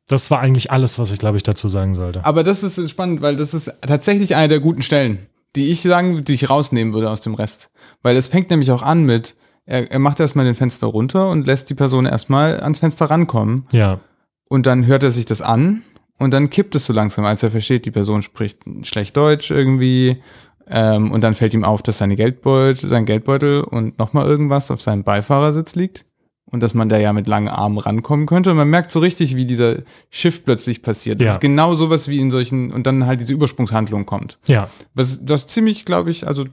Das 0.08 0.30
war 0.30 0.40
eigentlich 0.40 0.70
alles, 0.72 0.98
was 0.98 1.10
ich, 1.12 1.18
glaube 1.20 1.36
ich, 1.36 1.44
dazu 1.44 1.68
sagen 1.68 1.94
sollte. 1.94 2.24
Aber 2.24 2.42
das 2.42 2.64
ist 2.64 2.90
spannend, 2.90 3.22
weil 3.22 3.36
das 3.36 3.54
ist 3.54 3.72
tatsächlich 3.82 4.34
eine 4.34 4.48
der 4.48 4.60
guten 4.60 4.82
Stellen, 4.82 5.26
die 5.54 5.70
ich 5.70 5.80
sagen, 5.80 6.24
die 6.24 6.34
ich 6.34 6.50
rausnehmen 6.50 6.92
würde 6.92 7.08
aus 7.08 7.20
dem 7.20 7.34
Rest. 7.34 7.70
Weil 8.02 8.16
es 8.16 8.28
fängt 8.28 8.50
nämlich 8.50 8.72
auch 8.72 8.82
an 8.82 9.04
mit, 9.04 9.36
er, 9.72 9.90
er 9.90 9.98
macht 9.98 10.20
erstmal 10.20 10.44
den 10.44 10.54
Fenster 10.54 10.86
runter 10.86 11.30
und 11.30 11.46
lässt 11.46 11.68
die 11.70 11.74
Person 11.74 12.06
erstmal 12.06 12.60
ans 12.60 12.78
Fenster 12.80 13.06
rankommen. 13.06 13.66
Ja, 13.72 14.00
Und 14.48 14.66
dann 14.66 14.86
hört 14.86 15.02
er 15.02 15.10
sich 15.10 15.26
das 15.26 15.42
an 15.42 15.82
und 16.18 16.32
dann 16.32 16.50
kippt 16.50 16.74
es 16.74 16.84
so 16.86 16.92
langsam, 16.92 17.24
als 17.24 17.42
er 17.42 17.50
versteht, 17.50 17.84
die 17.86 17.90
Person 17.90 18.22
spricht 18.22 18.58
schlecht 18.82 19.16
Deutsch 19.16 19.50
irgendwie. 19.50 20.22
Ähm, 20.68 21.10
und 21.10 21.22
dann 21.24 21.34
fällt 21.34 21.54
ihm 21.54 21.64
auf, 21.64 21.82
dass 21.82 21.98
seine 21.98 22.14
Geldbeutel, 22.14 22.88
sein 22.88 23.04
Geldbeutel 23.04 23.62
und 23.62 23.98
nochmal 23.98 24.26
irgendwas 24.26 24.70
auf 24.70 24.80
seinem 24.80 25.02
Beifahrersitz 25.02 25.74
liegt. 25.74 26.04
Und 26.44 26.60
dass 26.62 26.74
man 26.74 26.88
da 26.90 26.98
ja 26.98 27.12
mit 27.14 27.26
langen 27.26 27.48
Armen 27.48 27.78
rankommen 27.78 28.26
könnte. 28.26 28.50
Und 28.50 28.58
man 28.58 28.68
merkt 28.68 28.90
so 28.90 29.00
richtig, 29.00 29.34
wie 29.36 29.46
dieser 29.46 29.76
Shift 30.10 30.44
plötzlich 30.44 30.82
passiert. 30.82 31.20
Das 31.20 31.26
Ja. 31.26 31.32
ist 31.32 31.40
genau 31.40 31.72
sowas 31.74 32.08
wie 32.08 32.18
in 32.20 32.30
solchen, 32.30 32.70
und 32.72 32.86
dann 32.86 33.06
halt 33.06 33.20
diese 33.22 33.32
Übersprungshandlung 33.32 34.04
kommt. 34.06 34.38
ja, 34.46 34.68
Was, 34.94 35.24
das 35.24 35.46
ziemlich, 35.46 35.84
glaube 35.86 36.10
ich, 36.10 36.28
also 36.28 36.44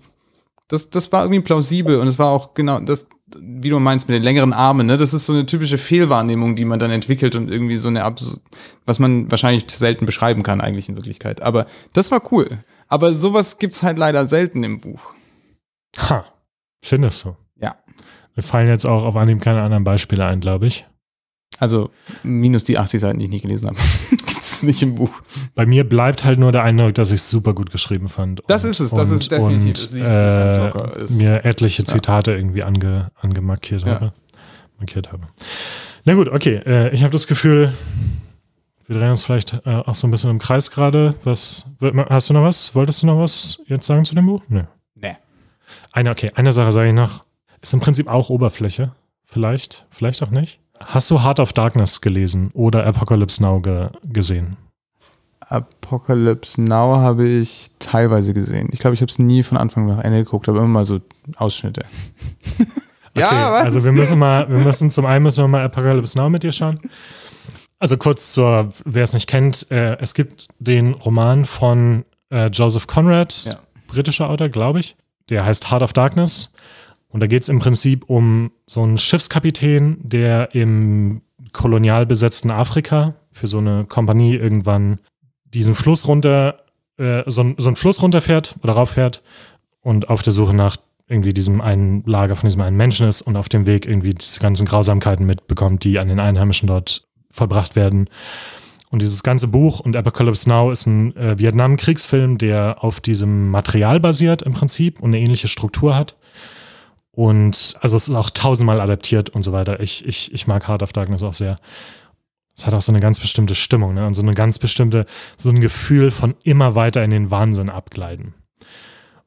das, 0.70 0.89
das 0.89 1.11
war 1.11 1.24
irgendwie 1.24 1.41
plausibel 1.41 1.99
und 1.99 2.07
es 2.07 2.17
war 2.17 2.30
auch 2.30 2.53
genau 2.53 2.80
das, 2.80 3.07
wie 3.38 3.70
du 3.70 3.80
meinst, 3.80 4.07
mit 4.07 4.15
den 4.15 4.24
längeren 4.24 4.53
Armen, 4.53 4.88
ne? 4.88 4.97
Das 4.97 5.13
ist 5.13 5.26
so 5.26 5.34
eine 5.34 5.45
typische 5.45 5.78
Fehlwahrnehmung, 5.78 6.55
die 6.55 6.65
man 6.65 6.80
dann 6.80 6.91
entwickelt 6.91 7.36
und 7.36 7.51
irgendwie 7.51 7.78
so 7.78 7.89
eine 7.89 8.03
Abs 8.03 8.39
was 8.86 8.99
man 8.99 9.30
wahrscheinlich 9.30 9.70
selten 9.70 10.05
beschreiben 10.05 10.43
kann, 10.43 10.61
eigentlich 10.61 10.89
in 10.89 10.95
Wirklichkeit. 10.95 11.41
Aber 11.41 11.67
das 11.93 12.11
war 12.11 12.22
cool. 12.32 12.63
Aber 12.88 13.13
sowas 13.13 13.59
gibt's 13.59 13.84
halt 13.84 13.97
leider 13.99 14.26
selten 14.28 14.63
im 14.63 14.80
Buch. 14.80 15.13
ha, 15.97 16.26
findest 16.84 17.26
du. 17.26 17.36
Ja. 17.59 17.76
Mir 18.36 18.43
fallen 18.43 18.67
jetzt 18.67 18.86
auch 18.86 19.03
auf 19.03 19.15
Anhieb 19.15 19.41
keine 19.41 19.61
anderen 19.61 19.84
Beispiele 19.84 20.26
ein, 20.26 20.39
glaube 20.39 20.67
ich. 20.67 20.88
Also 21.59 21.89
minus 22.24 22.63
die 22.63 22.78
80 22.78 23.01
Seiten, 23.01 23.20
die 23.20 23.26
ich 23.26 23.32
nicht 23.32 23.41
gelesen 23.41 23.67
habe. 23.67 23.78
gibt's 24.40 24.64
nicht 24.64 24.82
im 24.84 24.96
Buch. 24.96 25.12
Bei 25.56 25.66
mir 25.66 25.88
bleibt 25.88 26.24
halt 26.24 26.40
nur 26.40 26.52
der 26.52 26.64
Eindruck, 26.64 26.96
dass 26.96 27.10
ich 27.10 27.16
es 27.16 27.30
super 27.30 27.54
gut 27.54 27.72
geschrieben 27.72 28.08
fand. 28.10 28.42
Das 28.48 28.64
ist 28.64 28.80
es, 28.80 28.92
das 28.92 29.12
ist 29.12 29.32
definitiv, 29.32 29.74
es 29.76 29.92
liest 29.92 29.94
sich 29.94 30.04
ganz 30.06 30.58
locker, 30.58 30.98
es- 31.02 31.12
mir 31.18 31.44
etliche 31.46 31.84
Zitate 31.86 32.32
irgendwie 32.32 32.64
ange, 32.64 33.12
angemarkiert 33.20 33.84
Ja. 33.84 33.96
habe. 33.96 34.14
Markiert 34.78 35.12
habe. 35.12 35.24
Na 36.06 36.14
gut, 36.14 36.30
okay. 36.30 36.56
Äh, 36.66 36.94
ich 36.94 37.04
habe 37.04 37.12
das 37.12 37.28
Gefühl, 37.28 37.74
wir 38.88 38.98
drehen 38.98 39.10
uns 39.12 39.22
vielleicht 39.24 39.54
äh, 39.66 39.70
auch 39.86 39.94
so 39.96 40.08
ein 40.08 40.12
bisschen 40.12 40.30
im 40.30 40.40
Kreis 40.40 40.72
gerade. 40.72 41.16
Was 41.24 41.66
hast 42.10 42.30
du 42.30 42.34
noch 42.34 42.44
was? 42.44 42.74
Wolltest 42.76 43.04
du 43.04 43.08
noch 43.08 43.20
was 43.20 43.60
jetzt 43.68 43.86
sagen 43.86 44.06
zu 44.06 44.16
dem 44.16 44.26
Buch? 44.26 44.42
Nö. 44.48 44.64
Nee. 44.96 45.16
Eine, 45.92 46.12
okay, 46.12 46.32
eine 46.36 46.54
Sache 46.54 46.72
sage 46.72 46.88
ich 46.90 46.96
noch. 46.96 47.24
Ist 47.62 47.74
im 47.74 47.82
Prinzip 47.82 48.08
auch 48.08 48.30
Oberfläche. 48.30 48.94
Vielleicht, 49.26 49.86
vielleicht 49.92 50.24
auch 50.24 50.32
nicht. 50.32 50.60
Hast 50.80 51.09
du 51.11 51.23
Heart 51.23 51.39
of 51.39 51.53
Darkness 51.53 52.01
gelesen 52.01 52.51
oder 52.53 52.86
Apocalypse 52.86 53.41
Now 53.41 53.59
ge 53.61 53.89
gesehen? 54.03 54.57
Apocalypse 55.47 56.61
Now 56.61 56.97
habe 56.97 57.27
ich 57.27 57.71
teilweise 57.80 58.34
gesehen. 58.34 58.69
Ich 58.71 58.80
glaube, 58.80 58.93
ich 58.93 59.01
habe 59.01 59.09
es 59.09 59.19
nie 59.19 59.41
von 59.43 59.57
Anfang 59.57 59.88
nach 59.88 59.99
Ende 59.99 60.23
geguckt, 60.23 60.47
aber 60.47 60.59
immer 60.59 60.67
mal 60.67 60.86
so 60.86 60.99
Ausschnitte. 61.38 61.86
Okay, 63.15 63.25
Also 63.25 63.84
wir 63.84 63.91
müssen 63.91 64.17
mal, 64.17 64.47
wir 64.49 64.59
müssen 64.59 64.91
zum 64.91 65.05
einen 65.05 65.23
müssen 65.23 65.43
wir 65.43 65.47
mal 65.49 65.65
Apocalypse 65.65 66.17
Now 66.17 66.30
mit 66.30 66.43
dir 66.43 66.53
schauen. 66.53 66.80
Also 67.80 67.97
kurz 67.97 68.32
zur, 68.32 68.69
wer 68.86 69.03
es 69.03 69.13
nicht 69.13 69.27
kennt, 69.27 69.69
äh, 69.71 69.97
es 69.99 70.13
gibt 70.13 70.47
den 70.59 70.93
Roman 70.93 71.43
von 71.43 72.05
äh, 72.32 72.45
Joseph 72.47 72.88
Conrad, 72.88 73.34
Ja. 73.45 73.55
britischer 73.88 74.30
Autor, 74.30 74.47
glaube 74.49 74.80
ich. 74.80 74.95
Der 75.30 75.43
heißt 75.43 75.69
Heart 75.69 75.82
of 75.82 75.91
Darkness. 75.93 76.53
Und 77.12 77.22
da 77.22 77.28
geht 77.28 77.43
es 77.43 77.49
im 77.49 77.60
Prinzip 77.60 78.10
um 78.10 78.51
so 78.68 78.84
einen 78.84 78.97
Schiffskapitän, 78.97 79.97
der 80.01 80.53
im 80.53 81.22
kolonial 81.53 82.05
besetzten 82.05 82.51
Afrika 82.51 83.16
für 83.32 83.47
so 83.47 83.57
eine 83.57 83.86
Kompanie 83.86 84.36
irgendwann 84.36 84.99
diesen 85.45 85.76
Fluss 85.76 86.07
runter, 86.07 86.60
äh, 86.97 87.24
so, 87.26 87.53
so 87.57 87.70
einen 87.70 87.76
Fluss 87.76 88.01
runterfährt 88.01 88.55
oder 88.62 88.74
rauffährt 88.74 89.24
und 89.82 90.10
auf 90.10 90.22
der 90.22 90.34
Suche 90.34 90.53
nach 90.53 90.78
irgendwie 91.07 91.34
diesem 91.34 91.60
einen 91.60 92.03
Lager 92.05 92.36
von 92.36 92.47
diesem 92.47 92.62
einen 92.62 92.78
Menschen 92.78 93.07
ist 93.07 93.24
und 93.24 93.36
auf 93.36 93.49
dem 93.49 93.66
Weg 93.66 93.88
irgendwie 93.88 94.14
diese 94.14 94.39
ganzen 94.39 94.68
Grausamkeiten 94.68 95.26
mitbekommt, 95.26 95.84
die 95.84 95.97
an 95.97 96.07
den 96.07 96.20
Einheimischen 96.20 96.68
dort 96.68 97.07
vollbracht 97.32 97.76
werden. 97.76 98.10
Und 98.91 99.01
dieses 99.01 99.24
ganze 99.24 99.47
Buch 99.47 99.80
und 99.80 99.95
Apocalypse 99.95 100.49
Now 100.49 100.72
ist 100.72 100.86
ein 100.86 101.16
äh, 101.16 101.38
Vietnam-Kriegsfilm, 101.38 102.38
der 102.38 102.84
auf 102.84 102.99
diesem 102.99 103.49
Material 103.49 103.99
basiert 103.99 104.41
im 104.43 104.53
Prinzip 104.53 104.99
und 104.99 105.10
eine 105.10 105.20
ähnliche 105.20 105.47
Struktur 105.47 105.95
hat. 105.95 106.16
Und 107.20 107.76
also 107.82 107.97
es 107.97 108.07
ist 108.07 108.15
auch 108.15 108.30
tausendmal 108.30 108.80
adaptiert 108.80 109.30
und 109.32 109.43
so 109.43 109.51
weiter. 109.51 109.82
Ich, 109.82 110.07
ich, 110.07 110.34
ich 110.34 110.47
mag 110.47 110.70
Heart 110.70 110.84
of 110.84 110.93
Darkness 110.93 111.22
auch 111.22 111.34
sehr. 111.34 111.59
Es 112.55 112.65
hat 112.65 112.74
auch 112.74 112.80
so 112.80 112.93
eine 112.93 113.01
ganz 113.01 113.20
bestimmte 113.20 113.55
Stimmung, 113.55 113.93
ne? 113.93 114.07
Und 114.07 114.13
so 114.13 114.22
eine 114.22 114.34
ganz 114.34 114.57
bestimmte, 114.57 115.05
so 115.36 115.49
ein 115.49 115.59
Gefühl 115.59 116.11
von 116.11 116.36
immer 116.45 116.76
weiter 116.76 117.03
in 117.03 117.11
den 117.11 117.30
Wahnsinn 117.30 117.70
abgleiten. 117.70 118.36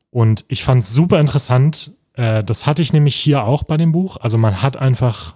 Und 0.09 0.47
ich 0.49 0.65
fand 0.65 0.83
es 0.83 0.95
super 0.95 1.21
interessant. 1.21 1.91
Äh, 2.15 2.43
das 2.43 2.65
hatte 2.65 2.81
ich 2.81 2.95
nämlich 2.95 3.15
hier 3.15 3.45
auch 3.45 3.63
bei 3.63 3.77
dem 3.77 3.93
Buch. 3.93 4.17
Also 4.17 4.39
man 4.39 4.63
hat 4.63 4.79
einfach 4.79 5.35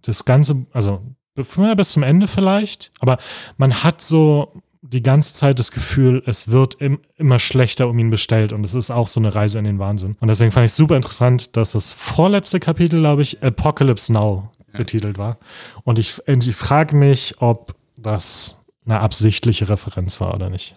das 0.00 0.24
Ganze, 0.24 0.64
also 0.72 1.02
bis 1.34 1.90
zum 1.90 2.04
Ende 2.04 2.26
vielleicht, 2.26 2.90
aber 3.00 3.18
man 3.58 3.84
hat 3.84 4.00
so 4.00 4.62
die 4.82 5.02
ganze 5.02 5.34
Zeit 5.34 5.58
das 5.58 5.72
Gefühl, 5.72 6.22
es 6.26 6.48
wird 6.48 6.74
im, 6.76 7.00
immer 7.16 7.38
schlechter 7.38 7.88
um 7.88 7.98
ihn 7.98 8.10
bestellt 8.10 8.52
und 8.52 8.64
es 8.64 8.74
ist 8.74 8.90
auch 8.90 9.08
so 9.08 9.18
eine 9.20 9.34
Reise 9.34 9.58
in 9.58 9.64
den 9.64 9.78
Wahnsinn. 9.78 10.16
Und 10.20 10.28
deswegen 10.28 10.50
fand 10.52 10.66
ich 10.66 10.72
super 10.72 10.96
interessant, 10.96 11.56
dass 11.56 11.72
das 11.72 11.92
vorletzte 11.92 12.60
Kapitel, 12.60 13.00
glaube 13.00 13.22
ich, 13.22 13.42
Apocalypse 13.42 14.12
Now 14.12 14.50
betitelt 14.72 15.18
war. 15.18 15.38
Und 15.84 15.98
ich, 15.98 16.20
ich 16.26 16.54
frage 16.56 16.94
mich, 16.94 17.34
ob 17.40 17.74
das 17.96 18.64
eine 18.84 19.00
absichtliche 19.00 19.68
Referenz 19.68 20.20
war 20.20 20.34
oder 20.34 20.48
nicht. 20.50 20.76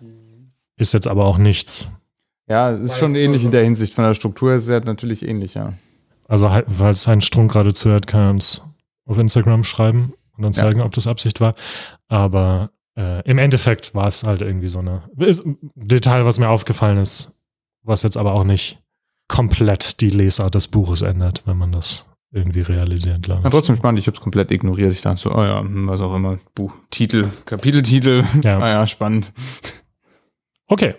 Ist 0.78 0.94
jetzt 0.94 1.08
aber 1.08 1.26
auch 1.26 1.38
nichts. 1.38 1.90
Ja, 2.48 2.72
es 2.72 2.82
ist 2.82 2.98
schon 2.98 3.14
so- 3.14 3.20
ähnlich 3.20 3.44
in 3.44 3.52
der 3.52 3.64
Hinsicht. 3.64 3.94
Von 3.94 4.04
der 4.06 4.16
Struktur 4.16 4.54
ist 4.56 4.68
es 4.68 4.84
natürlich 4.86 5.26
ähnlich, 5.28 5.54
ja. 5.54 5.74
Also, 6.28 6.50
halt, 6.50 6.66
falls 6.76 7.06
Heinz 7.08 7.26
Strunk 7.26 7.52
gerade 7.52 7.74
zuhört, 7.74 8.08
kann 8.08 8.22
er 8.22 8.30
uns 8.32 8.64
auf 9.06 9.18
Instagram 9.18 9.64
schreiben 9.64 10.14
und 10.38 10.46
uns 10.46 10.58
Ja. 10.58 10.64
zeigen, 10.64 10.82
ob 10.82 10.94
das 10.94 11.06
Absicht 11.08 11.40
war. 11.42 11.54
Aber 12.08 12.72
äh, 12.98 13.22
im 13.30 13.38
Endeffekt 13.38 13.94
war 13.96 14.08
es 14.08 14.24
halt 14.24 14.42
irgendwie 14.42 14.70
so 14.70 14.80
eine 14.80 15.04
ist 15.18 15.46
ein 15.46 15.58
Detail, 15.76 16.26
was 16.26 16.40
mir 16.40 16.50
aufgefallen 16.50 16.98
ist, 16.98 17.42
was 17.84 18.04
jetzt 18.04 18.18
aber 18.18 18.34
auch 18.34 18.44
nicht 18.44 18.80
komplett 19.28 20.02
die 20.02 20.10
Lesart 20.10 20.56
des 20.56 20.68
Buches 20.68 21.02
ändert, 21.02 21.44
wenn 21.46 21.58
man 21.58 21.72
das 21.72 22.08
irgendwie 22.34 22.62
realisiert, 22.62 23.24
glaube 23.24 23.42
Ja, 23.42 23.48
ich. 23.48 23.52
trotzdem 23.52 23.76
spannend. 23.76 24.00
Ich 24.00 24.08
habe 24.08 24.16
es 24.16 24.22
komplett 24.22 24.52
ignoriert. 24.52 24.92
Ich 24.94 25.02
dachte 25.02 25.20
so, 25.20 25.34
oh 25.36 25.44
ja, 25.44 25.60
hm, 25.60 25.88
was 25.88 26.00
auch 26.02 26.14
immer. 26.16 26.38
Buch, 26.56 26.74
Titel, 26.90 27.28
Kapiteltitel. 27.46 28.24
Ja. 28.44 28.60
Ah 28.60 28.70
ja, 28.70 28.88
spannend. 28.88 29.34
Okay, 30.68 30.96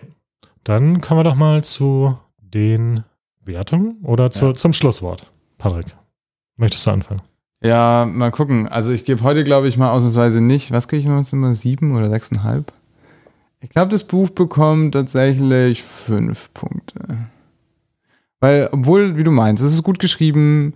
dann 0.63 1.01
kommen 1.01 1.19
wir 1.19 1.23
doch 1.23 1.35
mal 1.35 1.63
zu 1.63 2.17
den 2.39 3.03
Wertungen 3.43 3.97
oder 4.03 4.29
zu, 4.31 4.45
Ja. 4.47 4.53
zum 4.53 4.73
Schlusswort. 4.73 5.31
Patrick, 5.57 5.87
möchtest 6.55 6.85
du 6.85 6.91
anfangen? 6.91 7.21
Ja, 7.63 8.05
mal 8.11 8.31
gucken. 8.31 8.67
Also 8.67 8.91
ich 8.91 9.05
gebe 9.05 9.23
heute, 9.23 9.45
glaube 9.45 9.69
ich, 9.69 9.77
mal 9.77 9.91
ausnahmsweise 9.91 10.41
nicht. 10.41 10.71
Was 10.71 10.89
kriege 10.89 10.99
ich 10.99 11.05
noch 11.05 11.17
jetzt 11.17 11.31
immer? 11.31 11.53
Sieben 11.53 11.95
oder 11.95 12.09
sechseinhalb? 12.09 12.71
Ich 13.61 13.69
glaube, 13.69 13.89
das 13.89 14.03
Buch 14.03 14.29
bekommt 14.29 14.93
tatsächlich 14.93 15.81
fünf 15.81 16.53
Punkte. 16.53 16.99
Weil, 18.41 18.67
obwohl, 18.73 19.15
wie 19.15 19.23
du 19.23 19.31
meinst, 19.31 19.63
es 19.63 19.73
ist 19.73 19.83
gut 19.83 19.99
geschrieben. 19.99 20.73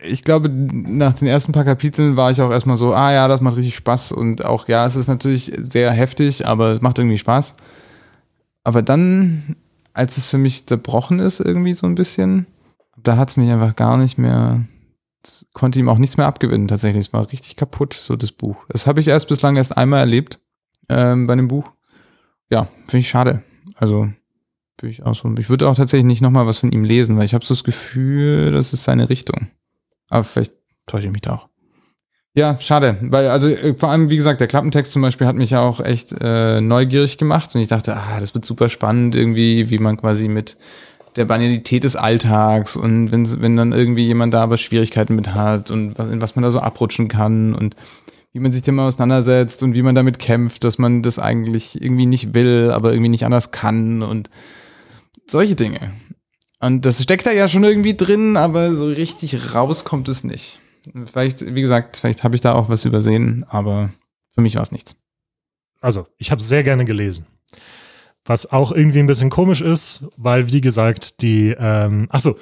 Ich 0.00 0.22
glaube, 0.22 0.50
nach 0.50 1.14
den 1.14 1.28
ersten 1.28 1.52
paar 1.52 1.62
Kapiteln 1.62 2.16
war 2.16 2.32
ich 2.32 2.42
auch 2.42 2.50
erstmal 2.50 2.76
so, 2.76 2.92
ah 2.92 3.12
ja, 3.12 3.28
das 3.28 3.40
macht 3.40 3.56
richtig 3.56 3.76
Spaß. 3.76 4.10
Und 4.10 4.44
auch, 4.44 4.66
ja, 4.66 4.84
es 4.84 4.96
ist 4.96 5.06
natürlich 5.06 5.52
sehr 5.56 5.92
heftig, 5.92 6.48
aber 6.48 6.72
es 6.72 6.80
macht 6.80 6.98
irgendwie 6.98 7.18
Spaß. 7.18 7.54
Aber 8.64 8.82
dann, 8.82 9.54
als 9.92 10.16
es 10.16 10.30
für 10.30 10.38
mich 10.38 10.66
zerbrochen 10.66 11.20
ist, 11.20 11.38
irgendwie 11.38 11.74
so 11.74 11.86
ein 11.86 11.94
bisschen, 11.94 12.46
da 13.00 13.16
hat 13.16 13.28
es 13.28 13.36
mich 13.36 13.52
einfach 13.52 13.76
gar 13.76 13.96
nicht 13.96 14.18
mehr 14.18 14.62
konnte 15.52 15.78
ihm 15.78 15.88
auch 15.88 15.98
nichts 15.98 16.16
mehr 16.16 16.26
abgewinnen 16.26 16.68
tatsächlich. 16.68 17.06
Es 17.06 17.12
war 17.12 17.30
richtig 17.30 17.56
kaputt, 17.56 17.94
so 17.94 18.16
das 18.16 18.32
Buch. 18.32 18.56
Das 18.68 18.86
habe 18.86 19.00
ich 19.00 19.08
erst 19.08 19.28
bislang 19.28 19.56
erst 19.56 19.76
einmal 19.76 20.00
erlebt 20.00 20.40
ähm, 20.88 21.26
bei 21.26 21.36
dem 21.36 21.48
Buch. 21.48 21.70
Ja, 22.50 22.68
finde 22.86 22.98
ich 22.98 23.08
schade. 23.08 23.42
Also 23.76 24.08
finde 24.78 24.92
ich 24.92 25.02
auch 25.02 25.14
so. 25.14 25.32
Ich 25.38 25.48
würde 25.48 25.68
auch 25.68 25.76
tatsächlich 25.76 26.06
nicht 26.06 26.22
nochmal 26.22 26.46
was 26.46 26.58
von 26.58 26.72
ihm 26.72 26.84
lesen, 26.84 27.16
weil 27.16 27.24
ich 27.24 27.34
habe 27.34 27.44
so 27.44 27.54
das 27.54 27.64
Gefühl, 27.64 28.52
das 28.52 28.72
ist 28.72 28.84
seine 28.84 29.08
Richtung. 29.08 29.48
Aber 30.08 30.24
vielleicht 30.24 30.52
täusche 30.86 31.06
ich 31.06 31.12
mich 31.12 31.22
da 31.22 31.34
auch. 31.34 31.48
Ja, 32.36 32.58
schade, 32.58 32.98
weil 33.00 33.28
also 33.28 33.48
äh, 33.48 33.74
vor 33.74 33.90
allem, 33.90 34.10
wie 34.10 34.16
gesagt, 34.16 34.40
der 34.40 34.48
Klappentext 34.48 34.92
zum 34.92 35.02
Beispiel 35.02 35.26
hat 35.28 35.36
mich 35.36 35.50
ja 35.50 35.60
auch 35.60 35.78
echt 35.78 36.12
äh, 36.20 36.60
neugierig 36.60 37.16
gemacht 37.16 37.54
und 37.54 37.60
ich 37.60 37.68
dachte, 37.68 37.96
ah, 37.96 38.18
das 38.18 38.34
wird 38.34 38.44
super 38.44 38.68
spannend 38.68 39.14
irgendwie, 39.14 39.70
wie 39.70 39.78
man 39.78 39.96
quasi 39.96 40.28
mit 40.28 40.56
der 41.16 41.24
Banalität 41.24 41.84
des 41.84 41.96
Alltags 41.96 42.76
und 42.76 43.12
wenn, 43.12 43.40
wenn 43.40 43.56
dann 43.56 43.72
irgendwie 43.72 44.04
jemand 44.04 44.34
da 44.34 44.42
aber 44.42 44.56
Schwierigkeiten 44.56 45.14
mit 45.14 45.34
hat 45.34 45.70
und 45.70 45.98
was, 45.98 46.10
in 46.10 46.20
was 46.20 46.36
man 46.36 46.42
da 46.42 46.50
so 46.50 46.60
abrutschen 46.60 47.08
kann 47.08 47.54
und 47.54 47.76
wie 48.32 48.40
man 48.40 48.50
sich 48.50 48.62
dem 48.62 48.80
auseinandersetzt 48.80 49.62
und 49.62 49.76
wie 49.76 49.82
man 49.82 49.94
damit 49.94 50.18
kämpft, 50.18 50.64
dass 50.64 50.78
man 50.78 51.02
das 51.02 51.20
eigentlich 51.20 51.80
irgendwie 51.80 52.06
nicht 52.06 52.34
will, 52.34 52.72
aber 52.72 52.90
irgendwie 52.90 53.10
nicht 53.10 53.24
anders 53.24 53.52
kann 53.52 54.02
und 54.02 54.28
solche 55.26 55.54
Dinge. 55.54 55.92
Und 56.58 56.84
das 56.84 57.02
steckt 57.02 57.26
da 57.26 57.32
ja 57.32 57.46
schon 57.46 57.62
irgendwie 57.62 57.96
drin, 57.96 58.36
aber 58.36 58.74
so 58.74 58.86
richtig 58.86 59.54
raus 59.54 59.84
kommt 59.84 60.08
es 60.08 60.24
nicht. 60.24 60.58
Vielleicht, 61.06 61.54
wie 61.54 61.60
gesagt, 61.60 61.98
vielleicht 61.98 62.24
habe 62.24 62.34
ich 62.34 62.40
da 62.40 62.54
auch 62.54 62.68
was 62.68 62.84
übersehen, 62.84 63.44
aber 63.48 63.90
für 64.34 64.40
mich 64.40 64.56
war 64.56 64.62
es 64.62 64.72
nichts. 64.72 64.96
Also, 65.80 66.06
ich 66.18 66.30
habe 66.30 66.42
sehr 66.42 66.62
gerne 66.62 66.84
gelesen. 66.84 67.26
Was 68.24 68.50
auch 68.50 68.72
irgendwie 68.72 69.00
ein 69.00 69.06
bisschen 69.06 69.30
komisch 69.30 69.60
ist, 69.60 70.06
weil, 70.16 70.50
wie 70.50 70.60
gesagt, 70.60 71.20
die, 71.22 71.54
ähm, 71.58 72.06
achso, 72.10 72.36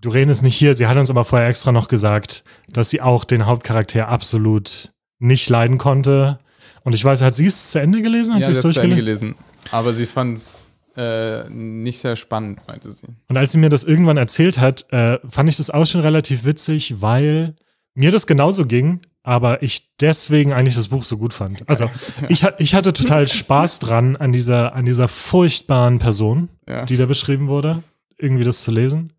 Doreen 0.00 0.28
ist 0.28 0.42
nicht 0.42 0.56
hier, 0.56 0.74
sie 0.74 0.86
hat 0.86 0.96
uns 0.96 1.10
aber 1.10 1.24
vorher 1.24 1.48
extra 1.48 1.72
noch 1.72 1.88
gesagt, 1.88 2.44
dass 2.68 2.90
sie 2.90 3.00
auch 3.00 3.24
den 3.24 3.46
Hauptcharakter 3.46 4.08
absolut 4.08 4.92
nicht 5.18 5.48
leiden 5.48 5.78
konnte. 5.78 6.38
Und 6.82 6.94
ich 6.94 7.04
weiß, 7.04 7.22
hat 7.22 7.34
sie 7.34 7.46
es 7.46 7.70
zu 7.70 7.80
Ende 7.80 8.02
gelesen? 8.02 8.34
Hat 8.34 8.40
ja, 8.40 8.46
sie 8.46 8.52
es 8.52 8.60
das 8.60 8.74
zu 8.74 8.80
Ende 8.80 8.96
durchgelesen? 8.96 9.28
gelesen. 9.28 9.72
Aber 9.72 9.92
sie 9.92 10.06
fand 10.06 10.38
es 10.38 10.68
äh, 10.96 11.48
nicht 11.50 11.98
sehr 11.98 12.16
spannend, 12.16 12.60
meinte 12.66 12.92
sie. 12.92 13.06
Und 13.28 13.36
als 13.36 13.52
sie 13.52 13.58
mir 13.58 13.68
das 13.68 13.84
irgendwann 13.84 14.16
erzählt 14.16 14.58
hat, 14.58 14.90
äh, 14.92 15.18
fand 15.28 15.48
ich 15.48 15.56
das 15.56 15.70
auch 15.70 15.86
schon 15.86 16.00
relativ 16.00 16.44
witzig, 16.44 17.00
weil 17.00 17.54
mir 17.96 18.12
das 18.12 18.26
genauso 18.26 18.66
ging, 18.66 19.00
aber 19.22 19.62
ich 19.62 19.96
deswegen 20.00 20.52
eigentlich 20.52 20.76
das 20.76 20.88
Buch 20.88 21.02
so 21.02 21.18
gut 21.18 21.32
fand. 21.34 21.68
Also 21.68 21.90
ich, 22.28 22.46
ich 22.58 22.74
hatte 22.74 22.92
total 22.92 23.26
Spaß 23.26 23.80
dran, 23.80 24.16
an 24.16 24.32
dieser, 24.32 24.74
an 24.74 24.84
dieser 24.84 25.08
furchtbaren 25.08 25.98
Person, 25.98 26.48
Ja. 26.68 26.84
die 26.84 26.96
da 26.96 27.06
beschrieben 27.06 27.48
wurde, 27.48 27.82
irgendwie 28.18 28.44
das 28.44 28.62
zu 28.62 28.70
lesen. 28.70 29.12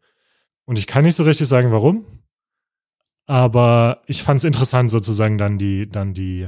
Und 0.66 0.78
ich 0.78 0.88
kann 0.88 1.04
nicht 1.04 1.16
so 1.16 1.24
richtig 1.24 1.48
sagen, 1.48 1.72
warum. 1.72 2.06
Aber 3.26 4.02
ich 4.06 4.24
fand 4.24 4.40
es 4.40 4.44
interessant, 4.44 4.90
sozusagen 4.92 5.38
dann 5.38 5.58
die, 5.58 5.90
dann 5.90 6.14
die, 6.14 6.48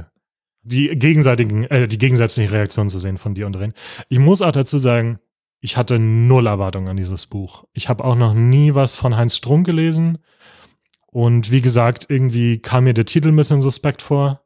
die 0.62 0.88
gegenseitigen, 0.88 1.64
äh, 1.64 1.88
die 1.88 1.98
gegensätzlichen 1.98 2.50
Reaktionen 2.50 2.88
zu 2.88 2.98
sehen 2.98 3.18
von 3.18 3.34
dir 3.34 3.46
und 3.46 3.56
Ren. 3.56 3.74
Ich 4.08 4.18
muss 4.18 4.40
auch 4.40 4.52
dazu 4.52 4.78
sagen, 4.78 5.18
ich 5.60 5.76
hatte 5.76 5.98
null 5.98 6.46
Erwartungen 6.46 6.88
an 6.88 6.96
dieses 6.96 7.26
Buch. 7.26 7.64
Ich 7.74 7.88
habe 7.90 8.04
auch 8.04 8.14
noch 8.16 8.32
nie 8.32 8.74
was 8.74 8.96
von 8.96 9.16
Heinz 9.16 9.36
Strunk 9.36 9.66
gelesen. 9.66 10.18
Und 11.12 11.50
wie 11.50 11.60
gesagt, 11.60 12.06
irgendwie 12.08 12.58
kam 12.58 12.84
mir 12.84 12.94
der 12.94 13.04
Titel 13.06 13.28
ein 13.28 13.36
bisschen 13.36 13.62
suspekt 13.62 14.02
vor. 14.02 14.42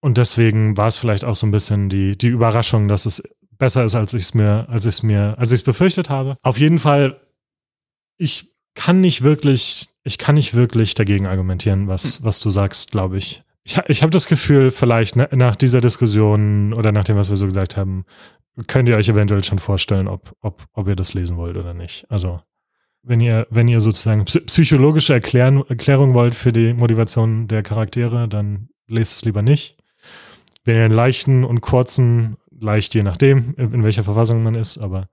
Und 0.00 0.18
deswegen 0.18 0.76
war 0.76 0.88
es 0.88 0.96
vielleicht 0.96 1.24
auch 1.24 1.34
so 1.36 1.46
ein 1.46 1.52
bisschen 1.52 1.88
die, 1.88 2.18
die 2.18 2.28
Überraschung, 2.28 2.88
dass 2.88 3.06
es 3.06 3.22
besser 3.56 3.84
ist, 3.84 3.94
als 3.94 4.12
ich 4.14 4.24
es 4.24 4.34
mir, 4.34 4.66
als 4.68 4.84
ich 4.84 4.96
es 4.96 5.02
mir, 5.04 5.36
als 5.38 5.52
ich 5.52 5.60
es 5.60 5.64
befürchtet 5.64 6.10
habe. 6.10 6.36
Auf 6.42 6.58
jeden 6.58 6.80
Fall, 6.80 7.20
ich 8.18 8.52
kann 8.74 9.00
nicht 9.00 9.22
wirklich, 9.22 9.88
ich 10.02 10.18
kann 10.18 10.34
nicht 10.34 10.54
wirklich 10.54 10.94
dagegen 10.94 11.26
argumentieren, 11.26 11.86
was, 11.86 12.24
was 12.24 12.40
du 12.40 12.50
sagst, 12.50 12.90
glaube 12.90 13.18
ich. 13.18 13.44
Ich, 13.64 13.78
ich 13.86 14.02
habe 14.02 14.10
das 14.10 14.26
Gefühl, 14.26 14.72
vielleicht 14.72 15.14
na- 15.14 15.28
nach 15.30 15.54
dieser 15.54 15.80
Diskussion 15.80 16.72
oder 16.72 16.90
nach 16.90 17.04
dem, 17.04 17.16
was 17.16 17.28
wir 17.28 17.36
so 17.36 17.46
gesagt 17.46 17.76
haben, 17.76 18.04
könnt 18.66 18.88
ihr 18.88 18.96
euch 18.96 19.08
eventuell 19.08 19.44
schon 19.44 19.60
vorstellen, 19.60 20.08
ob, 20.08 20.34
ob, 20.40 20.66
ob 20.72 20.88
ihr 20.88 20.96
das 20.96 21.14
lesen 21.14 21.36
wollt 21.36 21.56
oder 21.56 21.74
nicht. 21.74 22.06
Also, 22.10 22.40
wenn 23.02 23.20
ihr, 23.20 23.46
wenn 23.50 23.68
ihr 23.68 23.80
sozusagen 23.80 24.22
psy- 24.24 24.44
psychologische 24.46 25.12
Erklären, 25.12 25.62
Erklärung 25.68 26.14
wollt 26.14 26.34
für 26.34 26.52
die 26.52 26.72
Motivation 26.72 27.48
der 27.48 27.62
Charaktere, 27.62 28.28
dann 28.28 28.68
lest 28.88 29.16
es 29.16 29.24
lieber 29.24 29.42
nicht. 29.42 29.76
Wenn 30.64 30.76
ihr 30.76 30.84
einen 30.84 30.94
leichten 30.94 31.42
und 31.44 31.60
kurzen, 31.60 32.36
leicht 32.50 32.94
je 32.94 33.02
nachdem, 33.02 33.54
in 33.56 33.82
welcher 33.82 34.04
Verfassung 34.04 34.42
man 34.42 34.54
ist, 34.54 34.78
aber 34.78 35.08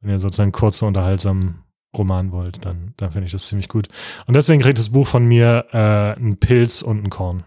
wenn 0.00 0.10
ihr 0.10 0.20
sozusagen 0.20 0.52
kurze, 0.52 0.86
unterhaltsamen 0.86 1.64
Roman 1.96 2.32
wollt, 2.32 2.64
dann, 2.64 2.94
dann 2.96 3.10
finde 3.12 3.26
ich 3.26 3.32
das 3.32 3.46
ziemlich 3.46 3.68
gut. 3.68 3.88
Und 4.26 4.34
deswegen 4.34 4.62
kriegt 4.62 4.78
das 4.78 4.90
Buch 4.90 5.06
von 5.08 5.24
mir 5.26 5.66
äh, 5.72 6.18
einen 6.18 6.38
Pilz 6.38 6.80
und 6.82 7.04
ein 7.04 7.10
Korn. 7.10 7.44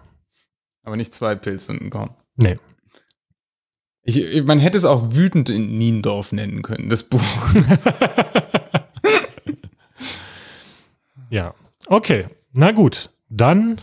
Aber 0.83 0.97
nicht 0.97 1.13
zwei 1.15 1.35
Pilze 1.35 1.71
und 1.71 1.81
ein 1.81 1.89
Korn. 1.89 2.09
Nee. 2.35 2.57
Ich- 4.03 4.43
man 4.45 4.59
hätte 4.59 4.77
es 4.77 4.85
auch 4.85 5.13
wütend 5.13 5.49
in 5.49 5.77
Niendorf 5.77 6.31
nennen 6.31 6.61
können, 6.63 6.89
das 6.89 7.03
Buch. 7.03 7.21
ja. 11.31 11.55
Okay. 11.87 12.27
Na 12.53 12.71
gut. 12.71 13.09
Dann, 13.29 13.81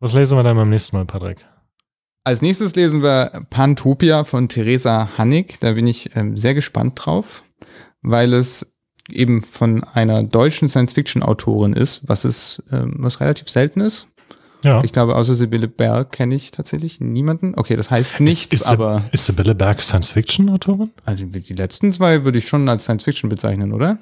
was 0.00 0.14
lesen 0.14 0.36
wir 0.36 0.42
dann 0.42 0.56
beim 0.56 0.70
nächsten 0.70 0.96
Mal, 0.96 1.04
Patrick? 1.04 1.46
Als 2.24 2.42
nächstes 2.42 2.74
lesen 2.74 3.02
wir 3.02 3.46
Pantopia 3.50 4.24
von 4.24 4.48
Theresa 4.48 5.10
Hannig. 5.16 5.58
Da 5.60 5.72
bin 5.72 5.86
ich 5.86 6.16
ähm, 6.16 6.36
sehr 6.36 6.54
gespannt 6.54 6.94
drauf, 6.96 7.44
weil 8.02 8.34
es 8.34 8.74
eben 9.10 9.42
von 9.42 9.84
einer 9.94 10.22
deutschen 10.22 10.68
Science-Fiction-Autorin 10.68 11.72
ist, 11.72 12.08
was 12.08 12.24
ist, 12.24 12.62
ähm, 12.70 12.96
was 12.98 13.20
relativ 13.20 13.48
selten 13.48 13.80
ist. 13.80 14.08
Ja. 14.62 14.84
Ich 14.84 14.92
glaube, 14.92 15.16
außer 15.16 15.34
Sibylle 15.34 15.68
Berg 15.68 16.12
kenne 16.12 16.34
ich 16.34 16.50
tatsächlich 16.50 17.00
niemanden. 17.00 17.54
Okay, 17.56 17.76
das 17.76 17.90
heißt 17.90 18.20
nichts, 18.20 18.46
ist, 18.46 18.62
ist, 18.62 18.68
aber 18.68 19.04
Ist 19.12 19.24
Sibylle 19.24 19.54
Berg 19.54 19.82
Science-Fiction-Autorin? 19.82 20.90
also 21.04 21.24
die 21.24 21.54
letzten 21.54 21.92
zwei 21.92 22.24
würde 22.24 22.38
ich 22.38 22.48
schon 22.48 22.68
als 22.68 22.84
Science-Fiction 22.84 23.30
bezeichnen, 23.30 23.72
oder? 23.72 23.98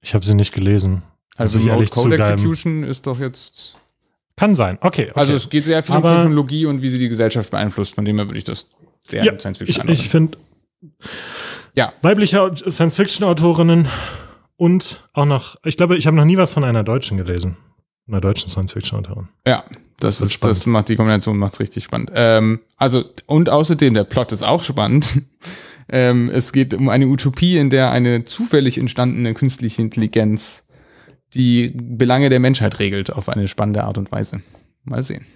Ich 0.00 0.14
habe 0.14 0.24
sie 0.24 0.34
nicht 0.34 0.54
gelesen. 0.54 1.02
Also 1.38 1.58
Mode 1.58 1.70
ehrlich 1.70 1.90
Code. 1.90 2.16
Execution 2.16 2.82
ist 2.82 3.06
doch 3.06 3.18
jetzt. 3.20 3.76
Kann 4.36 4.54
sein. 4.54 4.76
Okay. 4.80 5.08
okay. 5.10 5.12
Also 5.20 5.32
es 5.34 5.48
geht 5.48 5.64
sehr 5.64 5.82
viel 5.82 5.96
um 5.96 6.04
Aber- 6.04 6.16
Technologie 6.16 6.66
und 6.66 6.82
wie 6.82 6.88
sie 6.90 6.98
die 6.98 7.08
Gesellschaft 7.08 7.50
beeinflusst. 7.50 7.94
Von 7.94 8.04
dem 8.04 8.16
her 8.16 8.26
würde 8.28 8.38
ich 8.38 8.44
das 8.44 8.68
sehr 9.08 9.24
ja, 9.24 9.32
mit 9.32 9.40
Science-Fiction 9.40 9.88
ich, 9.88 10.00
ich 10.00 10.08
finde 10.10 10.36
Ja. 11.74 11.92
weibliche 12.02 12.52
Science-Fiction-Autorinnen 12.68 13.88
und 14.56 15.04
auch 15.12 15.26
noch, 15.26 15.56
ich 15.64 15.76
glaube, 15.76 15.96
ich 15.96 16.06
habe 16.06 16.16
noch 16.16 16.24
nie 16.24 16.36
was 16.36 16.52
von 16.52 16.64
einer 16.64 16.82
Deutschen 16.84 17.16
gelesen. 17.16 17.56
Einer 18.08 18.20
deutschen 18.20 18.48
Science-Fiction-Autorin. 18.48 19.28
Ja, 19.46 19.64
das, 19.68 19.74
Das 19.98 20.14
ist 20.16 20.20
ist, 20.26 20.32
spannend. 20.34 20.56
das 20.58 20.66
macht 20.66 20.88
die 20.88 20.96
Kombination 20.96 21.38
macht 21.38 21.58
richtig 21.58 21.84
spannend. 21.84 22.10
Ähm, 22.14 22.60
also 22.76 23.04
und 23.26 23.48
außerdem 23.50 23.94
der 23.94 24.04
Plot 24.04 24.32
ist 24.32 24.42
auch 24.42 24.62
spannend. 24.62 25.22
ähm, 25.88 26.30
es 26.30 26.52
geht 26.52 26.74
um 26.74 26.88
eine 26.88 27.06
Utopie, 27.06 27.58
in 27.58 27.70
der 27.70 27.90
eine 27.90 28.24
zufällig 28.24 28.78
entstandene 28.78 29.34
künstliche 29.34 29.82
Intelligenz 29.82 30.65
die 31.34 31.72
Belange 31.74 32.28
der 32.30 32.40
Menschheit 32.40 32.78
regelt 32.78 33.12
auf 33.12 33.28
eine 33.28 33.48
spannende 33.48 33.84
Art 33.84 33.98
und 33.98 34.10
Weise. 34.12 34.40
Mal 34.84 35.02
sehen. 35.02 35.26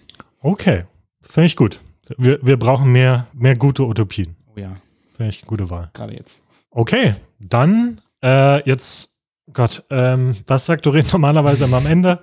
Okay. 0.40 0.84
Finde 1.22 1.46
ich 1.46 1.56
gut. 1.56 1.80
Wir, 2.16 2.38
wir 2.42 2.56
brauchen 2.56 2.90
mehr, 2.92 3.26
mehr 3.32 3.56
gute 3.56 3.84
Utopien. 3.84 4.36
Oh 4.48 4.58
ja, 4.58 4.76
Finde 5.16 5.30
ich 5.30 5.42
eine 5.42 5.48
gute 5.48 5.70
Wahl. 5.70 5.90
gerade 5.92 6.14
jetzt. 6.14 6.42
Okay, 6.70 7.14
dann 7.38 8.00
äh, 8.22 8.66
jetzt, 8.68 9.22
Gott, 9.52 9.84
ähm, 9.90 10.36
was 10.46 10.66
sagt 10.66 10.86
Doreen 10.86 11.06
normalerweise 11.12 11.64
immer 11.64 11.76
am 11.78 11.86
Ende? 11.86 12.20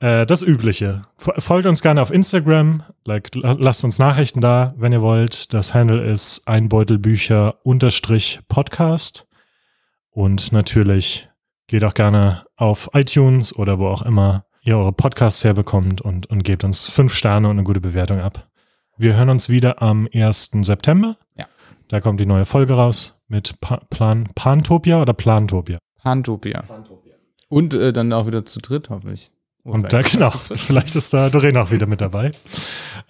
Äh, 0.00 0.26
das 0.26 0.42
Übliche. 0.42 1.04
Folgt 1.16 1.66
uns 1.66 1.80
gerne 1.82 2.02
auf 2.02 2.10
Instagram, 2.10 2.82
like, 3.04 3.34
la- 3.34 3.56
lasst 3.58 3.84
uns 3.84 3.98
Nachrichten 3.98 4.40
da, 4.40 4.74
wenn 4.78 4.92
ihr 4.92 5.02
wollt. 5.02 5.52
Das 5.54 5.74
Handle 5.74 6.04
ist 6.10 6.46
einbeutelbücher 6.48 7.64
unterstrich 7.64 8.40
Podcast. 8.48 9.28
Und 10.10 10.52
natürlich 10.52 11.27
geht 11.68 11.84
auch 11.84 11.94
gerne 11.94 12.44
auf 12.56 12.90
iTunes 12.94 13.54
oder 13.54 13.78
wo 13.78 13.86
auch 13.86 14.02
immer 14.02 14.44
ihr 14.62 14.76
eure 14.76 14.92
Podcasts 14.92 15.44
herbekommt 15.44 16.00
und, 16.00 16.26
und 16.26 16.42
gebt 16.42 16.64
uns 16.64 16.88
fünf 16.88 17.14
Sterne 17.14 17.48
und 17.48 17.56
eine 17.56 17.64
gute 17.64 17.80
Bewertung 17.80 18.20
ab. 18.20 18.48
Wir 18.96 19.14
hören 19.14 19.28
uns 19.28 19.48
wieder 19.48 19.80
am 19.80 20.08
1. 20.12 20.50
September. 20.62 21.16
Ja. 21.36 21.46
Da 21.88 22.00
kommt 22.00 22.20
die 22.20 22.26
neue 22.26 22.44
Folge 22.44 22.74
raus. 22.74 23.22
mit 23.28 23.60
pa 23.60 23.76
Plan 23.90 24.28
Pantopia 24.34 25.00
oder 25.00 25.12
Plantopia. 25.12 25.78
Pantopia. 26.02 26.64
Und 27.48 27.74
äh, 27.74 27.92
dann 27.92 28.12
auch 28.12 28.26
wieder 28.26 28.44
zu 28.44 28.60
dritt, 28.60 28.90
hoffe 28.90 29.12
ich. 29.12 29.30
Oder 29.64 29.74
Und 29.74 29.82
da, 29.84 29.88
vielleicht 29.88 30.12
genau, 30.12 30.30
vielleicht 30.30 30.96
ist 30.96 31.14
da 31.14 31.30
Doreen 31.30 31.56
auch 31.56 31.70
wieder 31.70 31.86
mit 31.86 32.00
dabei. 32.00 32.32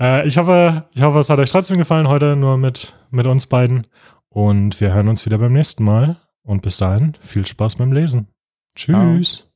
Äh, 0.00 0.28
ich 0.28 0.38
hoffe, 0.38 0.84
ich 0.94 1.02
hoffe, 1.02 1.18
es 1.18 1.28
hat 1.28 1.40
euch 1.40 1.50
trotzdem 1.50 1.76
gefallen 1.76 2.06
heute 2.06 2.36
nur 2.36 2.56
mit, 2.56 2.94
mit 3.10 3.26
uns 3.26 3.46
beiden. 3.46 3.88
Und 4.28 4.80
wir 4.80 4.94
hören 4.94 5.08
uns 5.08 5.26
wieder 5.26 5.38
beim 5.38 5.52
nächsten 5.52 5.82
Mal. 5.82 6.18
Und 6.44 6.62
bis 6.62 6.76
dahin, 6.76 7.14
viel 7.18 7.44
Spaß 7.44 7.74
beim 7.74 7.90
Lesen. 7.90 8.28
Tschüss. 8.78 9.47